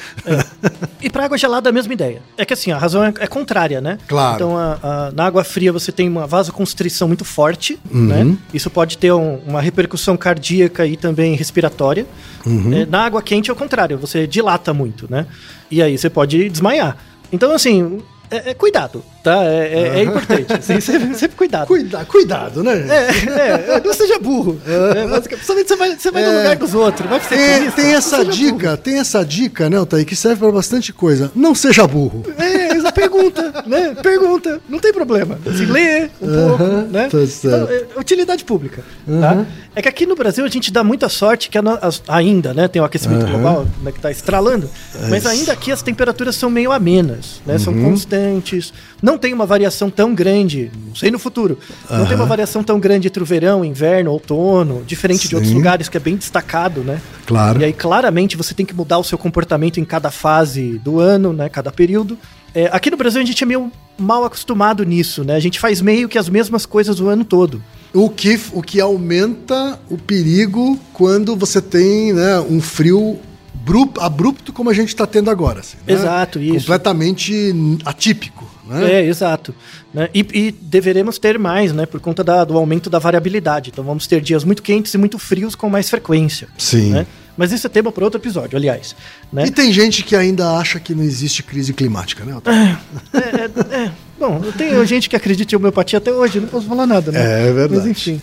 E 1.00 1.08
pra 1.08 1.24
água 1.24 1.38
gelada 1.38 1.70
a 1.70 1.72
mesma 1.72 1.92
ideia. 1.94 2.20
É 2.36 2.44
que 2.44 2.52
assim, 2.52 2.70
a 2.70 2.76
razão 2.78 3.02
é, 3.02 3.12
é 3.20 3.26
contrária, 3.26 3.80
né? 3.80 3.96
Claro. 4.06 4.34
Então, 4.36 4.56
a- 4.58 4.78
a- 4.82 5.12
na 5.14 5.24
água 5.24 5.42
fria 5.42 5.72
você 5.72 5.90
tem 5.90 6.06
uma 6.08 6.26
vasoconstrição 6.26 7.08
muito 7.08 7.24
forte, 7.24 7.78
Uhum. 7.90 8.06
né? 8.06 8.36
Isso 8.52 8.68
pode 8.68 8.98
ter 8.98 9.12
um- 9.12 9.38
uma 9.46 9.60
repercussão 9.62 10.16
cardíaca 10.18 10.86
e 10.86 10.96
também 10.98 11.34
respiratória. 11.34 12.06
Uhum. 12.44 12.74
É, 12.74 12.84
na 12.86 13.04
água 13.06 13.22
quente 13.22 13.48
é 13.48 13.52
o 13.52 13.56
contrário, 13.56 13.96
você 13.96 14.26
dilata 14.26 14.74
muito, 14.74 15.06
né? 15.10 15.26
E 15.72 15.82
aí 15.82 15.96
você 15.96 16.10
pode 16.10 16.50
desmaiar. 16.50 16.98
Então, 17.32 17.50
assim, 17.52 18.02
é, 18.30 18.50
é 18.50 18.54
cuidado, 18.54 19.02
tá? 19.22 19.44
É, 19.44 19.72
é- 19.72 19.98
é 20.00 20.02
importante. 20.04 20.52
assim, 20.52 20.80
sempre, 20.80 21.14
sempre 21.14 21.36
cuidado. 21.36 21.66
Cuida, 21.66 22.04
cuidado, 22.04 22.62
né? 22.62 22.84
É, 22.88 23.74
é, 23.76 23.82
não 23.84 23.92
seja 23.94 24.18
burro. 24.18 24.60
É, 24.66 25.06
basicamente, 25.06 25.28
principalmente 25.28 25.68
você 25.68 25.76
vai, 25.76 25.96
você 25.96 26.10
vai 26.10 26.22
no 26.24 26.30
É. 26.30 26.36
lugar 26.38 26.56
dos 26.56 26.74
outros. 26.74 27.08
Vai 27.08 27.20
ser 27.20 27.28
Tem, 27.36 27.58
turista, 27.58 27.82
tem 27.82 27.94
essa 27.94 28.24
dica, 28.24 28.76
tem 28.76 28.98
essa 28.98 29.24
dica, 29.24 29.70
né, 29.70 29.76
Altair, 29.76 30.04
que 30.04 30.16
serve 30.16 30.40
para 30.40 30.52
bastante 30.52 30.92
coisa. 30.92 31.30
Não 31.34 31.54
seja 31.54 31.86
burro. 31.86 32.22
É, 32.38 32.76
essa 32.76 32.92
pergunta, 32.92 33.64
né? 33.66 33.94
Pergunta, 34.02 34.60
não 34.68 34.78
tem 34.78 34.92
problema. 34.92 35.38
Se 35.56 35.64
lê 35.66 36.08
um 36.20 36.48
pouco, 36.48 36.64
né? 36.90 37.08
tá 37.10 37.26
certo. 37.26 37.46
Então, 37.46 37.68
é, 37.70 38.00
utilidade 38.00 38.44
pública, 38.44 38.82
tá? 39.20 39.46
É 39.74 39.80
que 39.82 39.88
aqui 39.88 40.04
no 40.06 40.14
Brasil 40.14 40.44
a 40.44 40.48
gente 40.48 40.70
dá 40.72 40.82
muita 40.84 41.08
sorte 41.08 41.48
que 41.48 41.56
a 41.58 41.62
as- 41.80 42.02
ainda, 42.08 42.52
né, 42.52 42.68
tem 42.68 42.82
o 42.82 42.84
aquecimento 42.84 43.24
global, 43.26 43.66
né, 43.82 43.90
que 43.92 44.00
tá 44.00 44.10
estralando, 44.10 44.68
mas 45.08 45.24
ainda 45.24 45.52
aqui 45.52 45.70
as 45.72 45.80
temperaturas 45.82 46.34
são 46.36 46.50
meio 46.50 46.72
amenas, 46.72 47.40
né? 47.46 47.56
São 47.58 47.72
constantes, 47.72 48.72
não 49.00 49.11
tem 49.18 49.32
uma 49.32 49.46
variação 49.46 49.90
tão 49.90 50.14
grande, 50.14 50.70
não 50.86 50.94
sei 50.94 51.10
no 51.10 51.18
futuro, 51.18 51.58
não 51.90 52.06
tem 52.06 52.16
uma 52.16 52.26
variação 52.26 52.62
tão 52.62 52.78
grande 52.80 53.08
entre 53.08 53.22
o 53.22 53.26
verão, 53.26 53.64
inverno, 53.64 54.10
outono, 54.10 54.82
diferente 54.86 55.28
de 55.28 55.34
outros 55.34 55.50
Sim. 55.50 55.56
lugares 55.58 55.88
que 55.88 55.96
é 55.96 56.00
bem 56.00 56.16
destacado, 56.16 56.82
né? 56.82 57.00
Claro. 57.26 57.60
E 57.60 57.64
aí, 57.64 57.72
claramente, 57.72 58.36
você 58.36 58.54
tem 58.54 58.64
que 58.66 58.74
mudar 58.74 58.98
o 58.98 59.04
seu 59.04 59.16
comportamento 59.18 59.78
em 59.78 59.84
cada 59.84 60.10
fase 60.10 60.78
do 60.84 60.98
ano, 61.00 61.32
né? 61.32 61.48
Cada 61.48 61.70
período. 61.72 62.18
É, 62.54 62.68
aqui 62.72 62.90
no 62.90 62.96
Brasil, 62.96 63.20
a 63.22 63.24
gente 63.24 63.42
é 63.42 63.46
meio 63.46 63.72
mal 63.98 64.24
acostumado 64.24 64.84
nisso, 64.84 65.24
né? 65.24 65.34
A 65.36 65.40
gente 65.40 65.58
faz 65.58 65.80
meio 65.80 66.08
que 66.08 66.18
as 66.18 66.28
mesmas 66.28 66.66
coisas 66.66 67.00
o 67.00 67.08
ano 67.08 67.24
todo. 67.24 67.62
O 67.94 68.08
que, 68.10 68.38
o 68.52 68.62
que 68.62 68.80
aumenta 68.80 69.78
o 69.88 69.96
perigo 69.96 70.78
quando 70.92 71.34
você 71.36 71.60
tem 71.62 72.12
né, 72.12 72.40
um 72.40 72.60
frio 72.60 73.18
bru- 73.54 73.92
abrupto 73.98 74.52
como 74.52 74.70
a 74.70 74.74
gente 74.74 74.88
está 74.88 75.06
tendo 75.06 75.30
agora. 75.30 75.60
assim, 75.60 75.76
né? 75.86 75.92
Exato, 75.94 76.38
isso. 76.40 76.58
Completamente 76.60 77.54
atípico. 77.84 78.50
Né? 78.66 78.92
É, 78.94 79.04
exato. 79.06 79.54
Né? 79.92 80.08
E, 80.14 80.20
e 80.32 80.52
deveremos 80.52 81.18
ter 81.18 81.38
mais, 81.38 81.72
né? 81.72 81.84
Por 81.86 82.00
conta 82.00 82.22
da- 82.22 82.44
do 82.44 82.56
aumento 82.56 82.88
da 82.88 82.98
variabilidade. 82.98 83.70
Então 83.70 83.82
vamos 83.84 84.06
ter 84.06 84.20
dias 84.20 84.44
muito 84.44 84.62
quentes 84.62 84.94
e 84.94 84.98
muito 84.98 85.18
frios 85.18 85.54
com 85.54 85.68
mais 85.68 85.90
frequência. 85.90 86.48
Sim. 86.58 86.90
né? 86.90 87.06
Mas 87.36 87.50
isso 87.50 87.66
é 87.66 87.70
tema 87.70 87.90
para 87.90 88.04
outro 88.04 88.20
episódio, 88.20 88.56
aliás. 88.58 88.94
Né? 89.32 89.46
E 89.46 89.50
tem 89.50 89.72
gente 89.72 90.02
que 90.02 90.14
ainda 90.14 90.52
acha 90.58 90.78
que 90.78 90.94
não 90.94 91.02
existe 91.02 91.42
crise 91.42 91.72
climática, 91.72 92.24
né? 92.24 92.34
Altair? 92.34 92.78
É, 93.14 93.18
é, 93.18 93.84
é. 93.86 93.90
Bom, 94.20 94.40
tenho 94.56 94.84
gente 94.84 95.08
que 95.08 95.16
acredita 95.16 95.54
em 95.54 95.56
homeopatia 95.58 95.96
até 95.98 96.12
hoje, 96.12 96.38
não 96.38 96.46
posso 96.48 96.66
falar 96.68 96.86
nada, 96.86 97.10
né? 97.10 97.48
É 97.48 97.52
verdade. 97.52 97.76
Mas 97.80 97.86
enfim. 97.86 98.20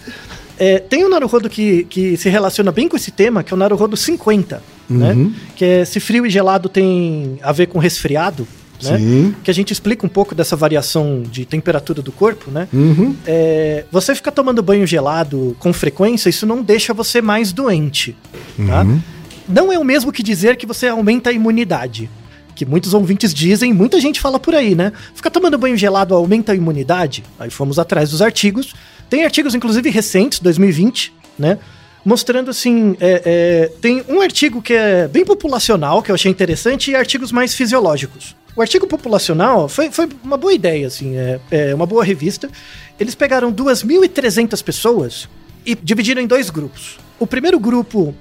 É, 0.59 0.77
tem 0.77 1.03
um 1.05 1.09
Naruhodo 1.09 1.49
que, 1.49 1.85
que 1.85 2.15
se 2.17 2.29
relaciona 2.29 2.71
bem 2.71 2.87
com 2.87 2.95
esse 2.97 3.11
tema, 3.11 3.43
que 3.43 3.53
é 3.53 3.55
o 3.55 3.57
Naruhodo 3.57 3.97
50, 3.97 4.61
Uhum. 4.89 4.97
né? 4.97 5.31
Que 5.55 5.65
é 5.65 5.85
se 5.85 5.99
frio 5.99 6.25
e 6.25 6.29
gelado 6.29 6.67
tem 6.69 7.37
a 7.43 7.51
ver 7.51 7.67
com 7.67 7.77
resfriado, 7.79 8.47
né? 8.83 8.97
Sim. 8.97 9.35
Que 9.43 9.51
a 9.51 9.53
gente 9.53 9.71
explica 9.71 10.05
um 10.05 10.09
pouco 10.09 10.33
dessa 10.35 10.55
variação 10.55 11.23
de 11.23 11.45
temperatura 11.45 12.01
do 12.01 12.11
corpo, 12.11 12.49
né? 12.51 12.67
Uhum. 12.73 13.15
É, 13.25 13.85
você 13.91 14.13
ficar 14.15 14.31
tomando 14.31 14.61
banho 14.61 14.85
gelado 14.87 15.55
com 15.59 15.73
frequência, 15.73 16.29
isso 16.29 16.45
não 16.45 16.61
deixa 16.61 16.93
você 16.93 17.21
mais 17.21 17.51
doente, 17.51 18.15
tá? 18.67 18.83
Uhum. 18.83 19.01
Não 19.47 19.73
é 19.73 19.79
o 19.79 19.83
mesmo 19.83 20.11
que 20.11 20.21
dizer 20.21 20.55
que 20.57 20.65
você 20.65 20.87
aumenta 20.87 21.29
a 21.31 21.33
imunidade. 21.33 22.09
que 22.55 22.65
muitos 22.65 22.93
ouvintes 22.93 23.33
dizem, 23.33 23.73
muita 23.73 24.01
gente 24.01 24.19
fala 24.19 24.37
por 24.37 24.53
aí, 24.53 24.75
né? 24.75 24.91
Ficar 25.15 25.29
tomando 25.29 25.57
banho 25.57 25.77
gelado 25.77 26.13
aumenta 26.13 26.51
a 26.51 26.55
imunidade? 26.55 27.23
Aí 27.39 27.49
fomos 27.49 27.79
atrás 27.79 28.09
dos 28.11 28.21
artigos. 28.21 28.73
Tem 29.09 29.23
artigos, 29.23 29.55
inclusive, 29.55 29.89
recentes, 29.89 30.39
2020, 30.39 31.13
né? 31.37 31.57
Mostrando 32.03 32.51
assim, 32.51 32.97
é, 32.99 33.21
é, 33.25 33.71
tem 33.81 34.03
um 34.09 34.19
artigo 34.21 34.61
que 34.61 34.73
é 34.73 35.07
bem 35.07 35.23
populacional, 35.23 36.01
que 36.03 36.11
eu 36.11 36.15
achei 36.15 36.29
interessante, 36.29 36.91
e 36.91 36.95
artigos 36.95 37.31
mais 37.31 37.53
fisiológicos. 37.53 38.35
O 38.55 38.61
artigo 38.61 38.87
populacional 38.87 39.69
foi, 39.69 39.91
foi 39.91 40.09
uma 40.23 40.37
boa 40.37 40.53
ideia, 40.53 40.87
assim, 40.87 41.15
é, 41.15 41.39
é 41.51 41.75
uma 41.75 41.85
boa 41.85 42.03
revista. 42.03 42.49
Eles 42.99 43.15
pegaram 43.15 43.53
2.300 43.53 44.61
pessoas 44.63 45.29
e 45.65 45.75
dividiram 45.75 46.21
em 46.21 46.27
dois 46.27 46.49
grupos. 46.49 46.97
O 47.19 47.27
primeiro 47.27 47.59
grupo, 47.59 48.13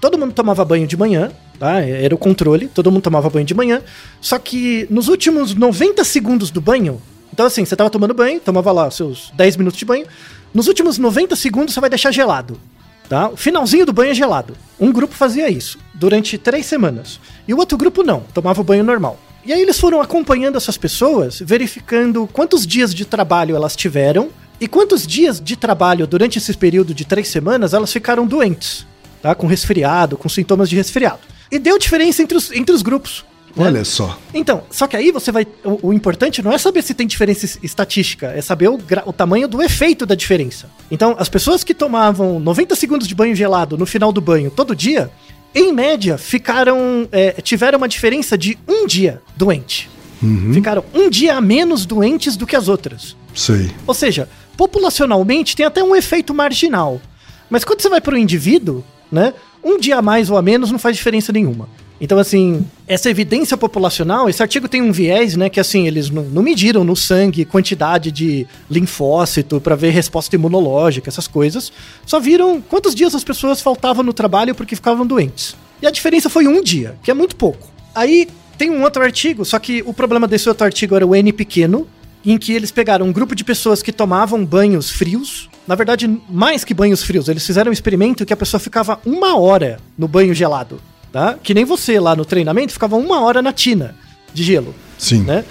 todo 0.00 0.18
mundo 0.18 0.32
tomava 0.32 0.64
banho 0.64 0.86
de 0.86 0.96
manhã, 0.96 1.32
tá? 1.58 1.80
Era 1.80 2.14
o 2.14 2.18
controle, 2.18 2.68
todo 2.68 2.90
mundo 2.90 3.02
tomava 3.02 3.30
banho 3.30 3.46
de 3.46 3.54
manhã. 3.54 3.82
Só 4.20 4.38
que 4.38 4.86
nos 4.90 5.08
últimos 5.08 5.54
90 5.54 6.04
segundos 6.04 6.50
do 6.50 6.60
banho, 6.60 7.00
então 7.32 7.46
assim, 7.46 7.64
você 7.64 7.74
tava 7.74 7.90
tomando 7.90 8.14
banho, 8.14 8.40
tomava 8.40 8.70
lá 8.72 8.90
seus 8.90 9.32
10 9.34 9.56
minutos 9.56 9.78
de 9.78 9.84
banho. 9.84 10.06
Nos 10.52 10.68
últimos 10.68 10.98
90 10.98 11.34
segundos 11.36 11.74
você 11.74 11.80
vai 11.80 11.90
deixar 11.90 12.10
gelado. 12.10 12.60
Tá? 13.08 13.28
O 13.28 13.36
finalzinho 13.36 13.84
do 13.84 13.92
banho 13.92 14.12
é 14.12 14.14
gelado. 14.14 14.56
Um 14.78 14.92
grupo 14.92 15.14
fazia 15.14 15.48
isso 15.50 15.78
durante 15.92 16.38
três 16.38 16.66
semanas. 16.66 17.18
E 17.48 17.52
o 17.52 17.58
outro 17.58 17.76
grupo 17.76 18.04
não, 18.04 18.20
tomava 18.32 18.60
o 18.60 18.64
banho 18.64 18.84
normal. 18.84 19.18
E 19.44 19.52
aí 19.52 19.62
eles 19.62 19.78
foram 19.78 20.00
acompanhando 20.00 20.56
essas 20.56 20.76
pessoas, 20.76 21.40
verificando 21.40 22.28
quantos 22.32 22.66
dias 22.66 22.94
de 22.94 23.04
trabalho 23.04 23.56
elas 23.56 23.74
tiveram 23.74 24.28
e 24.60 24.68
quantos 24.68 25.06
dias 25.06 25.40
de 25.40 25.56
trabalho 25.56 26.06
durante 26.06 26.38
esse 26.38 26.52
período 26.54 26.92
de 26.92 27.04
três 27.04 27.28
semanas 27.28 27.72
elas 27.72 27.92
ficaram 27.92 28.26
doentes, 28.26 28.86
tá? 29.22 29.34
Com 29.34 29.46
resfriado, 29.46 30.18
com 30.18 30.28
sintomas 30.28 30.68
de 30.68 30.76
resfriado. 30.76 31.20
E 31.50 31.58
deu 31.58 31.78
diferença 31.78 32.22
entre 32.22 32.36
os, 32.36 32.52
entre 32.52 32.74
os 32.74 32.82
grupos. 32.82 33.24
Né? 33.56 33.66
Olha 33.66 33.84
só. 33.84 34.16
Então, 34.32 34.62
só 34.70 34.86
que 34.86 34.96
aí 34.96 35.10
você 35.10 35.32
vai. 35.32 35.46
O, 35.64 35.88
o, 35.88 35.92
importante 35.92 36.42
não 36.42 36.52
é 36.52 36.58
saber 36.58 36.82
se 36.82 36.94
tem 36.94 37.06
diferença 37.06 37.58
estatística, 37.62 38.28
é 38.28 38.40
saber 38.40 38.68
o, 38.68 38.78
o, 39.06 39.12
tamanho 39.12 39.48
do 39.48 39.62
efeito 39.62 40.06
da 40.06 40.14
diferença. 40.14 40.70
Então, 40.90 41.16
as 41.18 41.28
pessoas 41.28 41.64
que 41.64 41.74
tomavam 41.74 42.38
90 42.38 42.76
segundos 42.76 43.08
de 43.08 43.14
banho 43.14 43.34
gelado 43.34 43.76
no 43.76 43.86
final 43.86 44.12
do 44.12 44.20
banho 44.20 44.50
todo 44.50 44.76
dia, 44.76 45.10
em 45.54 45.72
média, 45.72 46.16
ficaram. 46.16 47.08
É, 47.10 47.32
tiveram 47.42 47.78
uma 47.78 47.88
diferença 47.88 48.36
de 48.36 48.58
um 48.68 48.86
dia 48.86 49.20
doente. 49.36 49.90
Uhum. 50.22 50.52
Ficaram 50.52 50.84
um 50.94 51.08
dia 51.08 51.36
a 51.36 51.40
menos 51.40 51.86
doentes 51.86 52.36
do 52.36 52.46
que 52.46 52.54
as 52.54 52.68
outras. 52.68 53.16
Sei. 53.34 53.70
Ou 53.86 53.94
seja, 53.94 54.28
populacionalmente 54.56 55.56
tem 55.56 55.64
até 55.64 55.82
um 55.82 55.96
efeito 55.96 56.34
marginal. 56.34 57.00
Mas 57.48 57.64
quando 57.64 57.80
você 57.80 57.88
vai 57.88 58.00
para 58.00 58.14
o 58.14 58.18
indivíduo, 58.18 58.84
né? 59.10 59.34
Um 59.62 59.78
dia 59.78 59.98
a 59.98 60.02
mais 60.02 60.30
ou 60.30 60.36
a 60.36 60.42
menos 60.42 60.70
não 60.70 60.78
faz 60.78 60.96
diferença 60.96 61.32
nenhuma. 61.32 61.68
Então, 62.00 62.18
assim, 62.18 62.64
essa 62.88 63.10
evidência 63.10 63.58
populacional, 63.58 64.28
esse 64.28 64.40
artigo 64.40 64.66
tem 64.66 64.80
um 64.80 64.90
viés, 64.90 65.36
né? 65.36 65.50
Que 65.50 65.60
assim, 65.60 65.86
eles 65.86 66.08
não, 66.08 66.22
não 66.22 66.42
mediram 66.42 66.82
no 66.82 66.96
sangue 66.96 67.44
quantidade 67.44 68.10
de 68.10 68.46
linfócito 68.70 69.60
para 69.60 69.76
ver 69.76 69.90
resposta 69.90 70.34
imunológica, 70.34 71.10
essas 71.10 71.28
coisas. 71.28 71.70
Só 72.06 72.18
viram 72.18 72.60
quantos 72.62 72.94
dias 72.94 73.14
as 73.14 73.22
pessoas 73.22 73.60
faltavam 73.60 74.02
no 74.02 74.14
trabalho 74.14 74.54
porque 74.54 74.74
ficavam 74.74 75.06
doentes. 75.06 75.54
E 75.82 75.86
a 75.86 75.90
diferença 75.90 76.30
foi 76.30 76.48
um 76.48 76.62
dia, 76.62 76.96
que 77.02 77.10
é 77.10 77.14
muito 77.14 77.36
pouco. 77.36 77.68
Aí 77.94 78.28
tem 78.56 78.70
um 78.70 78.82
outro 78.82 79.02
artigo, 79.02 79.44
só 79.44 79.58
que 79.58 79.82
o 79.84 79.92
problema 79.92 80.26
desse 80.26 80.48
outro 80.48 80.64
artigo 80.64 80.96
era 80.96 81.06
o 81.06 81.14
N 81.14 81.32
pequeno, 81.34 81.86
em 82.24 82.38
que 82.38 82.52
eles 82.52 82.70
pegaram 82.70 83.06
um 83.06 83.12
grupo 83.12 83.34
de 83.34 83.44
pessoas 83.44 83.82
que 83.82 83.92
tomavam 83.92 84.44
banhos 84.44 84.90
frios. 84.90 85.50
Na 85.66 85.74
verdade, 85.74 86.08
mais 86.30 86.64
que 86.64 86.72
banhos 86.72 87.02
frios, 87.02 87.28
eles 87.28 87.46
fizeram 87.46 87.70
um 87.70 87.72
experimento 87.72 88.24
que 88.24 88.32
a 88.32 88.36
pessoa 88.36 88.58
ficava 88.58 88.98
uma 89.04 89.38
hora 89.38 89.78
no 89.98 90.08
banho 90.08 90.34
gelado 90.34 90.80
tá? 91.12 91.36
Que 91.42 91.54
nem 91.54 91.64
você 91.64 91.98
lá 91.98 92.14
no 92.14 92.24
treinamento 92.24 92.72
ficava 92.72 92.96
uma 92.96 93.20
hora 93.20 93.42
na 93.42 93.52
tina 93.52 93.94
de 94.32 94.42
gelo. 94.42 94.74
Sim. 94.98 95.22
Né? 95.22 95.44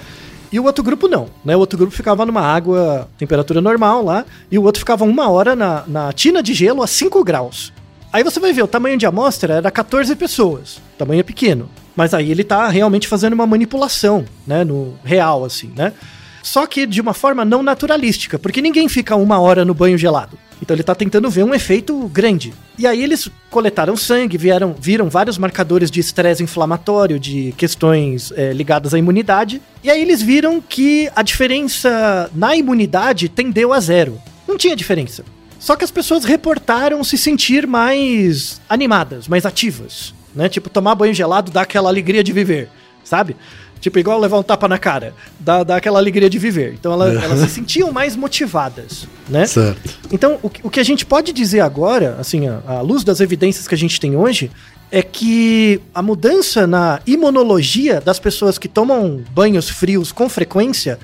E 0.51 0.60
o 0.60 0.64
outro 0.64 0.84
grupo 0.84 1.07
não, 1.07 1.28
né? 1.45 1.55
O 1.55 1.60
outro 1.60 1.78
grupo 1.78 1.93
ficava 1.93 2.26
numa 2.26 2.41
água, 2.41 3.07
temperatura 3.18 3.62
normal 3.62 4.03
lá, 4.03 4.26
e 4.51 4.57
o 4.57 4.64
outro 4.64 4.80
ficava 4.80 5.05
uma 5.05 5.30
hora 5.30 5.55
na, 5.55 5.84
na 5.88 6.12
tina 6.12 6.41
de 6.41 6.53
gelo 6.53 6.82
a 6.82 6.88
5 6.88 7.24
graus. 7.24 7.72
Aí 8.12 8.24
você 8.24 8.39
vai 8.39 8.51
ver, 8.51 8.64
o 8.64 8.68
tamanho 8.68 8.97
de 8.97 9.05
amostra 9.05 9.53
era 9.53 9.70
14 9.70 10.16
pessoas, 10.16 10.82
tamanho 10.97 11.20
é 11.20 11.24
pequeno. 11.24 11.70
Mas 11.95 12.14
aí 12.14 12.32
ele 12.32 12.43
tá 12.43 12.68
realmente 12.70 13.07
fazendo 13.07 13.34
uma 13.34 13.45
manipulação, 13.45 14.26
né? 14.47 14.64
No 14.64 14.95
real, 15.03 15.45
assim, 15.45 15.72
né? 15.76 15.93
Só 16.41 16.66
que 16.66 16.88
de 16.88 16.99
uma 16.99 17.14
forma 17.14 17.45
não 17.45 17.62
naturalística, 17.62 18.39
porque 18.39 18.62
ninguém 18.62 18.89
fica 18.89 19.16
uma 19.16 19.39
hora 19.39 19.64
no 19.64 19.74
banho 19.74 19.97
gelado. 19.97 20.38
Então 20.62 20.76
ele 20.76 20.82
está 20.82 20.93
tentando 20.93 21.30
ver 21.30 21.43
um 21.43 21.53
efeito 21.53 22.07
grande. 22.10 22.53
E 22.78 22.86
aí 22.86 23.01
eles 23.01 23.30
coletaram 23.49 23.95
sangue, 23.95 24.38
vieram, 24.38 24.76
viram 24.80 25.10
vários 25.10 25.38
marcadores 25.38 25.89
de 25.89 25.99
estresse 25.99 26.43
inflamatório, 26.43 27.20
de 27.20 27.53
questões 27.57 28.32
é, 28.36 28.51
ligadas 28.51 28.93
à 28.93 28.99
imunidade. 28.99 29.62
E 29.84 29.89
aí 29.89 30.01
eles 30.01 30.22
viram 30.22 30.62
que 30.62 31.10
a 31.16 31.24
diferença 31.24 32.30
na 32.34 32.55
imunidade 32.55 33.30
tendeu 33.30 33.74
a 33.74 33.80
zero. 33.80 34.20
Não 34.47 34.57
tinha 34.57 34.76
diferença. 34.76 35.24
Só 35.60 35.76
que 35.76 35.84
as 35.84 35.91
pessoas 35.91 36.24
reportaram 36.24 37.03
se 37.03 37.18
sentir 37.18 37.68
mais 37.68 38.62
animadas, 38.70 39.28
mais 39.28 39.45
ativas. 39.45 40.14
Né? 40.34 40.47
Tipo, 40.47 40.70
tomar 40.70 40.95
banho 40.95 41.14
gelado 41.14 41.51
dá 41.51 41.62
aquela 41.62 41.89
alegria 41.89 42.24
de 42.24 42.32
viver, 42.32 42.70
sabe? 43.03 43.36
Tipo, 43.80 43.99
igual 43.99 44.19
levar 44.19 44.38
um 44.38 44.43
tapa 44.43 44.67
na 44.67 44.77
cara. 44.77 45.13
Dá, 45.39 45.63
dá 45.63 45.77
aquela 45.77 45.99
alegria 45.99 46.30
de 46.30 46.38
viver. 46.38 46.73
Então 46.73 46.91
ela, 46.91 47.11
é. 47.11 47.15
elas 47.15 47.39
se 47.39 47.49
sentiam 47.49 47.91
mais 47.91 48.15
motivadas, 48.15 49.07
né? 49.27 49.45
Certo. 49.45 49.97
Então, 50.11 50.38
o, 50.43 50.51
o 50.63 50.69
que 50.69 50.80
a 50.80 50.84
gente 50.84 51.05
pode 51.05 51.32
dizer 51.32 51.61
agora, 51.61 52.17
assim, 52.19 52.47
à 52.47 52.82
luz 52.82 53.03
das 53.03 53.19
evidências 53.21 53.67
que 53.67 53.75
a 53.75 53.77
gente 53.77 53.99
tem 53.99 54.15
hoje, 54.15 54.51
é 54.91 55.01
que 55.01 55.82
a 55.93 56.01
mudança 56.01 56.65
na 56.65 56.99
imunologia 57.05 58.01
das 58.01 58.19
pessoas 58.19 58.57
que 58.57 58.67
tomam 58.67 59.23
banhos 59.32 59.69
frios 59.69 60.11
com 60.11 60.27
frequência 60.27 60.99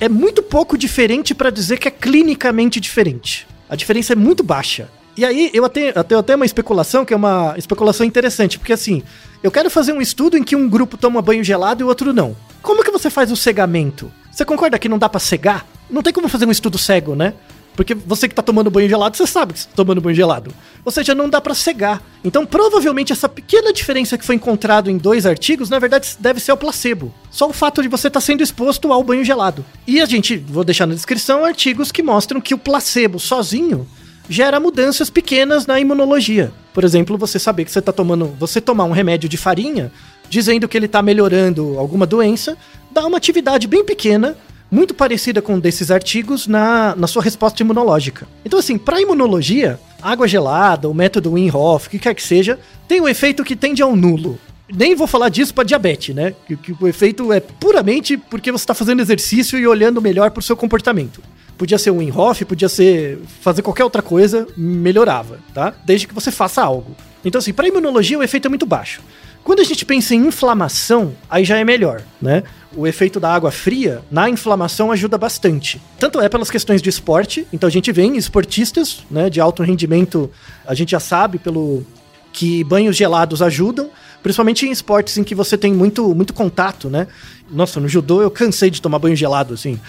é 0.00 0.08
muito 0.08 0.42
pouco 0.42 0.76
diferente 0.76 1.34
para 1.34 1.50
dizer 1.50 1.78
que 1.78 1.88
é 1.88 1.90
clinicamente 1.90 2.80
diferente. 2.80 3.46
A 3.68 3.76
diferença 3.76 4.12
é 4.12 4.16
muito 4.16 4.42
baixa. 4.42 4.88
E 5.18 5.24
aí, 5.24 5.50
eu 5.52 5.68
tenho, 5.68 5.92
até 5.96 6.36
uma 6.36 6.46
especulação, 6.46 7.04
que 7.04 7.12
é 7.12 7.16
uma 7.16 7.56
especulação 7.58 8.06
interessante, 8.06 8.56
porque 8.56 8.72
assim, 8.72 9.02
eu 9.42 9.50
quero 9.50 9.68
fazer 9.68 9.92
um 9.92 10.00
estudo 10.00 10.38
em 10.38 10.44
que 10.44 10.54
um 10.54 10.68
grupo 10.68 10.96
toma 10.96 11.20
banho 11.20 11.42
gelado 11.42 11.82
e 11.82 11.84
o 11.84 11.88
outro 11.88 12.12
não. 12.12 12.36
Como 12.62 12.84
que 12.84 12.90
você 12.92 13.10
faz 13.10 13.32
o 13.32 13.36
cegamento? 13.36 14.12
Você 14.30 14.44
concorda 14.44 14.78
que 14.78 14.88
não 14.88 14.96
dá 14.96 15.08
para 15.08 15.18
cegar? 15.18 15.66
Não 15.90 16.04
tem 16.04 16.12
como 16.12 16.28
fazer 16.28 16.46
um 16.46 16.52
estudo 16.52 16.78
cego, 16.78 17.16
né? 17.16 17.34
Porque 17.74 17.94
você 17.94 18.28
que 18.28 18.34
tá 18.34 18.42
tomando 18.42 18.70
banho 18.70 18.88
gelado, 18.88 19.16
você 19.16 19.26
sabe 19.26 19.54
que 19.54 19.58
você 19.58 19.66
tá 19.66 19.74
tomando 19.74 20.00
banho 20.00 20.14
gelado. 20.14 20.54
Ou 20.84 20.92
seja, 20.92 21.16
não 21.16 21.28
dá 21.28 21.40
para 21.40 21.52
cegar. 21.52 22.00
Então, 22.22 22.46
provavelmente, 22.46 23.12
essa 23.12 23.28
pequena 23.28 23.72
diferença 23.72 24.16
que 24.16 24.24
foi 24.24 24.36
encontrado 24.36 24.88
em 24.88 24.96
dois 24.96 25.26
artigos, 25.26 25.68
na 25.68 25.80
verdade, 25.80 26.16
deve 26.20 26.38
ser 26.38 26.52
o 26.52 26.56
placebo. 26.56 27.12
Só 27.28 27.48
o 27.48 27.52
fato 27.52 27.82
de 27.82 27.88
você 27.88 28.06
estar 28.06 28.20
tá 28.20 28.24
sendo 28.24 28.40
exposto 28.40 28.92
ao 28.92 29.02
banho 29.02 29.24
gelado. 29.24 29.64
E 29.84 30.00
a 30.00 30.06
gente, 30.06 30.36
vou 30.36 30.62
deixar 30.62 30.86
na 30.86 30.94
descrição, 30.94 31.44
artigos 31.44 31.90
que 31.90 32.04
mostram 32.04 32.40
que 32.40 32.54
o 32.54 32.58
placebo 32.58 33.18
sozinho 33.18 33.84
gera 34.28 34.60
mudanças 34.60 35.08
pequenas 35.08 35.66
na 35.66 35.80
imunologia. 35.80 36.52
Por 36.74 36.84
exemplo, 36.84 37.16
você 37.16 37.38
saber 37.38 37.64
que 37.64 37.72
você 37.72 37.78
está 37.78 37.92
tomando, 37.92 38.26
você 38.38 38.60
tomar 38.60 38.84
um 38.84 38.92
remédio 38.92 39.28
de 39.28 39.36
farinha, 39.36 39.90
dizendo 40.28 40.68
que 40.68 40.76
ele 40.76 40.86
está 40.86 41.02
melhorando 41.02 41.78
alguma 41.78 42.06
doença, 42.06 42.56
dá 42.90 43.06
uma 43.06 43.16
atividade 43.16 43.66
bem 43.66 43.84
pequena, 43.84 44.36
muito 44.70 44.94
parecida 44.94 45.40
com 45.40 45.58
desses 45.58 45.90
artigos 45.90 46.46
na, 46.46 46.94
na 46.94 47.06
sua 47.06 47.22
resposta 47.22 47.62
imunológica. 47.62 48.28
Então, 48.44 48.58
assim, 48.58 48.76
para 48.76 49.00
imunologia, 49.00 49.80
água 50.02 50.28
gelada, 50.28 50.88
o 50.88 50.94
método 50.94 51.32
Wim 51.32 51.50
Hof, 51.50 51.86
o 51.86 51.90
que 51.90 51.98
quer 51.98 52.14
que 52.14 52.22
seja, 52.22 52.58
tem 52.86 53.00
um 53.00 53.08
efeito 53.08 53.42
que 53.42 53.56
tende 53.56 53.82
ao 53.82 53.96
nulo. 53.96 54.38
Nem 54.70 54.94
vou 54.94 55.06
falar 55.06 55.30
disso 55.30 55.54
para 55.54 55.64
diabetes, 55.64 56.14
né? 56.14 56.34
Que, 56.46 56.54
que, 56.54 56.76
o 56.78 56.86
efeito 56.86 57.32
é 57.32 57.40
puramente 57.40 58.18
porque 58.18 58.52
você 58.52 58.62
está 58.62 58.74
fazendo 58.74 59.00
exercício 59.00 59.58
e 59.58 59.66
olhando 59.66 60.02
melhor 60.02 60.30
para 60.30 60.40
o 60.40 60.42
seu 60.42 60.54
comportamento. 60.54 61.22
Podia 61.58 61.76
ser 61.76 61.90
um 61.90 62.00
in-off, 62.00 62.44
podia 62.44 62.68
ser 62.68 63.18
fazer 63.40 63.62
qualquer 63.62 63.82
outra 63.82 64.00
coisa, 64.00 64.46
melhorava, 64.56 65.40
tá? 65.52 65.74
Desde 65.84 66.06
que 66.06 66.14
você 66.14 66.30
faça 66.30 66.62
algo. 66.62 66.94
Então, 67.24 67.40
assim, 67.40 67.52
para 67.52 67.66
imunologia 67.66 68.16
o 68.16 68.22
efeito 68.22 68.46
é 68.46 68.48
muito 68.48 68.64
baixo. 68.64 69.02
Quando 69.42 69.60
a 69.60 69.64
gente 69.64 69.84
pensa 69.84 70.14
em 70.14 70.26
inflamação, 70.26 71.14
aí 71.28 71.44
já 71.44 71.58
é 71.58 71.64
melhor, 71.64 72.02
né? 72.20 72.42
O 72.76 72.86
efeito 72.86 73.18
da 73.18 73.34
água 73.34 73.50
fria 73.50 74.02
na 74.10 74.28
inflamação 74.28 74.92
ajuda 74.92 75.16
bastante. 75.16 75.80
Tanto 75.98 76.20
é 76.20 76.28
pelas 76.28 76.50
questões 76.50 76.82
de 76.82 76.90
esporte, 76.90 77.46
então 77.52 77.66
a 77.66 77.70
gente 77.70 77.90
vê 77.90 78.02
em 78.02 78.16
esportistas, 78.16 79.04
né, 79.10 79.30
de 79.30 79.40
alto 79.40 79.62
rendimento, 79.62 80.30
a 80.66 80.74
gente 80.74 80.90
já 80.90 81.00
sabe 81.00 81.38
pelo 81.38 81.84
que 82.30 82.62
banhos 82.62 82.94
gelados 82.94 83.40
ajudam, 83.40 83.90
principalmente 84.22 84.66
em 84.66 84.70
esportes 84.70 85.16
em 85.16 85.24
que 85.24 85.34
você 85.34 85.56
tem 85.56 85.72
muito 85.72 86.14
muito 86.14 86.34
contato, 86.34 86.90
né? 86.90 87.06
Nossa, 87.50 87.80
no 87.80 87.88
judô 87.88 88.20
eu 88.20 88.30
cansei 88.30 88.68
de 88.68 88.82
tomar 88.82 88.98
banho 88.98 89.16
gelado, 89.16 89.54
assim 89.54 89.80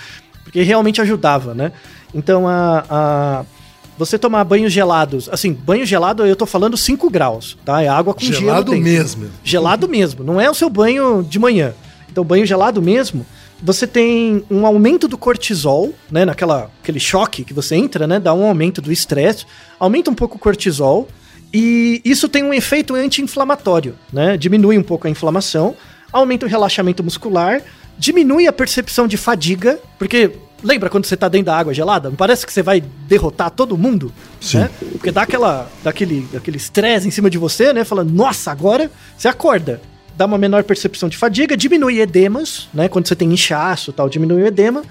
porque 0.50 0.64
realmente 0.64 1.00
ajudava, 1.00 1.54
né? 1.54 1.72
Então 2.14 2.48
a, 2.48 2.84
a 2.90 3.46
você 3.96 4.18
tomar 4.18 4.44
banhos 4.44 4.74
gelados, 4.74 5.30
assim, 5.30 5.54
banho 5.54 5.86
gelado 5.86 6.26
eu 6.26 6.36
tô 6.36 6.48
falando 6.48 6.76
5 6.76 7.08
graus, 7.10 7.56
tá? 7.64 7.84
É 7.84 7.88
água 7.88 8.16
com 8.16 8.22
gelado 8.22 8.40
gelo. 8.40 8.48
Gelado 8.48 8.78
mesmo. 8.78 9.30
Gelado 9.44 9.88
mesmo, 9.88 10.24
não 10.24 10.42
é 10.42 10.50
o 10.50 10.54
seu 10.56 10.70
banho 10.70 11.24
de 11.24 11.38
manhã. 11.38 11.74
Então 12.12 12.24
banho 12.24 12.48
gelado 12.48 12.82
mesmo, 12.82 13.24
você 13.62 13.86
tem 13.86 14.44
um 14.50 14.66
aumento 14.66 15.08
do 15.08 15.20
cortisol, 15.20 15.94
né, 16.10 16.26
naquela 16.26 16.72
aquele 16.82 17.00
choque 17.00 17.44
que 17.44 17.54
você 17.54 17.76
entra, 17.76 18.08
né, 18.08 18.20
dá 18.20 18.34
um 18.34 18.44
aumento 18.44 18.82
do 18.82 18.92
estresse, 18.92 19.46
aumenta 19.80 20.10
um 20.10 20.16
pouco 20.16 20.38
o 20.38 20.40
cortisol 20.40 21.08
e 21.54 22.02
isso 22.04 22.28
tem 22.28 22.44
um 22.44 22.54
efeito 22.54 22.96
anti-inflamatório, 22.96 23.96
né? 24.12 24.38
Diminui 24.38 24.78
um 24.78 24.84
pouco 24.84 25.06
a 25.06 25.10
inflamação 25.10 25.76
aumenta 26.12 26.46
o 26.46 26.50
relaxamento 26.50 27.04
muscular, 27.04 27.62
diminui 28.00 28.48
a 28.48 28.54
percepção 28.54 29.06
de 29.06 29.18
fadiga, 29.18 29.78
porque 30.00 30.32
lembra 30.64 30.90
quando 30.90 31.06
você 31.06 31.18
tá 31.18 31.28
dentro 31.28 31.48
da 31.48 31.58
água 31.58 31.74
gelada? 31.74 32.10
Não 32.10 32.16
parece 32.16 32.46
que 32.46 32.54
você 32.54 32.64
vai 32.64 32.82
derrotar 32.82 33.52
todo 33.52 33.78
mundo? 33.78 34.12
Sim. 34.40 34.60
Né? 34.60 34.70
Porque 34.94 35.12
dá 35.12 35.24
aquela, 35.24 35.70
daquele, 35.84 36.26
aquele 36.36 36.58
estresse 36.58 37.08
em 37.08 37.12
cima 37.12 37.30
de 37.30 37.38
você, 37.38 37.74
né? 37.74 37.84
Falando, 37.84 38.12
nossa, 38.12 38.52
agora 38.52 38.90
você 39.18 39.28
acorda. 39.28 39.82
Dá 40.16 40.26
uma 40.26 40.38
menor 40.38 40.64
percepção 40.64 41.08
de 41.10 41.18
fadiga, 41.18 41.56
diminui 41.56 42.00
edemas, 42.00 42.70
né? 42.74 42.88
Quando 42.88 43.08
você 43.08 43.16
tem 43.16 43.32
inchaço 43.32 43.92
e 43.92 43.94
tal, 43.94 44.10
diminui 44.10 44.44
o 44.44 44.48
edema. 44.48 44.84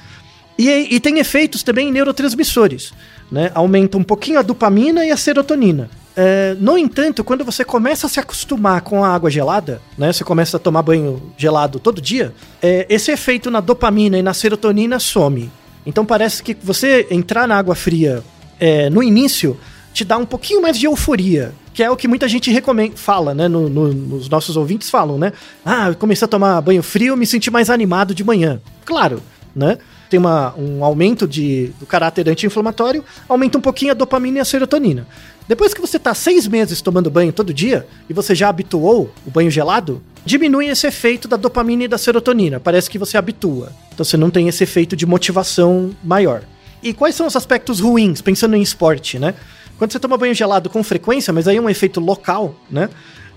E, 0.59 0.69
e 0.69 1.01
tem 1.01 1.19
efeitos 1.19 1.63
também 1.63 1.89
em 1.89 1.93
neurotransmissores, 1.93 2.93
né? 3.31 3.51
Aumenta 3.55 3.97
um 3.97 4.05
pouquinho 4.05 4.39
a 4.39 4.43
dopamina 4.43 5.07
e 5.07 5.11
a 5.11 5.17
serotonina. 5.17 5.89
É, 6.21 6.57
no 6.59 6.77
entanto, 6.77 7.23
quando 7.23 7.45
você 7.45 7.65
começa 7.65 8.09
a 8.09 8.11
se 8.11 8.19
acostumar 8.19 8.81
com 8.81 9.05
a 9.05 9.09
água 9.15 9.31
gelada, 9.31 9.81
né? 9.97 10.13
Você 10.13 10.25
começa 10.25 10.57
a 10.57 10.61
tomar 10.61 10.83
banho 10.83 11.23
gelado 11.37 11.79
todo 11.79 12.03
dia, 12.03 12.35
é, 12.61 12.85
esse 12.89 13.13
efeito 13.13 13.53
na 13.53 13.61
dopamina 13.61 14.19
e 14.19 14.23
na 14.23 14.35
serotonina 14.35 14.99
some. 14.99 15.49
Então 15.87 16.05
parece 16.05 16.43
que 16.43 16.57
você 16.61 17.07
entrar 17.09 17.47
na 17.47 17.57
água 17.57 17.77
fria 17.77 18.25
é, 18.59 18.91
no 18.91 19.01
início 19.01 19.57
te 19.95 20.05
dá 20.05 20.17
um 20.17 20.27
pouquinho 20.27 20.61
mais 20.61 20.77
de 20.77 20.87
euforia, 20.87 21.55
que 21.73 21.85
é 21.85 21.91
o 21.91 21.97
que 21.97 22.09
muita 22.09 22.27
gente 22.27 22.51
recomenda, 22.51 22.97
fala, 22.97 23.33
né? 23.33 23.47
No, 23.47 23.69
no, 23.69 23.95
nos 23.95 24.29
nossos 24.29 24.57
ouvintes 24.57 24.91
falam, 24.91 25.19
né? 25.19 25.33
Ah, 25.65 25.91
eu 25.91 25.95
comecei 25.95 26.25
a 26.25 26.29
tomar 26.29 26.61
banho 26.61 26.83
frio, 26.83 27.17
me 27.17 27.27
senti 27.27 27.49
mais 27.49 27.71
animado 27.71 28.13
de 28.13 28.25
manhã. 28.25 28.61
Claro, 28.85 29.23
né? 29.55 29.79
Tem 30.11 30.19
uma, 30.19 30.53
um 30.57 30.83
aumento 30.83 31.29
de, 31.29 31.71
do 31.79 31.87
caráter 31.87 32.29
anti-inflamatório, 32.29 33.05
aumenta 33.29 33.57
um 33.57 33.61
pouquinho 33.61 33.93
a 33.93 33.95
dopamina 33.95 34.39
e 34.39 34.41
a 34.41 34.45
serotonina. 34.45 35.07
Depois 35.49 35.73
que 35.73 35.81
você 35.81 35.99
tá 35.99 36.13
seis 36.15 36.47
meses 36.47 36.83
tomando 36.83 37.11
banho 37.11 37.33
todo 37.33 37.55
dia 37.55 37.87
e 38.09 38.13
você 38.13 38.35
já 38.35 38.49
habituou 38.51 39.11
o 39.27 39.31
banho 39.31 39.51
gelado, 39.51 40.03
diminui 40.25 40.67
esse 40.69 40.87
efeito 40.87 41.27
da 41.27 41.39
dopamina 41.39 41.85
e 41.85 41.89
da 41.89 41.97
serotonina. 41.97 42.61
Parece 42.61 42.91
que 42.91 42.99
você 42.99 43.17
habitua. 43.17 43.73
Então 43.95 44.05
você 44.05 44.17
não 44.19 44.29
tem 44.29 44.47
esse 44.47 44.63
efeito 44.63 44.95
de 44.95 45.07
motivação 45.07 45.91
maior. 46.05 46.43
E 46.83 46.93
quais 46.93 47.15
são 47.15 47.27
os 47.27 47.35
aspectos 47.35 47.81
ruins, 47.81 48.21
pensando 48.21 48.55
em 48.57 48.61
esporte, 48.63 49.19
né? 49.19 49.35
Quando 49.79 49.91
você 49.93 49.99
toma 49.99 50.19
banho 50.19 50.35
gelado 50.35 50.69
com 50.69 50.83
frequência, 50.85 51.33
mas 51.33 51.49
aí 51.49 51.57
é 51.57 51.61
um 51.61 51.71
efeito 51.71 51.99
local, 51.99 52.55
né? 52.71 52.91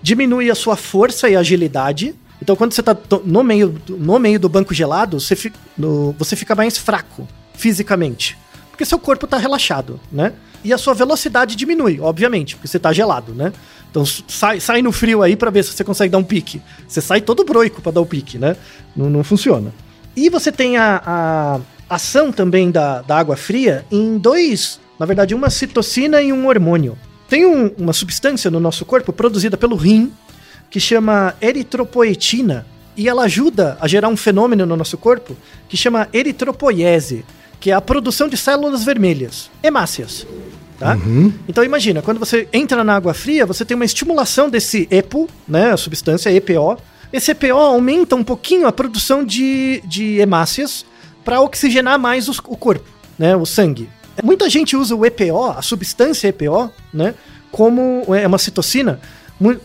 Diminui 0.04 0.52
a 0.52 0.56
sua 0.56 0.76
força 0.76 1.30
e 1.30 1.36
agilidade. 1.36 2.14
Então, 2.42 2.56
quando 2.56 2.74
você 2.74 2.84
tá 2.84 2.94
to- 2.94 3.22
no 3.24 3.44
meio, 3.44 3.80
no 3.88 4.20
meio 4.20 4.40
do 4.40 4.50
banco 4.50 4.74
gelado, 4.74 5.20
você, 5.20 5.36
fi- 5.36 5.54
no- 5.78 6.12
você 6.18 6.36
fica 6.36 6.56
mais 6.56 6.78
fraco 6.78 7.28
fisicamente. 7.54 8.38
Porque 8.72 8.84
seu 8.84 8.98
corpo 9.00 9.28
tá 9.28 9.38
relaxado, 9.38 10.00
né? 10.12 10.34
E 10.64 10.72
a 10.74 10.78
sua 10.78 10.94
velocidade 10.94 11.56
diminui, 11.56 12.00
obviamente, 12.00 12.56
porque 12.56 12.68
você 12.68 12.78
tá 12.80 12.94
gelado, 12.94 13.34
né? 13.34 13.52
Então 13.90 14.06
sai, 14.06 14.60
sai 14.60 14.82
no 14.82 14.92
frio 14.92 15.22
aí 15.22 15.36
pra 15.36 15.50
ver 15.50 15.64
se 15.64 15.74
você 15.74 15.84
consegue 15.84 16.12
dar 16.12 16.18
um 16.18 16.24
pique. 16.24 16.62
Você 16.88 17.02
sai 17.02 17.20
todo 17.22 17.44
broico 17.44 17.82
pra 17.82 17.92
dar 17.92 18.02
o 18.02 18.06
pique, 18.06 18.38
né? 18.38 18.56
Não, 18.96 19.10
não 19.10 19.24
funciona. 19.24 19.74
E 20.16 20.30
você 20.30 20.52
tem 20.52 20.78
a, 20.78 21.02
a 21.06 21.60
ação 21.96 22.32
também 22.32 22.70
da, 22.72 23.02
da 23.02 23.18
água 23.18 23.36
fria 23.36 23.86
em 23.92 24.18
dois, 24.18 24.80
na 25.00 25.06
verdade, 25.06 25.34
uma 25.36 25.50
citocina 25.50 26.22
e 26.22 26.32
um 26.32 26.48
hormônio. 26.48 26.98
Tem 27.28 27.46
um- 27.46 27.72
uma 27.78 27.92
substância 27.94 28.52
no 28.52 28.60
nosso 28.60 28.86
corpo 28.86 29.12
produzida 29.12 29.58
pelo 29.58 29.76
rim 29.76 30.12
que 30.70 30.80
chama 30.80 31.34
eritropoetina 31.42 32.66
e 32.96 33.10
ela 33.10 33.24
ajuda 33.24 33.78
a 33.82 33.88
gerar 33.88 34.08
um 34.10 34.18
fenômeno 34.18 34.66
no 34.66 34.76
nosso 34.78 34.98
corpo 34.98 35.36
que 35.68 35.76
chama 35.76 36.08
eritropoiese, 36.14 37.26
que 37.62 37.72
é 37.72 37.74
a 37.74 37.80
produção 37.80 38.28
de 38.28 38.36
células 38.36 38.84
vermelhas, 38.84 39.50
hemácias. 39.64 40.28
Tá? 40.78 40.98
Então 41.48 41.64
imagina, 41.64 42.02
quando 42.02 42.18
você 42.20 42.48
entra 42.52 42.84
na 42.84 42.96
água 42.96 43.14
fria, 43.14 43.46
você 43.46 43.64
tem 43.64 43.76
uma 43.76 43.86
estimulação 43.86 44.50
desse 44.50 44.88
EPO, 44.90 45.30
né, 45.48 45.72
a 45.72 45.78
substância 45.78 46.30
EPO. 46.32 46.76
Esse 47.14 47.32
EPO 47.32 47.54
aumenta 47.56 48.16
um 48.16 48.24
pouquinho 48.24 48.66
a 48.66 48.72
produção 48.72 49.24
de, 49.24 49.82
de 49.86 50.18
hemácias 50.20 50.84
para 51.24 51.40
oxigenar 51.40 52.00
mais 52.00 52.28
os- 52.28 52.40
o 52.40 52.58
corpo, 52.58 52.90
né, 53.18 53.36
o 53.36 53.46
sangue. 53.46 53.88
Muita 54.24 54.50
gente 54.50 54.76
usa 54.76 54.96
o 54.96 55.06
EPO, 55.06 55.46
a 55.56 55.62
substância 55.62 56.28
EPO, 56.30 56.72
né, 56.92 57.14
como 57.52 58.04
é 58.16 58.26
uma 58.26 58.40
citocina, 58.40 59.00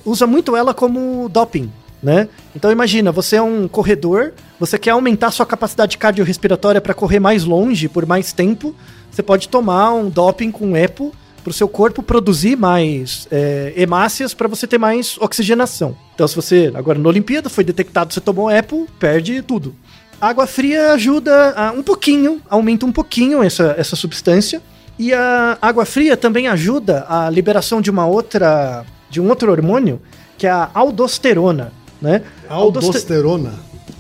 usa 0.05 0.27
muito 0.27 0.55
ela 0.55 0.75
como 0.75 1.29
doping, 1.31 1.73
né? 2.03 2.29
Então 2.55 2.71
imagina, 2.71 3.11
você 3.11 3.37
é 3.37 3.43
um 3.43 3.67
corredor, 3.69 4.33
você 4.59 4.79
quer 4.79 4.91
aumentar 4.91 5.31
sua 5.31 5.47
capacidade 5.47 5.99
cardiorrespiratória 5.99 6.81
para 6.81 6.95
correr 6.95 7.21
mais 7.21 7.45
longe 7.45 7.89
por 7.89 8.07
mais 8.07 8.33
tempo, 8.33 8.75
você 9.11 9.23
pode 9.23 9.49
tomar 9.49 9.93
um 9.95 10.09
doping 10.09 10.51
com 10.51 10.77
EPO 10.77 11.13
para 11.43 11.51
o 11.51 11.55
seu 11.55 11.69
corpo 11.69 12.03
produzir 12.03 12.57
mais 12.57 13.29
é, 13.31 13.73
hemácias 13.77 14.35
para 14.35 14.49
você 14.49 14.67
ter 14.67 14.79
mais 14.79 15.17
oxigenação. 15.21 15.97
Então 16.15 16.27
se 16.27 16.35
você, 16.35 16.73
agora 16.75 16.99
na 16.99 17.09
Olimpíada, 17.09 17.49
foi 17.49 17.63
detectado 17.63 18.13
você 18.13 18.21
tomou 18.21 18.51
EPO, 18.51 18.89
perde 18.99 19.43
tudo. 19.43 19.75
Água 20.21 20.47
fria 20.47 20.93
ajuda 20.93 21.51
a, 21.57 21.71
um 21.73 21.83
pouquinho, 21.83 22.41
aumenta 22.49 22.85
um 22.87 22.93
pouquinho 22.93 23.43
essa, 23.43 23.75
essa 23.79 23.95
substância. 23.95 24.61
E 24.99 25.13
a 25.13 25.59
água 25.61 25.85
fria 25.85 26.17
também 26.17 26.49
ajuda 26.49 27.05
a 27.07 27.29
liberação 27.29 27.83
de 27.83 27.91
uma 27.91 28.07
outra, 28.07 28.85
de 29.11 29.21
um 29.21 29.29
outro 29.29 29.51
hormônio, 29.53 30.01
que 30.39 30.47
é 30.47 30.51
a 30.51 30.71
aldosterona, 30.73 31.71
né? 32.01 32.23
Aldoste- 32.49 32.93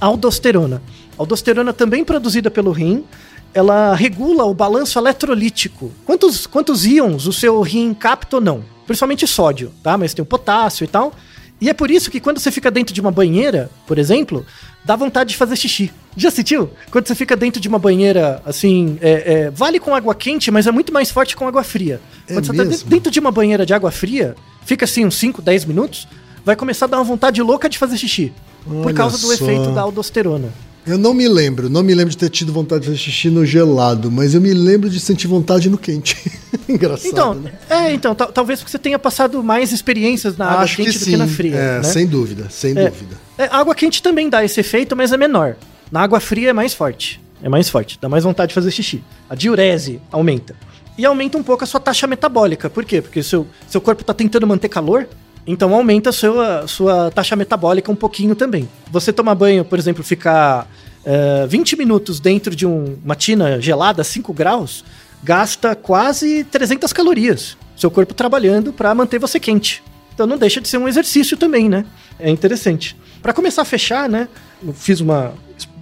Aldosterona. 0.00 0.76
aldosterona. 0.76 0.82
Aldosterona 1.18 1.72
também 1.72 2.04
produzida 2.04 2.50
pelo 2.50 2.70
rim, 2.72 3.04
ela 3.54 3.94
regula 3.94 4.44
o 4.44 4.52
balanço 4.52 4.98
eletrolítico. 4.98 5.90
Quantos, 6.04 6.46
quantos 6.46 6.84
íons 6.84 7.26
o 7.26 7.32
seu 7.32 7.60
rim 7.62 7.94
capta 7.94 8.36
ou 8.36 8.42
não? 8.42 8.62
Principalmente 8.86 9.26
sódio, 9.26 9.72
tá? 9.82 9.96
Mas 9.96 10.12
tem 10.12 10.22
o 10.22 10.26
potássio 10.26 10.84
e 10.84 10.86
tal. 10.86 11.12
E 11.58 11.70
é 11.70 11.72
por 11.72 11.90
isso 11.90 12.10
que 12.10 12.20
quando 12.20 12.38
você 12.38 12.50
fica 12.50 12.70
dentro 12.70 12.94
de 12.94 13.00
uma 13.00 13.10
banheira, 13.10 13.70
por 13.86 13.98
exemplo, 13.98 14.44
dá 14.84 14.94
vontade 14.94 15.30
de 15.30 15.36
fazer 15.36 15.56
xixi. 15.56 15.90
Já 16.14 16.30
sentiu? 16.30 16.70
Quando 16.90 17.08
você 17.08 17.14
fica 17.14 17.34
dentro 17.34 17.60
de 17.60 17.66
uma 17.66 17.78
banheira, 17.78 18.42
assim, 18.44 18.98
é, 19.00 19.32
é, 19.32 19.50
vale 19.50 19.80
com 19.80 19.94
água 19.94 20.14
quente, 20.14 20.50
mas 20.50 20.66
é 20.66 20.70
muito 20.70 20.92
mais 20.92 21.10
forte 21.10 21.34
com 21.34 21.48
água 21.48 21.64
fria. 21.64 21.98
É 22.28 22.34
Quando 22.34 22.46
você 22.46 22.52
tá 22.52 22.64
mesmo? 22.64 22.90
dentro 22.90 23.10
de 23.10 23.18
uma 23.18 23.32
banheira 23.32 23.64
de 23.64 23.72
água 23.72 23.90
fria, 23.90 24.36
fica 24.66 24.84
assim 24.84 25.06
uns 25.06 25.14
5, 25.14 25.40
10 25.40 25.64
minutos, 25.64 26.06
vai 26.44 26.54
começar 26.54 26.84
a 26.84 26.88
dar 26.88 26.98
uma 26.98 27.04
vontade 27.04 27.40
louca 27.40 27.70
de 27.70 27.78
fazer 27.78 27.96
xixi. 27.96 28.34
Por 28.66 28.86
Olha 28.86 28.94
causa 28.94 29.16
do 29.18 29.26
só. 29.26 29.34
efeito 29.34 29.70
da 29.72 29.80
aldosterona. 29.82 30.48
Eu 30.86 30.96
não 30.96 31.12
me 31.12 31.26
lembro, 31.26 31.68
não 31.68 31.82
me 31.82 31.92
lembro 31.94 32.10
de 32.10 32.16
ter 32.16 32.28
tido 32.30 32.52
vontade 32.52 32.82
de 32.82 32.86
fazer 32.86 32.98
xixi 32.98 33.28
no 33.28 33.44
gelado, 33.44 34.08
mas 34.10 34.34
eu 34.34 34.40
me 34.40 34.54
lembro 34.54 34.88
de 34.88 35.00
sentir 35.00 35.26
vontade 35.26 35.68
no 35.68 35.76
quente. 35.76 36.16
Engraçado, 36.68 37.08
Então, 37.10 37.34
né? 37.34 37.52
é, 37.68 37.92
então, 37.92 38.14
tal- 38.14 38.30
talvez 38.30 38.60
porque 38.60 38.70
você 38.70 38.78
tenha 38.78 38.98
passado 38.98 39.42
mais 39.42 39.72
experiências 39.72 40.36
na 40.36 40.46
água 40.48 40.62
Acho 40.62 40.76
quente 40.76 40.92
que 40.92 40.98
do 40.98 41.04
sim. 41.04 41.10
que 41.12 41.16
na 41.16 41.26
fria. 41.26 41.54
é, 41.56 41.76
né? 41.78 41.82
sem 41.82 42.06
dúvida, 42.06 42.46
sem 42.50 42.70
É. 42.78 42.88
dúvida. 42.88 43.16
É, 43.36 43.44
água 43.50 43.74
quente 43.74 44.00
também 44.02 44.28
dá 44.28 44.44
esse 44.44 44.60
efeito, 44.60 44.94
mas 44.94 45.12
é 45.12 45.16
menor. 45.16 45.56
Na 45.90 46.02
água 46.02 46.20
fria 46.20 46.50
é 46.50 46.52
mais 46.52 46.72
forte. 46.72 47.20
É 47.42 47.48
mais 47.48 47.68
forte, 47.68 47.98
dá 48.00 48.08
mais 48.08 48.22
vontade 48.24 48.48
de 48.50 48.54
fazer 48.54 48.70
xixi. 48.70 49.02
A 49.28 49.34
diurese 49.34 50.00
aumenta. 50.10 50.54
E 50.96 51.04
aumenta 51.04 51.36
um 51.36 51.42
pouco 51.42 51.62
a 51.64 51.66
sua 51.66 51.78
taxa 51.80 52.06
metabólica. 52.06 52.70
Por 52.70 52.84
quê? 52.84 53.02
Porque 53.02 53.22
seu, 53.24 53.46
seu 53.68 53.80
corpo 53.80 54.00
está 54.02 54.14
tentando 54.14 54.46
manter 54.46 54.68
calor, 54.68 55.06
então 55.46 55.72
aumenta 55.74 56.10
a 56.10 56.12
sua, 56.12 56.66
sua 56.66 57.10
taxa 57.10 57.36
metabólica 57.36 57.90
um 57.90 57.96
pouquinho 57.96 58.34
também. 58.34 58.68
Você 58.90 59.12
tomar 59.12 59.34
banho, 59.34 59.64
por 59.64 59.78
exemplo, 59.78 60.02
ficar 60.02 60.68
eh, 61.04 61.46
20 61.48 61.76
minutos 61.76 62.18
dentro 62.18 62.54
de 62.56 62.66
um- 62.66 62.96
uma 63.04 63.14
tina 63.14 63.60
gelada, 63.60 64.02
5 64.02 64.32
graus, 64.32 64.84
gasta 65.22 65.74
quase 65.76 66.42
300 66.44 66.92
calorias. 66.92 67.56
Seu 67.76 67.90
corpo 67.90 68.12
trabalhando 68.12 68.72
para 68.72 68.92
manter 68.94 69.18
você 69.20 69.38
quente. 69.38 69.82
Então 70.14 70.26
não 70.26 70.36
deixa 70.36 70.60
de 70.60 70.66
ser 70.66 70.78
um 70.78 70.88
exercício 70.88 71.36
também, 71.36 71.68
né? 71.68 71.84
É 72.18 72.28
interessante. 72.30 72.96
Para 73.22 73.32
começar 73.32 73.62
a 73.62 73.64
fechar, 73.64 74.08
né? 74.08 74.26
Fiz 74.74 75.00
uma, 75.00 75.34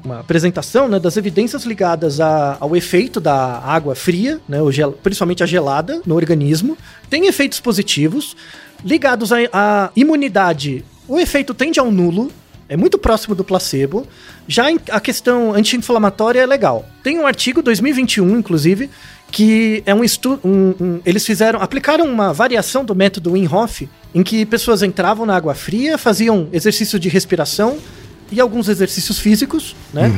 uma 0.05 0.21
apresentação 0.21 0.89
né, 0.89 0.99
das 0.99 1.17
evidências 1.17 1.65
ligadas 1.65 2.21
a- 2.21 2.57
ao 2.61 2.77
efeito 2.77 3.19
da 3.21 3.61
água 3.61 3.95
fria, 3.95 4.41
né, 4.49 4.59
gel- 4.73 4.93
principalmente 4.93 5.43
a 5.43 5.47
gelada, 5.47 6.03
no 6.05 6.15
organismo. 6.17 6.77
Tem 7.09 7.27
efeitos 7.29 7.61
positivos 7.61 8.37
ligados 8.85 9.31
à, 9.33 9.91
imunidade. 9.97 10.85
O 11.09 11.19
efeito 11.19 11.55
tende 11.55 11.81
ao 11.81 11.91
nulo, 11.91 12.31
é 12.69 12.77
muito 12.77 12.99
próximo 12.99 13.35
do 13.35 13.45
placebo. 13.45 14.07
Já 14.47 14.67
a 14.91 15.01
questão 15.01 15.53
anti-inflamatória 15.55 16.41
é 16.41 16.47
legal. 16.47 16.85
Tem 17.03 17.19
um 17.19 17.27
artigo 17.27 17.63
2021, 17.63 18.39
inclusive, 18.39 18.91
que 19.31 19.83
é 19.87 19.95
um 19.95 20.05
estudo. 20.05 20.41
eles 21.05 21.25
fizeram, 21.27 21.61
aplicaram 21.61 22.07
uma 22.07 22.33
variação 22.33 22.85
do 22.85 22.95
método 22.95 23.33
Wim 23.33 23.49
Hof, 23.51 23.89
em 24.15 24.23
que 24.23 24.47
pessoas 24.47 24.83
entravam 24.83 25.27
na 25.27 25.37
água 25.37 25.55
fria, 25.55 25.99
faziam 25.99 26.49
exercício 26.53 26.99
de 26.99 27.09
respiração 27.09 27.79
e 28.31 28.41
alguns 28.41 28.69
exercícios 28.69 29.19
físicos, 29.19 29.77
né? 29.93 30.09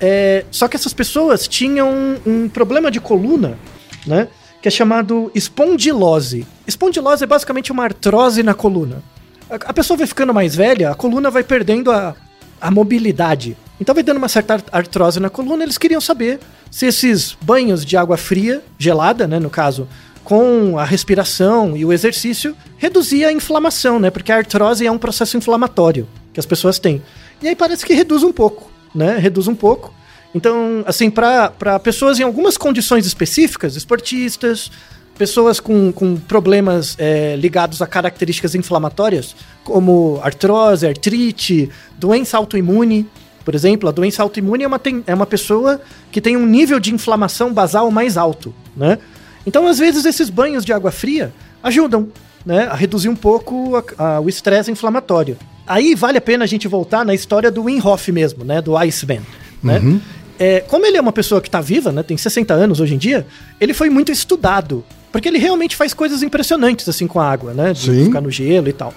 É, 0.00 0.44
só 0.50 0.68
que 0.68 0.76
essas 0.76 0.92
pessoas 0.92 1.46
tinham 1.46 1.90
um, 1.90 2.44
um 2.44 2.48
problema 2.48 2.90
de 2.90 3.00
coluna, 3.00 3.58
né? 4.06 4.28
Que 4.62 4.68
é 4.68 4.70
chamado 4.70 5.30
espondilose. 5.34 6.46
Espondilose 6.66 7.24
é 7.24 7.26
basicamente 7.26 7.72
uma 7.72 7.84
artrose 7.84 8.42
na 8.42 8.54
coluna. 8.54 9.02
A, 9.50 9.72
pessoa 9.74 9.98
vai 9.98 10.06
ficando 10.06 10.32
mais 10.32 10.54
velha, 10.54 10.90
a 10.90 10.94
coluna 10.94 11.30
vai 11.30 11.42
perdendo 11.42 11.90
a, 11.90 12.14
a 12.60 12.70
mobilidade. 12.70 13.56
Então 13.80 13.94
vai 13.94 14.04
dando 14.04 14.16
uma 14.18 14.28
certa 14.28 14.54
ar- 14.54 14.64
artrose 14.72 15.18
na 15.20 15.28
coluna. 15.28 15.62
Eles 15.64 15.76
queriam 15.76 16.00
saber 16.00 16.38
se 16.70 16.86
esses 16.86 17.36
banhos 17.42 17.84
de 17.84 17.96
água 17.96 18.16
fria, 18.16 18.62
gelada, 18.78 19.26
né, 19.26 19.38
no 19.38 19.50
caso, 19.50 19.86
com 20.24 20.78
a 20.78 20.84
respiração 20.84 21.76
e 21.76 21.84
o 21.84 21.92
exercício, 21.92 22.56
reduzia 22.78 23.28
a 23.28 23.32
inflamação, 23.32 23.98
né? 23.98 24.08
Porque 24.10 24.30
a 24.30 24.36
artrose 24.36 24.86
é 24.86 24.90
um 24.90 24.98
processo 24.98 25.36
inflamatório 25.36 26.06
que 26.32 26.40
as 26.40 26.46
pessoas 26.46 26.78
têm. 26.78 27.02
E 27.42 27.48
aí 27.48 27.56
parece 27.56 27.84
que 27.84 27.92
reduz 27.92 28.22
um 28.22 28.32
pouco, 28.32 28.70
né? 28.94 29.18
Reduz 29.18 29.48
um 29.48 29.54
pouco. 29.54 29.92
Então, 30.34 30.82
assim, 30.86 31.10
para 31.10 31.78
pessoas 31.82 32.18
em 32.18 32.22
algumas 32.22 32.56
condições 32.56 33.06
específicas, 33.06 33.76
esportistas, 33.76 34.70
pessoas 35.16 35.60
com, 35.60 35.92
com 35.92 36.16
problemas 36.16 36.96
é, 36.98 37.36
ligados 37.36 37.82
a 37.82 37.86
características 37.86 38.54
inflamatórias, 38.54 39.36
como 39.62 40.18
artrose, 40.22 40.86
artrite, 40.86 41.70
doença 41.98 42.38
autoimune, 42.38 43.06
por 43.44 43.54
exemplo, 43.54 43.88
a 43.88 43.92
doença 43.92 44.22
autoimune 44.22 44.64
é 44.64 44.66
uma, 44.66 44.78
tem, 44.78 45.02
é 45.06 45.14
uma 45.14 45.26
pessoa 45.26 45.80
que 46.10 46.20
tem 46.20 46.36
um 46.36 46.46
nível 46.46 46.78
de 46.78 46.94
inflamação 46.94 47.52
basal 47.52 47.90
mais 47.90 48.16
alto, 48.16 48.54
né? 48.76 48.98
Então, 49.44 49.66
às 49.66 49.78
vezes, 49.78 50.04
esses 50.04 50.30
banhos 50.30 50.64
de 50.64 50.72
água 50.72 50.92
fria 50.92 51.32
ajudam 51.62 52.08
né, 52.46 52.68
a 52.70 52.74
reduzir 52.74 53.08
um 53.08 53.16
pouco 53.16 53.76
a, 53.76 54.04
a, 54.04 54.20
o 54.20 54.28
estresse 54.28 54.70
inflamatório. 54.70 55.36
Aí 55.66 55.94
vale 55.94 56.18
a 56.18 56.20
pena 56.20 56.44
a 56.44 56.46
gente 56.46 56.68
voltar 56.68 57.04
na 57.04 57.14
história 57.14 57.50
do 57.50 57.64
Wim 57.64 57.80
Hof 57.82 58.08
mesmo, 58.10 58.44
né? 58.44 58.60
Do 58.60 58.76
Iceman, 58.76 59.22
né? 59.62 59.78
Uhum. 59.78 60.00
É, 60.42 60.58
como 60.58 60.84
ele 60.84 60.96
é 60.96 61.00
uma 61.00 61.12
pessoa 61.12 61.40
que 61.40 61.46
está 61.46 61.60
viva, 61.60 61.92
né? 61.92 62.02
Tem 62.02 62.16
60 62.16 62.52
anos 62.52 62.80
hoje 62.80 62.96
em 62.96 62.98
dia, 62.98 63.24
ele 63.60 63.72
foi 63.72 63.88
muito 63.88 64.10
estudado. 64.10 64.84
Porque 65.12 65.28
ele 65.28 65.38
realmente 65.38 65.76
faz 65.76 65.94
coisas 65.94 66.20
impressionantes, 66.20 66.88
assim, 66.88 67.06
com 67.06 67.20
a 67.20 67.30
água, 67.30 67.54
né? 67.54 67.72
De 67.72 67.82
Sim. 67.82 68.04
ficar 68.06 68.20
no 68.20 68.28
gelo 68.28 68.68
e 68.68 68.72
tal. 68.72 68.92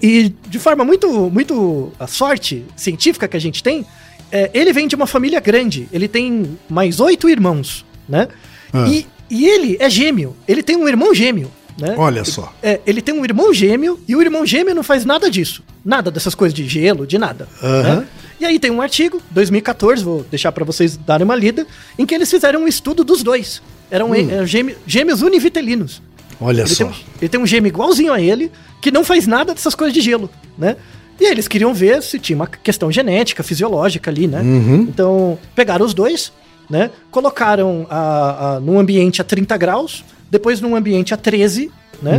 E 0.00 0.32
de 0.48 0.58
forma 0.58 0.86
muito, 0.86 1.28
muito 1.30 1.92
a 2.00 2.06
sorte 2.06 2.64
científica 2.74 3.28
que 3.28 3.36
a 3.36 3.40
gente 3.40 3.62
tem, 3.62 3.84
é, 4.32 4.50
ele 4.54 4.72
vem 4.72 4.88
de 4.88 4.94
uma 4.96 5.06
família 5.06 5.38
grande. 5.38 5.86
Ele 5.92 6.08
tem 6.08 6.56
mais 6.66 6.98
oito 6.98 7.28
irmãos, 7.28 7.84
né? 8.08 8.28
Ah. 8.72 8.88
E, 8.88 9.06
e 9.28 9.46
ele 9.46 9.76
é 9.78 9.90
gêmeo. 9.90 10.34
Ele 10.48 10.62
tem 10.62 10.76
um 10.76 10.88
irmão 10.88 11.12
gêmeo. 11.14 11.52
Né? 11.78 11.94
Olha 11.98 12.24
só. 12.24 12.54
É, 12.62 12.80
ele 12.86 13.02
tem 13.02 13.14
um 13.14 13.22
irmão 13.22 13.52
gêmeo 13.52 14.00
e 14.08 14.16
o 14.16 14.22
irmão 14.22 14.46
gêmeo 14.46 14.74
não 14.74 14.82
faz 14.82 15.04
nada 15.04 15.30
disso. 15.30 15.62
Nada 15.84 16.10
dessas 16.10 16.34
coisas 16.34 16.54
de 16.54 16.66
gelo, 16.66 17.06
de 17.06 17.18
nada. 17.18 17.46
Aham. 17.62 17.96
né? 17.96 18.06
E 18.38 18.44
aí 18.44 18.58
tem 18.58 18.70
um 18.70 18.82
artigo, 18.82 19.20
2014, 19.30 20.04
vou 20.04 20.26
deixar 20.30 20.52
pra 20.52 20.64
vocês 20.64 20.96
darem 20.96 21.24
uma 21.24 21.34
lida, 21.34 21.66
em 21.98 22.04
que 22.04 22.14
eles 22.14 22.30
fizeram 22.30 22.64
um 22.64 22.68
estudo 22.68 23.02
dos 23.02 23.22
dois. 23.22 23.62
Eram 23.90 24.14
eh, 24.14 24.46
gêmeos, 24.46 24.78
gêmeos 24.86 25.22
univitelinos. 25.22 26.02
Olha 26.40 26.62
Ele 26.62 26.68
tem, 26.68 26.76
só. 26.76 26.86
um, 26.86 26.92
ele 27.20 27.28
tem 27.28 27.40
um 27.40 27.46
gêmeo 27.46 27.68
igualzinho 27.68 28.12
a 28.12 28.20
ele, 28.20 28.52
que 28.82 28.90
não 28.90 29.02
faz 29.04 29.26
nada 29.26 29.54
dessas 29.54 29.74
coisas 29.74 29.94
de 29.94 30.00
gelo, 30.02 30.28
né? 30.58 30.76
E 31.18 31.24
aí 31.24 31.30
eles 31.32 31.48
queriam 31.48 31.72
ver 31.72 32.02
se 32.02 32.18
tinha 32.18 32.36
uma 32.36 32.46
questão 32.46 32.92
genética, 32.92 33.42
fisiológica 33.42 34.10
ali, 34.10 34.26
né? 34.28 34.42
Então, 34.82 35.38
pegaram 35.54 35.86
os 35.86 35.94
dois, 35.94 36.30
né? 36.68 36.90
Colocaram 37.10 37.86
a, 37.88 38.56
a, 38.56 38.60
num 38.60 38.78
ambiente 38.78 39.22
a 39.22 39.24
30 39.24 39.56
graus, 39.56 40.04
depois 40.30 40.60
num 40.60 40.76
ambiente 40.76 41.14
a 41.14 41.16
13, 41.16 41.70
né? 42.02 42.18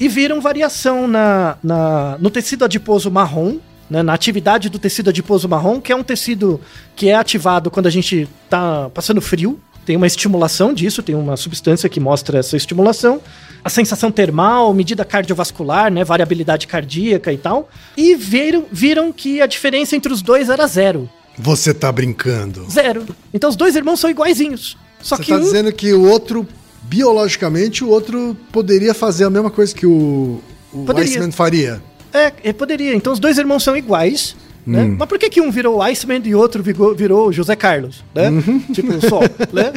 E 0.00 0.08
viram 0.08 0.40
variação 0.40 1.06
na, 1.06 1.58
na, 1.62 2.16
no 2.18 2.30
tecido 2.30 2.64
adiposo 2.64 3.10
marrom, 3.10 3.58
né? 3.90 4.02
Na 4.02 4.14
atividade 4.14 4.68
do 4.68 4.78
tecido 4.78 5.10
adiposo 5.10 5.48
marrom, 5.48 5.80
que 5.80 5.92
é 5.92 5.96
um 5.96 6.02
tecido 6.02 6.60
que 6.94 7.08
é 7.08 7.14
ativado 7.14 7.70
quando 7.70 7.86
a 7.86 7.90
gente 7.90 8.28
tá 8.48 8.90
passando 8.90 9.20
frio, 9.20 9.58
tem 9.88 9.96
uma 9.96 10.06
estimulação 10.06 10.74
disso, 10.74 11.02
tem 11.02 11.14
uma 11.14 11.34
substância 11.34 11.88
que 11.88 11.98
mostra 11.98 12.38
essa 12.38 12.56
estimulação. 12.58 13.22
A 13.64 13.70
sensação 13.70 14.10
termal, 14.10 14.74
medida 14.74 15.02
cardiovascular, 15.02 15.90
né, 15.90 16.04
variabilidade 16.04 16.66
cardíaca 16.66 17.32
e 17.32 17.38
tal. 17.38 17.70
E 17.96 18.14
viram, 18.14 18.66
viram 18.70 19.10
que 19.10 19.40
a 19.40 19.46
diferença 19.46 19.96
entre 19.96 20.12
os 20.12 20.20
dois 20.20 20.50
era 20.50 20.66
zero. 20.66 21.08
Você 21.38 21.72
tá 21.72 21.90
brincando. 21.90 22.68
Zero. 22.70 23.06
Então 23.32 23.48
os 23.48 23.56
dois 23.56 23.76
irmãos 23.76 23.98
são 23.98 24.10
iguaizinhos. 24.10 24.76
Só 25.00 25.16
Você 25.16 25.22
que 25.22 25.32
tá 25.32 25.38
um... 25.38 25.40
dizendo 25.40 25.72
que 25.72 25.92
o 25.94 26.06
outro, 26.06 26.46
biologicamente, 26.82 27.82
o 27.82 27.88
outro 27.88 28.36
poderia 28.52 28.92
fazer 28.92 29.24
a 29.24 29.30
mesma 29.30 29.50
coisa 29.50 29.74
que 29.74 29.86
o, 29.86 30.42
o. 30.70 30.84
Iceman 30.98 31.32
faria. 31.32 31.82
É, 32.12 32.32
é, 32.44 32.52
poderia. 32.52 32.94
Então 32.94 33.12
os 33.12 33.18
dois 33.18 33.38
irmãos 33.38 33.62
são 33.62 33.76
iguais. 33.76 34.36
Né? 34.66 34.82
Hum. 34.82 34.96
Mas 34.98 35.08
por 35.08 35.18
que, 35.18 35.30
que 35.30 35.40
um 35.40 35.50
virou 35.50 35.80
Iceman 35.82 36.20
e 36.24 36.34
outro 36.34 36.62
virou, 36.62 36.94
virou 36.94 37.32
José 37.32 37.56
Carlos? 37.56 38.04
Né? 38.14 38.28
Uhum. 38.28 38.60
Tipo, 38.72 39.08
só. 39.08 39.20
né? 39.52 39.72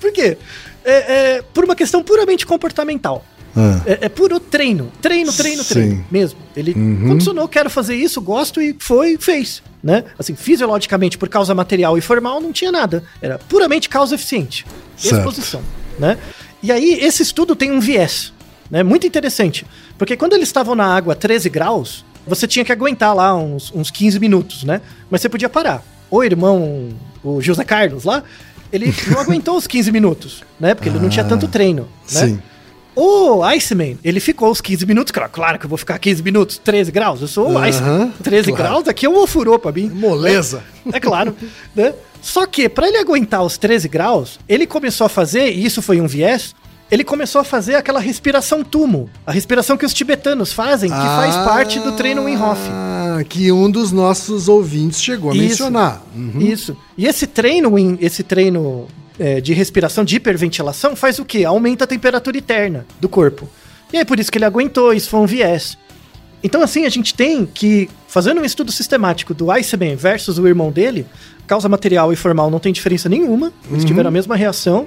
Por 0.00 0.12
quê? 0.12 0.36
É, 0.84 0.92
é 1.36 1.42
por 1.54 1.64
uma 1.64 1.76
questão 1.76 2.02
puramente 2.02 2.44
comportamental. 2.44 3.24
Ah. 3.56 3.80
É, 3.86 4.06
é 4.06 4.08
puro 4.08 4.40
treino. 4.40 4.90
Treino, 5.00 5.32
treino, 5.32 5.62
Sim. 5.62 5.74
treino. 5.74 6.06
Mesmo. 6.10 6.38
Ele 6.56 6.72
Uhum. 6.72 7.08
condicionou, 7.08 7.46
quero 7.46 7.70
fazer 7.70 7.94
isso, 7.94 8.20
gosto 8.20 8.60
e 8.60 8.74
foi, 8.78 9.16
fez. 9.18 9.62
Né? 9.82 10.04
Assim, 10.18 10.34
fisiologicamente, 10.34 11.16
por 11.16 11.28
causa 11.28 11.54
material 11.54 11.96
e 11.96 12.00
formal, 12.00 12.40
não 12.40 12.52
tinha 12.52 12.72
nada. 12.72 13.04
Era 13.22 13.38
puramente 13.38 13.88
causa 13.88 14.14
eficiente. 14.16 14.66
Certo. 14.96 15.18
Exposição. 15.18 15.62
Né? 15.98 16.18
E 16.62 16.72
aí, 16.72 16.98
esse 17.00 17.22
estudo 17.22 17.54
tem 17.54 17.70
um 17.70 17.78
viés. 17.78 18.32
Né? 18.70 18.82
Muito 18.82 19.06
interessante. 19.06 19.66
Porque 19.98 20.16
quando 20.16 20.32
eles 20.34 20.48
estavam 20.48 20.74
na 20.74 20.86
água 20.86 21.12
a 21.12 21.16
13 21.16 21.48
graus, 21.48 22.04
você 22.26 22.46
tinha 22.46 22.64
que 22.64 22.72
aguentar 22.72 23.14
lá 23.14 23.34
uns, 23.36 23.72
uns 23.74 23.90
15 23.90 24.18
minutos, 24.18 24.64
né? 24.64 24.80
Mas 25.10 25.20
você 25.20 25.28
podia 25.28 25.48
parar. 25.48 25.82
O 26.10 26.22
irmão, 26.22 26.88
o 27.22 27.40
José 27.40 27.64
Carlos 27.64 28.04
lá, 28.04 28.22
ele 28.72 28.94
não 29.10 29.20
aguentou 29.20 29.56
os 29.56 29.66
15 29.66 29.92
minutos, 29.92 30.42
né? 30.58 30.74
Porque 30.74 30.88
ele 30.88 30.98
não 30.98 31.08
tinha 31.08 31.24
Ah, 31.24 31.28
tanto 31.28 31.46
treino, 31.48 31.88
né? 32.12 32.20
Sim. 32.26 32.42
O 32.96 33.42
Iceman, 33.42 33.98
ele 34.04 34.20
ficou 34.20 34.50
os 34.52 34.60
15 34.60 34.86
minutos, 34.86 35.10
claro, 35.10 35.28
claro 35.32 35.58
que 35.58 35.66
eu 35.66 35.68
vou 35.68 35.76
ficar 35.76 35.98
15 35.98 36.22
minutos, 36.22 36.58
13 36.58 36.92
graus, 36.92 37.20
eu 37.20 37.26
sou 37.26 37.50
o 37.50 37.58
Aham, 37.58 37.66
Iceman. 37.66 38.12
13 38.22 38.52
claro. 38.52 38.62
graus, 38.62 38.88
aqui 38.88 39.04
é 39.04 39.08
um 39.08 39.18
ofurô 39.20 39.58
pra 39.58 39.72
mim. 39.72 39.90
Moleza. 39.90 40.62
É 40.92 41.00
claro, 41.00 41.36
né? 41.74 41.92
Só 42.22 42.46
que, 42.46 42.68
pra 42.68 42.86
ele 42.86 42.96
aguentar 42.98 43.42
os 43.42 43.58
13 43.58 43.88
graus, 43.88 44.38
ele 44.48 44.64
começou 44.66 45.06
a 45.06 45.08
fazer, 45.08 45.50
e 45.52 45.64
isso 45.64 45.82
foi 45.82 46.00
um 46.00 46.06
viés, 46.06 46.54
ele 46.94 47.04
começou 47.04 47.40
a 47.40 47.44
fazer 47.44 47.74
aquela 47.74 47.98
respiração 47.98 48.62
tumo, 48.62 49.10
a 49.26 49.32
respiração 49.32 49.76
que 49.76 49.84
os 49.84 49.92
tibetanos 49.92 50.52
fazem, 50.52 50.88
que 50.88 50.96
faz 50.96 51.34
parte 51.38 51.80
do 51.80 51.92
treino 51.92 52.24
Wim 52.24 52.36
Hof. 52.36 52.60
Ah, 52.70 53.24
que 53.28 53.50
um 53.50 53.68
dos 53.68 53.90
nossos 53.90 54.48
ouvintes 54.48 55.02
chegou 55.02 55.32
a 55.32 55.34
Isso. 55.34 55.44
mencionar. 55.44 56.02
Uhum. 56.14 56.40
Isso. 56.40 56.76
E 56.96 57.06
esse 57.06 57.26
treino, 57.26 57.74
esse 58.00 58.22
treino 58.22 58.86
é, 59.18 59.40
de 59.40 59.52
respiração, 59.52 60.04
de 60.04 60.16
hiperventilação, 60.16 60.94
faz 60.94 61.18
o 61.18 61.24
quê? 61.24 61.44
Aumenta 61.44 61.82
a 61.82 61.86
temperatura 61.86 62.38
interna 62.38 62.86
do 63.00 63.08
corpo. 63.08 63.48
E 63.92 63.98
é 63.98 64.04
por 64.04 64.20
isso 64.20 64.30
que 64.30 64.38
ele 64.38 64.44
aguentou, 64.44 64.92
isso 64.92 65.10
foi 65.10 65.20
um 65.20 65.26
viés. 65.26 65.76
Então, 66.44 66.62
assim, 66.62 66.84
a 66.84 66.90
gente 66.90 67.14
tem 67.14 67.46
que, 67.46 67.88
fazendo 68.06 68.40
um 68.40 68.44
estudo 68.44 68.70
sistemático 68.70 69.32
do 69.32 69.50
Iceman 69.50 69.96
versus 69.96 70.38
o 70.38 70.46
irmão 70.46 70.70
dele, 70.70 71.06
causa 71.46 71.68
material 71.68 72.12
e 72.12 72.16
formal 72.16 72.50
não 72.50 72.58
tem 72.58 72.72
diferença 72.72 73.08
nenhuma, 73.08 73.52
eles 73.70 73.84
tiveram 73.84 74.08
a 74.08 74.10
mesma 74.10 74.36
reação, 74.36 74.86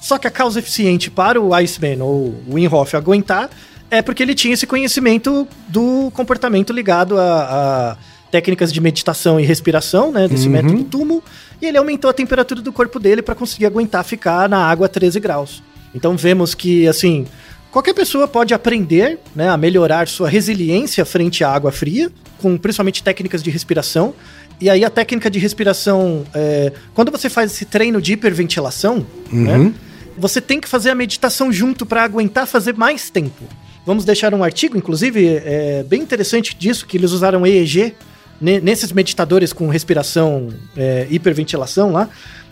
só 0.00 0.18
que 0.18 0.26
a 0.26 0.30
causa 0.30 0.58
eficiente 0.58 1.10
para 1.10 1.40
o 1.40 1.54
Iceman 1.54 2.02
ou 2.02 2.34
o 2.46 2.54
Wim 2.54 2.68
Hof 2.68 2.94
aguentar 2.94 3.50
é 3.90 4.02
porque 4.02 4.22
ele 4.22 4.34
tinha 4.34 4.54
esse 4.54 4.66
conhecimento 4.66 5.46
do 5.68 6.10
comportamento 6.12 6.72
ligado 6.72 7.18
a, 7.18 7.92
a 7.92 7.96
técnicas 8.30 8.72
de 8.72 8.80
meditação 8.80 9.38
e 9.38 9.44
respiração, 9.44 10.12
né, 10.12 10.28
desse 10.28 10.48
método 10.48 10.84
túmulo, 10.84 11.22
e 11.62 11.66
ele 11.66 11.78
aumentou 11.78 12.10
a 12.10 12.12
temperatura 12.12 12.60
do 12.60 12.72
corpo 12.72 12.98
dele 12.98 13.22
para 13.22 13.34
conseguir 13.34 13.66
aguentar 13.66 14.04
ficar 14.04 14.48
na 14.48 14.58
água 14.58 14.86
a 14.86 14.88
13 14.88 15.20
graus. 15.20 15.62
Então 15.94 16.16
vemos 16.16 16.54
que, 16.54 16.86
assim, 16.86 17.26
qualquer 17.70 17.94
pessoa 17.94 18.28
pode 18.28 18.52
aprender 18.52 19.18
né, 19.34 19.48
a 19.48 19.56
melhorar 19.56 20.08
sua 20.08 20.28
resiliência 20.28 21.04
frente 21.04 21.42
à 21.44 21.50
água 21.50 21.72
fria, 21.72 22.10
com 22.38 22.58
principalmente 22.58 23.02
técnicas 23.02 23.42
de 23.42 23.50
respiração. 23.50 24.12
E 24.60 24.70
aí 24.70 24.84
a 24.84 24.90
técnica 24.90 25.30
de 25.30 25.38
respiração, 25.38 26.24
é, 26.34 26.72
quando 26.94 27.10
você 27.10 27.28
faz 27.28 27.52
esse 27.52 27.64
treino 27.66 28.00
de 28.00 28.14
hiperventilação, 28.14 29.06
né, 29.30 29.72
você 30.16 30.40
tem 30.40 30.60
que 30.60 30.66
fazer 30.68 30.90
a 30.90 30.94
meditação 30.94 31.52
junto 31.52 31.84
para 31.84 32.02
aguentar 32.02 32.46
fazer 32.46 32.74
mais 32.74 33.10
tempo. 33.10 33.44
Vamos 33.84 34.04
deixar 34.04 34.32
um 34.34 34.42
artigo, 34.42 34.76
inclusive, 34.76 35.26
é, 35.44 35.84
bem 35.86 36.00
interessante 36.00 36.56
disso, 36.56 36.86
que 36.86 36.96
eles 36.96 37.12
usaram 37.12 37.46
EEG 37.46 37.94
ne- 38.40 38.60
nesses 38.60 38.90
meditadores 38.92 39.52
com 39.52 39.68
respiração, 39.68 40.48
é, 40.76 41.06
hiperventilação 41.10 41.92
lá. 41.92 42.08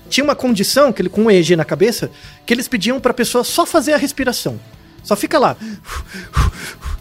Tinha 0.09 0.23
uma 0.25 0.37
condição 0.37 0.93
que 0.93 1.01
ele 1.01 1.09
com 1.09 1.25
o 1.25 1.31
EEG 1.31 1.57
na 1.57 1.65
cabeça 1.65 2.11
que 2.45 2.53
eles 2.53 2.69
pediam 2.69 3.01
para 3.01 3.13
a 3.13 3.15
pessoa 3.15 3.43
só 3.43 3.65
fazer 3.65 3.95
a 3.95 3.97
respiração. 3.97 4.61
Só 5.05 5.15
fica 5.15 5.39
lá. 5.39 5.57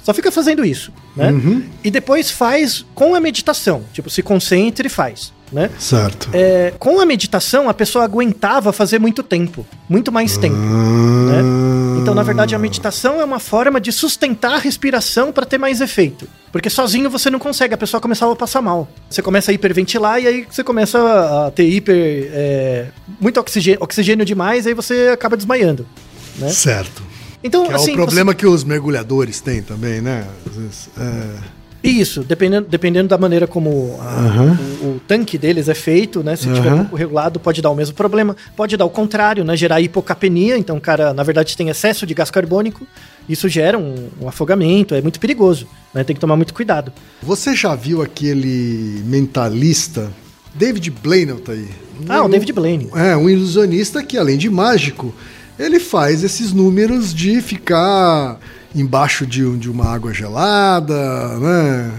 Só 0.04 0.14
fica 0.14 0.30
fazendo 0.32 0.66
isso, 0.66 0.91
né? 1.16 1.34
E 1.82 1.89
depois 1.89 2.30
faz 2.30 2.86
com 2.93 3.16
a 3.16 3.22
meditação. 3.22 3.86
Tipo, 3.93 4.10
se 4.10 4.22
concentre 4.22 4.88
e 4.88 4.89
faz, 4.89 5.32
né? 5.49 5.70
Certo. 5.80 6.30
É, 6.34 6.74
com 6.78 6.99
a 6.99 7.06
meditação, 7.06 7.70
a 7.70 7.74
pessoa 7.74 8.04
aguentava 8.04 8.74
fazer 8.74 8.99
muito 8.99 9.24
tempo. 9.24 9.66
Muito 9.88 10.12
mais 10.12 10.36
tempo. 10.36 10.58
Ah. 10.58 11.32
né? 11.32 11.99
Então, 12.01 12.14
na 12.14 12.22
verdade, 12.22 12.54
a 12.54 12.60
meditação 12.60 13.22
é 13.22 13.24
uma 13.24 13.39
forma 13.39 13.80
de 13.80 13.93
sustentar 13.93 14.56
a 14.56 14.58
respiração 14.58 15.32
para 15.32 15.45
ter 15.45 15.58
mais 15.58 15.80
efeito. 15.80 16.28
Porque 16.51 16.70
sozinho 16.70 17.10
você 17.10 17.30
não 17.30 17.39
consegue, 17.39 17.74
a 17.74 17.78
pessoa 17.78 18.01
começava 18.01 18.34
a 18.34 18.36
passar 18.36 18.62
mal. 18.62 18.89
Você 19.10 19.22
começa 19.22 19.51
a 19.51 19.54
hiperventilar 19.54 20.20
e 20.20 20.28
aí 20.28 20.47
você 20.49 20.66
começa 20.66 21.47
a 21.47 21.51
ter 21.51 21.64
hiper. 21.64 22.30
é, 22.34 22.88
muito 23.22 23.39
oxigênio, 23.39 23.80
oxigênio 23.82 24.26
demais, 24.26 24.68
aí 24.68 24.74
você 24.74 25.12
acaba 25.14 25.38
desmaiando. 25.38 25.88
Né? 26.36 26.49
Certo. 26.49 27.12
Então, 27.44 27.66
Que 27.66 27.72
é 27.72 27.76
assim. 27.76 27.91
o 27.91 27.96
problema 27.96 28.34
que 28.34 28.46
os 28.48 28.64
mergulhadores 28.64 29.41
têm 29.41 29.62
também, 29.62 30.00
né? 30.02 30.26
Vezes, 30.46 30.89
é, 30.98 31.64
Isso, 31.84 32.24
dependendo, 32.24 32.68
dependendo 32.70 33.10
da 33.10 33.18
maneira 33.18 33.46
como 33.46 34.00
Aham. 34.00 34.58
o, 34.82 34.86
o 34.86 35.02
tanque 35.06 35.38
deles 35.38 35.68
é 35.68 35.74
feito, 35.74 36.24
né? 36.24 36.38
Se 36.38 36.44
tiver 36.54 36.70
Aham. 36.70 36.78
pouco 36.78 36.96
regulado, 36.96 37.41
pode 37.41 37.62
dar 37.62 37.70
o 37.70 37.76
mesmo 37.76 37.94
problema. 37.94 38.38
Pode 38.56 38.78
dar 38.78 38.86
o 38.86 38.89
contrário, 38.89 39.44
né? 39.44 39.58
Gerar 39.58 39.82
hipocapenia. 39.82 40.58
Então, 40.58 40.78
o 40.78 40.82
cara, 40.82 41.14
na 41.14 41.24
verdade, 41.24 41.58
tem 41.58 41.68
excesso 41.68 42.06
de 42.06 42.14
gás 42.14 42.32
carbônico. 42.32 42.88
Isso 43.28 43.50
gera 43.50 43.78
um, 43.78 44.08
um 44.22 44.28
afogamento, 44.30 44.96
é 44.96 45.02
muito 45.02 45.20
perigoso. 45.20 45.68
Né? 45.94 46.06
Tem 46.06 46.14
que 46.16 46.22
tomar 46.22 46.38
muito 46.38 46.54
cuidado. 46.54 46.94
Você 47.22 47.54
já 47.54 47.76
viu 47.76 48.02
aquele 48.02 49.04
mentalista, 49.06 50.10
David 50.56 50.89
Blaine, 50.89 51.34
tá 51.34 51.52
aí? 51.52 51.68
Ah, 52.08 52.24
o 52.24 52.30
David 52.30 52.54
Blaine. 52.54 52.89
É, 52.96 53.16
um 53.18 53.30
ilusionista 53.30 54.02
que, 54.04 54.18
além 54.18 54.38
de 54.38 54.50
mágico, 54.50 55.14
ele 55.60 55.80
faz 55.80 56.24
esses 56.24 56.51
números 56.54 57.14
de 57.14 57.41
ficar 57.41 58.39
embaixo 58.76 59.26
de, 59.26 59.45
um- 59.45 59.58
de 59.58 59.70
uma 59.70 59.86
água 59.93 60.14
gelada, 60.14 61.38
né? 61.39 61.91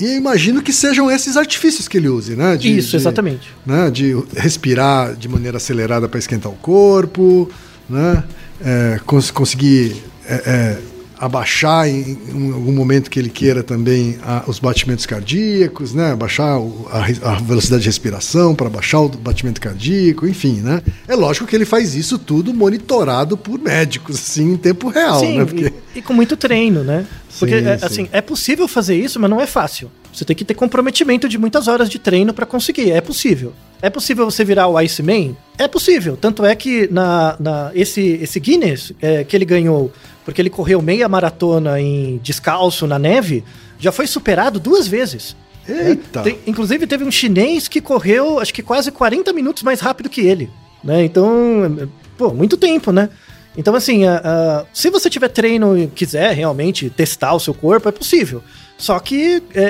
E 0.00 0.04
eu 0.04 0.16
imagino 0.16 0.62
que 0.62 0.72
sejam 0.72 1.10
esses 1.10 1.36
artifícios 1.36 1.86
que 1.86 1.96
ele 1.98 2.08
use, 2.08 2.34
né? 2.34 2.56
De- 2.56 2.76
Isso, 2.78 2.90
de- 2.90 2.96
exatamente. 2.96 3.48
né, 3.64 3.90
de 3.90 4.16
respirar 4.36 5.14
de 5.14 5.28
maneira 5.28 5.58
acelerada 5.58 6.08
para 6.08 6.18
esquentar 6.18 6.50
o 6.50 6.56
corpo, 6.56 7.48
né, 7.88 8.24
é, 8.64 8.98
cons- 9.06 9.30
conseguir 9.30 10.02
é, 10.26 10.34
é, 10.46 10.78
abaixar 11.24 11.88
em, 11.88 12.18
em 12.34 12.52
algum 12.52 12.72
momento 12.72 13.08
que 13.08 13.18
ele 13.18 13.30
queira 13.30 13.62
também 13.62 14.18
a- 14.24 14.42
os 14.48 14.58
batimentos 14.58 15.06
cardíacos, 15.06 15.94
né, 15.94 16.10
abaixar 16.12 16.58
a, 16.90 17.30
a 17.30 17.34
velocidade 17.36 17.82
de 17.84 17.88
respiração 17.88 18.54
para 18.56 18.68
baixar 18.68 19.00
o 19.00 19.08
batimento 19.08 19.60
cardíaco, 19.60 20.26
enfim, 20.26 20.60
né. 20.60 20.82
É 21.06 21.14
lógico 21.14 21.46
que 21.46 21.54
ele 21.54 21.64
faz 21.64 21.94
isso 21.94 22.18
tudo 22.18 22.52
monitorado 22.52 23.36
por 23.36 23.58
médicos, 23.58 24.16
assim, 24.16 24.52
em 24.54 24.56
tempo 24.56 24.88
real, 24.88 25.20
Sim, 25.20 25.38
né, 25.38 25.44
porque... 25.44 25.72
e, 25.94 25.98
e 26.00 26.02
com 26.02 26.12
muito 26.12 26.36
treino, 26.36 26.82
né? 26.82 27.06
Porque, 27.38 27.60
Sim, 27.60 27.66
é, 27.66 27.78
sim. 27.78 27.84
assim, 27.86 28.08
é 28.12 28.20
possível 28.20 28.66
fazer 28.68 28.94
isso, 28.96 29.18
mas 29.18 29.30
não 29.30 29.40
é 29.40 29.46
fácil. 29.46 29.90
Você 30.12 30.24
tem 30.24 30.36
que 30.36 30.44
ter 30.44 30.52
comprometimento 30.54 31.26
de 31.28 31.38
muitas 31.38 31.66
horas 31.66 31.88
de 31.88 31.98
treino 31.98 32.34
pra 32.34 32.44
conseguir. 32.44 32.90
É 32.90 33.00
possível. 33.00 33.54
É 33.80 33.88
possível 33.88 34.26
você 34.30 34.44
virar 34.44 34.68
o 34.68 34.76
Iceman? 34.76 35.34
É 35.56 35.66
possível. 35.66 36.14
Tanto 36.20 36.44
é 36.44 36.54
que 36.54 36.86
na, 36.92 37.34
na- 37.40 37.70
esse, 37.74 38.00
esse 38.22 38.38
Guinness 38.38 38.92
é, 39.00 39.24
que 39.24 39.34
ele 39.34 39.46
ganhou, 39.46 39.90
porque 40.24 40.40
ele 40.40 40.50
correu 40.50 40.80
meia 40.82 41.08
maratona 41.08 41.80
em 41.80 42.18
descalço 42.22 42.86
na 42.86 42.98
neve, 42.98 43.44
já 43.78 43.90
foi 43.92 44.06
superado 44.06 44.60
duas 44.60 44.86
vezes. 44.86 45.36
Eita! 45.68 46.22
Tem- 46.22 46.38
inclusive 46.46 46.86
teve 46.86 47.04
um 47.04 47.10
chinês 47.10 47.68
que 47.68 47.80
correu, 47.80 48.38
acho 48.40 48.52
que 48.52 48.62
quase 48.62 48.90
40 48.90 49.32
minutos 49.32 49.62
mais 49.62 49.80
rápido 49.80 50.08
que 50.10 50.20
ele, 50.20 50.50
né? 50.82 51.04
Então, 51.04 51.88
pô, 52.18 52.30
muito 52.34 52.56
tempo, 52.56 52.90
né? 52.92 53.08
Então, 53.56 53.74
assim, 53.74 54.06
a- 54.06 54.20
a- 54.24 54.64
se 54.72 54.88
você 54.90 55.08
tiver 55.10 55.28
treino 55.28 55.76
e 55.78 55.86
quiser 55.86 56.32
realmente 56.34 56.88
testar 56.90 57.34
o 57.34 57.40
seu 57.40 57.52
corpo, 57.54 57.88
é 57.88 57.92
possível. 57.92 58.42
Só 58.78 58.98
que 58.98 59.42
é, 59.54 59.62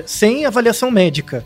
é, 0.00 0.02
sem 0.06 0.44
avaliação 0.44 0.90
médica 0.90 1.44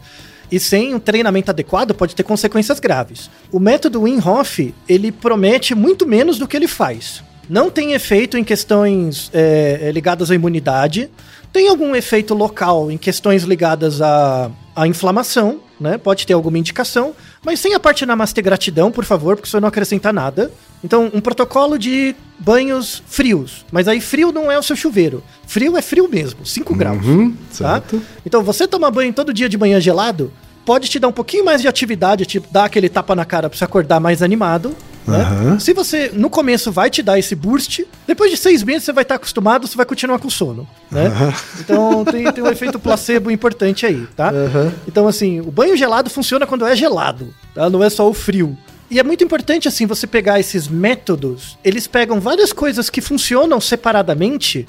e 0.50 0.58
sem 0.58 0.94
um 0.94 0.98
treinamento 0.98 1.50
adequado 1.50 1.94
pode 1.94 2.16
ter 2.16 2.22
consequências 2.24 2.80
graves. 2.80 3.30
O 3.52 3.60
método 3.60 4.02
Wim 4.02 4.18
Hof, 4.18 4.74
ele 4.88 5.12
promete 5.12 5.74
muito 5.74 6.06
menos 6.06 6.38
do 6.38 6.48
que 6.48 6.56
ele 6.56 6.66
faz. 6.66 7.22
Não 7.48 7.70
tem 7.70 7.92
efeito 7.92 8.36
em 8.38 8.44
questões 8.44 9.30
é, 9.34 9.80
é, 9.82 9.92
ligadas 9.92 10.30
à 10.30 10.34
imunidade, 10.34 11.10
tem 11.52 11.68
algum 11.68 11.94
efeito 11.94 12.32
local 12.34 12.90
em 12.90 12.96
questões 12.96 13.42
ligadas 13.42 14.00
à, 14.00 14.50
à 14.74 14.86
inflamação, 14.86 15.60
né? 15.78 15.98
Pode 15.98 16.26
ter 16.26 16.32
alguma 16.32 16.56
indicação, 16.58 17.14
mas 17.44 17.60
sem 17.60 17.74
a 17.74 17.80
parte 17.80 18.06
namastê 18.06 18.40
gratidão, 18.40 18.90
por 18.90 19.04
favor, 19.04 19.36
porque 19.36 19.48
isso 19.48 19.60
não 19.60 19.68
acrescenta 19.68 20.12
nada. 20.12 20.50
Então, 20.82 21.10
um 21.12 21.20
protocolo 21.20 21.78
de 21.78 22.14
banhos 22.38 23.02
frios. 23.06 23.64
Mas 23.70 23.86
aí 23.86 24.00
frio 24.00 24.32
não 24.32 24.50
é 24.50 24.58
o 24.58 24.62
seu 24.62 24.74
chuveiro. 24.74 25.22
Frio 25.46 25.76
é 25.76 25.82
frio 25.82 26.08
mesmo, 26.08 26.46
5 26.46 26.74
graus. 26.74 27.04
Uhum, 27.04 27.32
Tá? 27.32 27.74
certo. 27.80 28.02
Então, 28.24 28.42
você 28.42 28.66
tomar 28.66 28.90
banho 28.90 29.12
todo 29.12 29.32
dia 29.32 29.48
de 29.48 29.58
manhã 29.58 29.78
gelado, 29.80 30.32
pode 30.64 30.88
te 30.88 30.98
dar 30.98 31.08
um 31.08 31.12
pouquinho 31.12 31.44
mais 31.44 31.60
de 31.60 31.68
atividade, 31.68 32.24
tipo, 32.24 32.48
dar 32.50 32.64
aquele 32.64 32.88
tapa 32.88 33.14
na 33.14 33.24
cara 33.24 33.50
pra 33.50 33.58
você 33.58 33.64
acordar 33.64 34.00
mais 34.00 34.22
animado. 34.22 34.74
Né? 35.06 35.18
Aham. 35.18 35.58
Se 35.58 35.72
você, 35.72 36.10
no 36.12 36.30
começo, 36.30 36.70
vai 36.70 36.88
te 36.88 37.02
dar 37.02 37.18
esse 37.18 37.34
boost, 37.34 37.86
depois 38.06 38.30
de 38.30 38.36
seis 38.36 38.62
meses 38.62 38.84
você 38.84 38.92
vai 38.92 39.02
estar 39.02 39.16
acostumado, 39.16 39.66
você 39.66 39.76
vai 39.76 39.84
continuar 39.84 40.18
com 40.18 40.30
sono, 40.30 40.66
né? 40.90 41.10
Então 41.58 42.04
tem, 42.04 42.30
tem 42.32 42.44
um 42.44 42.48
efeito 42.48 42.78
placebo 42.78 43.30
importante 43.30 43.84
aí, 43.84 44.06
tá? 44.16 44.30
Aham. 44.30 44.72
Então, 44.86 45.08
assim, 45.08 45.40
o 45.40 45.50
banho 45.50 45.76
gelado 45.76 46.08
funciona 46.08 46.46
quando 46.46 46.66
é 46.66 46.76
gelado, 46.76 47.34
tá? 47.54 47.68
Não 47.68 47.82
é 47.82 47.90
só 47.90 48.08
o 48.08 48.14
frio. 48.14 48.56
E 48.90 49.00
é 49.00 49.02
muito 49.02 49.24
importante, 49.24 49.66
assim, 49.66 49.86
você 49.86 50.06
pegar 50.06 50.38
esses 50.38 50.68
métodos, 50.68 51.58
eles 51.64 51.86
pegam 51.86 52.20
várias 52.20 52.52
coisas 52.52 52.90
que 52.90 53.00
funcionam 53.00 53.60
separadamente 53.60 54.66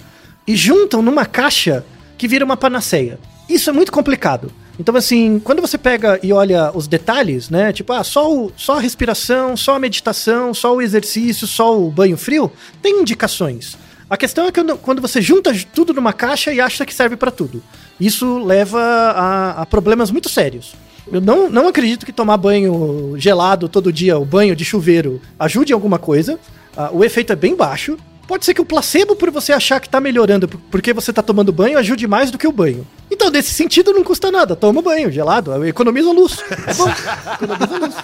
e 0.48 0.56
juntam 0.56 1.02
numa 1.02 1.26
caixa 1.26 1.86
que 2.18 2.28
vira 2.28 2.46
uma 2.46 2.56
panaceia. 2.58 3.20
Isso 3.50 3.70
é 3.70 3.74
muito 3.74 3.92
complicado. 3.92 4.52
Então, 4.80 4.96
assim, 4.96 5.40
quando 5.44 5.62
você 5.62 5.78
pega 5.78 6.20
e 6.24 6.34
olha 6.34 6.72
os 6.74 6.88
detalhes, 6.88 7.50
né? 7.50 7.72
Tipo, 7.72 7.94
ah, 7.94 8.04
só, 8.04 8.32
o, 8.34 8.52
só 8.58 8.78
a 8.78 8.80
respiração, 8.80 9.56
só 9.56 9.76
a 9.76 9.80
meditação, 9.80 10.54
só 10.54 10.76
o 10.76 10.82
exercício, 10.82 11.46
só 11.46 11.80
o 11.80 11.92
banho 11.92 12.18
frio, 12.18 12.52
tem 12.82 13.00
indicações. 13.02 13.78
A 14.10 14.18
questão 14.18 14.46
é 14.48 14.52
que 14.52 14.64
quando- 14.82 15.02
você 15.02 15.22
junta 15.22 15.52
tudo 15.74 15.94
numa 15.94 16.12
caixa 16.14 16.52
e 16.54 16.60
acha 16.60 16.86
que 16.86 16.94
serve 16.94 17.16
pra 17.16 17.32
tudo. 17.32 17.62
Isso 18.00 18.40
leva 18.40 18.80
a, 18.80 19.62
a 19.62 19.66
problemas 19.66 20.10
muito 20.12 20.28
sérios. 20.30 20.74
Eu 21.12 21.22
não, 21.22 21.50
não 21.50 21.68
acredito 21.68 22.06
que 22.06 22.12
tomar 22.14 22.38
banho 22.38 23.14
gelado 23.18 23.68
todo 23.70 23.92
dia, 23.94 24.18
o 24.18 24.26
banho 24.26 24.56
de 24.56 24.66
chuveiro, 24.66 25.22
ajude 25.38 25.72
em 25.72 25.76
alguma 25.76 26.00
coisa. 26.00 26.40
Ah, 26.76 26.90
o 26.92 27.04
efeito 27.04 27.32
é 27.32 27.36
bem 27.36 27.56
baixo. 27.56 27.98
Pode 28.28 28.46
ser 28.46 28.54
que 28.54 28.62
o 28.62 28.66
placebo, 28.66 29.16
por 29.16 29.30
você 29.30 29.52
achar 29.52 29.80
que 29.82 29.90
tá 29.90 30.00
melhorando 30.00 30.48
por- 30.48 30.60
porque 30.72 30.94
você 30.94 31.12
tá 31.12 31.22
tomando 31.22 31.52
banho, 31.52 31.78
ajude 31.78 32.08
mais 32.08 32.32
do 32.32 32.38
que 32.38 32.48
o 32.48 32.52
banho. 32.54 32.88
Então, 33.14 33.30
nesse 33.30 33.52
sentido, 33.54 33.94
não 33.94 34.04
custa 34.04 34.32
nada. 34.32 34.56
Toma 34.56 34.82
banho 34.82 35.12
gelado, 35.12 35.64
economiza 35.66 36.12
luz. 36.12 36.40
É 36.68 36.74
bom, 36.74 36.90
economiza 37.36 37.78
luz. 37.78 37.96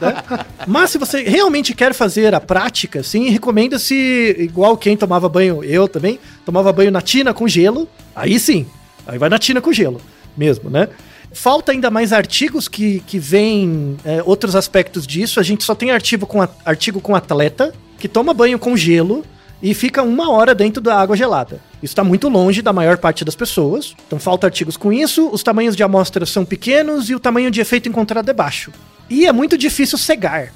né? 0.00 0.44
Mas 0.66 0.90
se 0.90 0.96
você 0.98 1.22
realmente 1.22 1.74
quer 1.74 1.92
fazer 1.92 2.34
a 2.34 2.40
prática, 2.40 3.02
sim, 3.02 3.28
recomenda-se, 3.28 3.94
igual 4.38 4.76
quem 4.76 4.96
tomava 4.96 5.28
banho, 5.28 5.62
eu 5.62 5.86
também, 5.86 6.18
tomava 6.46 6.72
banho 6.72 6.90
na 6.90 7.02
tina 7.02 7.34
com 7.34 7.46
gelo. 7.46 7.86
Aí 8.16 8.40
sim, 8.40 8.66
aí 9.06 9.18
vai 9.18 9.28
na 9.28 9.38
tina 9.38 9.60
com 9.60 9.72
gelo 9.72 10.00
mesmo, 10.36 10.70
né? 10.70 10.88
Falta 11.30 11.72
ainda 11.72 11.90
mais 11.90 12.12
artigos 12.12 12.66
que, 12.66 13.00
que 13.06 13.18
veem 13.18 13.96
é, 14.04 14.22
outros 14.24 14.56
aspectos 14.56 15.06
disso. 15.06 15.38
A 15.40 15.42
gente 15.42 15.62
só 15.62 15.74
tem 15.74 15.90
artigo 15.90 16.26
com, 16.26 16.40
a- 16.40 16.48
artigo 16.64 17.00
com 17.00 17.14
atleta 17.14 17.74
que 17.98 18.08
toma 18.08 18.32
banho 18.32 18.58
com 18.58 18.76
gelo 18.76 19.24
e 19.62 19.72
fica 19.74 20.02
uma 20.02 20.30
hora 20.30 20.54
dentro 20.54 20.82
da 20.82 20.98
água 20.98 21.16
gelada. 21.16 21.60
Isso 21.82 21.92
está 21.92 22.04
muito 22.04 22.28
longe 22.28 22.62
da 22.62 22.72
maior 22.72 22.98
parte 22.98 23.24
das 23.24 23.34
pessoas. 23.34 23.94
Então 24.06 24.18
falta 24.18 24.46
artigos 24.46 24.76
com 24.76 24.92
isso. 24.92 25.28
Os 25.30 25.42
tamanhos 25.42 25.76
de 25.76 25.82
amostra 25.82 26.26
são 26.26 26.44
pequenos 26.44 27.08
e 27.08 27.14
o 27.14 27.20
tamanho 27.20 27.50
de 27.50 27.60
efeito 27.60 27.88
encontrado 27.88 28.28
é 28.28 28.32
baixo. 28.32 28.72
E 29.08 29.26
é 29.26 29.32
muito 29.32 29.56
difícil 29.56 29.98
cegar. 29.98 30.52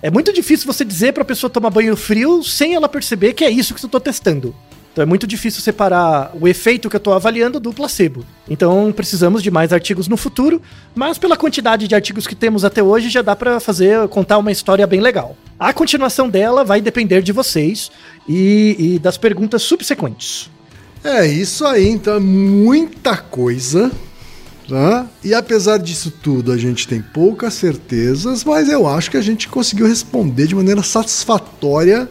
É 0.00 0.10
muito 0.10 0.32
difícil 0.32 0.66
você 0.66 0.84
dizer 0.84 1.12
para 1.12 1.22
a 1.22 1.26
pessoa 1.26 1.48
tomar 1.48 1.70
banho 1.70 1.96
frio 1.96 2.42
sem 2.42 2.74
ela 2.74 2.88
perceber 2.88 3.34
que 3.34 3.44
é 3.44 3.50
isso 3.50 3.74
que 3.74 3.84
eu 3.84 3.88
tô 3.88 4.00
testando. 4.00 4.54
Então 4.92 5.02
é 5.02 5.06
muito 5.06 5.26
difícil 5.26 5.62
separar 5.62 6.30
o 6.38 6.46
efeito 6.46 6.90
que 6.90 6.96
eu 6.96 6.98
estou 6.98 7.14
avaliando 7.14 7.58
do 7.58 7.72
placebo. 7.72 8.26
Então 8.48 8.92
precisamos 8.94 9.42
de 9.42 9.50
mais 9.50 9.72
artigos 9.72 10.06
no 10.06 10.18
futuro, 10.18 10.60
mas 10.94 11.16
pela 11.16 11.36
quantidade 11.36 11.88
de 11.88 11.94
artigos 11.94 12.26
que 12.26 12.34
temos 12.34 12.62
até 12.62 12.82
hoje 12.82 13.08
já 13.08 13.22
dá 13.22 13.34
para 13.34 13.58
fazer 13.58 14.06
contar 14.08 14.36
uma 14.36 14.52
história 14.52 14.86
bem 14.86 15.00
legal. 15.00 15.36
A 15.58 15.72
continuação 15.72 16.28
dela 16.28 16.62
vai 16.62 16.80
depender 16.82 17.22
de 17.22 17.32
vocês 17.32 17.90
e, 18.28 18.76
e 18.78 18.98
das 18.98 19.16
perguntas 19.16 19.62
subsequentes. 19.62 20.50
É 21.02 21.26
isso 21.26 21.64
aí, 21.66 21.88
então 21.88 22.14
é 22.14 22.20
muita 22.20 23.16
coisa. 23.16 23.90
Tá? 24.68 25.06
E 25.24 25.34
apesar 25.34 25.78
disso 25.78 26.12
tudo, 26.22 26.52
a 26.52 26.56
gente 26.56 26.86
tem 26.86 27.02
poucas 27.02 27.54
certezas, 27.54 28.44
mas 28.44 28.68
eu 28.68 28.86
acho 28.86 29.10
que 29.10 29.16
a 29.16 29.22
gente 29.22 29.48
conseguiu 29.48 29.86
responder 29.86 30.46
de 30.46 30.54
maneira 30.54 30.82
satisfatória 30.82 32.08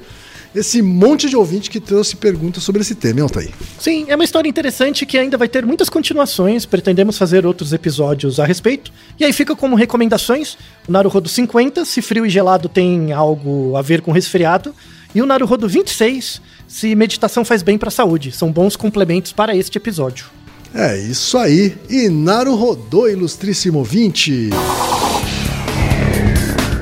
esse 0.56 0.82
monte 0.82 1.30
de 1.30 1.36
ouvinte 1.36 1.70
que 1.70 1.80
trouxe 1.80 2.16
perguntas 2.16 2.64
sobre 2.64 2.82
esse 2.82 2.96
tema, 2.96 3.20
hein, 3.20 3.24
Altair? 3.24 3.52
Sim, 3.80 4.06
é 4.08 4.16
uma 4.16 4.24
história 4.24 4.50
interessante 4.50 5.06
que 5.06 5.18
ainda 5.18 5.38
vai 5.38 5.48
ter 5.48 5.66
muitas 5.66 5.90
continuações. 5.90 6.66
Pretendemos 6.66 7.18
fazer 7.18 7.46
outros 7.46 7.74
episódios 7.74 8.40
a 8.40 8.46
respeito. 8.46 8.92
E 9.20 9.24
aí 9.24 9.32
fica 9.34 9.56
como 9.56 9.76
recomendações: 9.76 10.58
o 10.88 10.92
Naruhodo 10.92 11.30
50, 11.30 11.86
se 11.86 12.02
frio 12.02 12.26
e 12.26 12.30
gelado 12.30 12.68
tem 12.68 13.12
algo 13.14 13.76
a 13.76 13.82
ver 13.82 14.02
com 14.02 14.12
resfriado. 14.12 14.76
E 15.14 15.22
o 15.22 15.26
Naruhodo 15.26 15.68
26, 15.68 16.42
se 16.68 16.96
meditação 16.96 17.44
faz 17.44 17.62
bem 17.62 17.78
para 17.78 17.90
a 17.90 17.92
saúde. 17.92 18.32
São 18.32 18.52
bons 18.52 18.76
complementos 18.76 19.34
para 19.34 19.56
este 19.56 19.78
episódio. 19.78 20.26
É 20.74 20.98
isso 20.98 21.38
aí. 21.38 21.78
E 21.90 22.08
Naru 22.08 22.56
rodou, 22.56 23.10
ilustríssimo 23.10 23.80
ouvinte. 23.80 24.50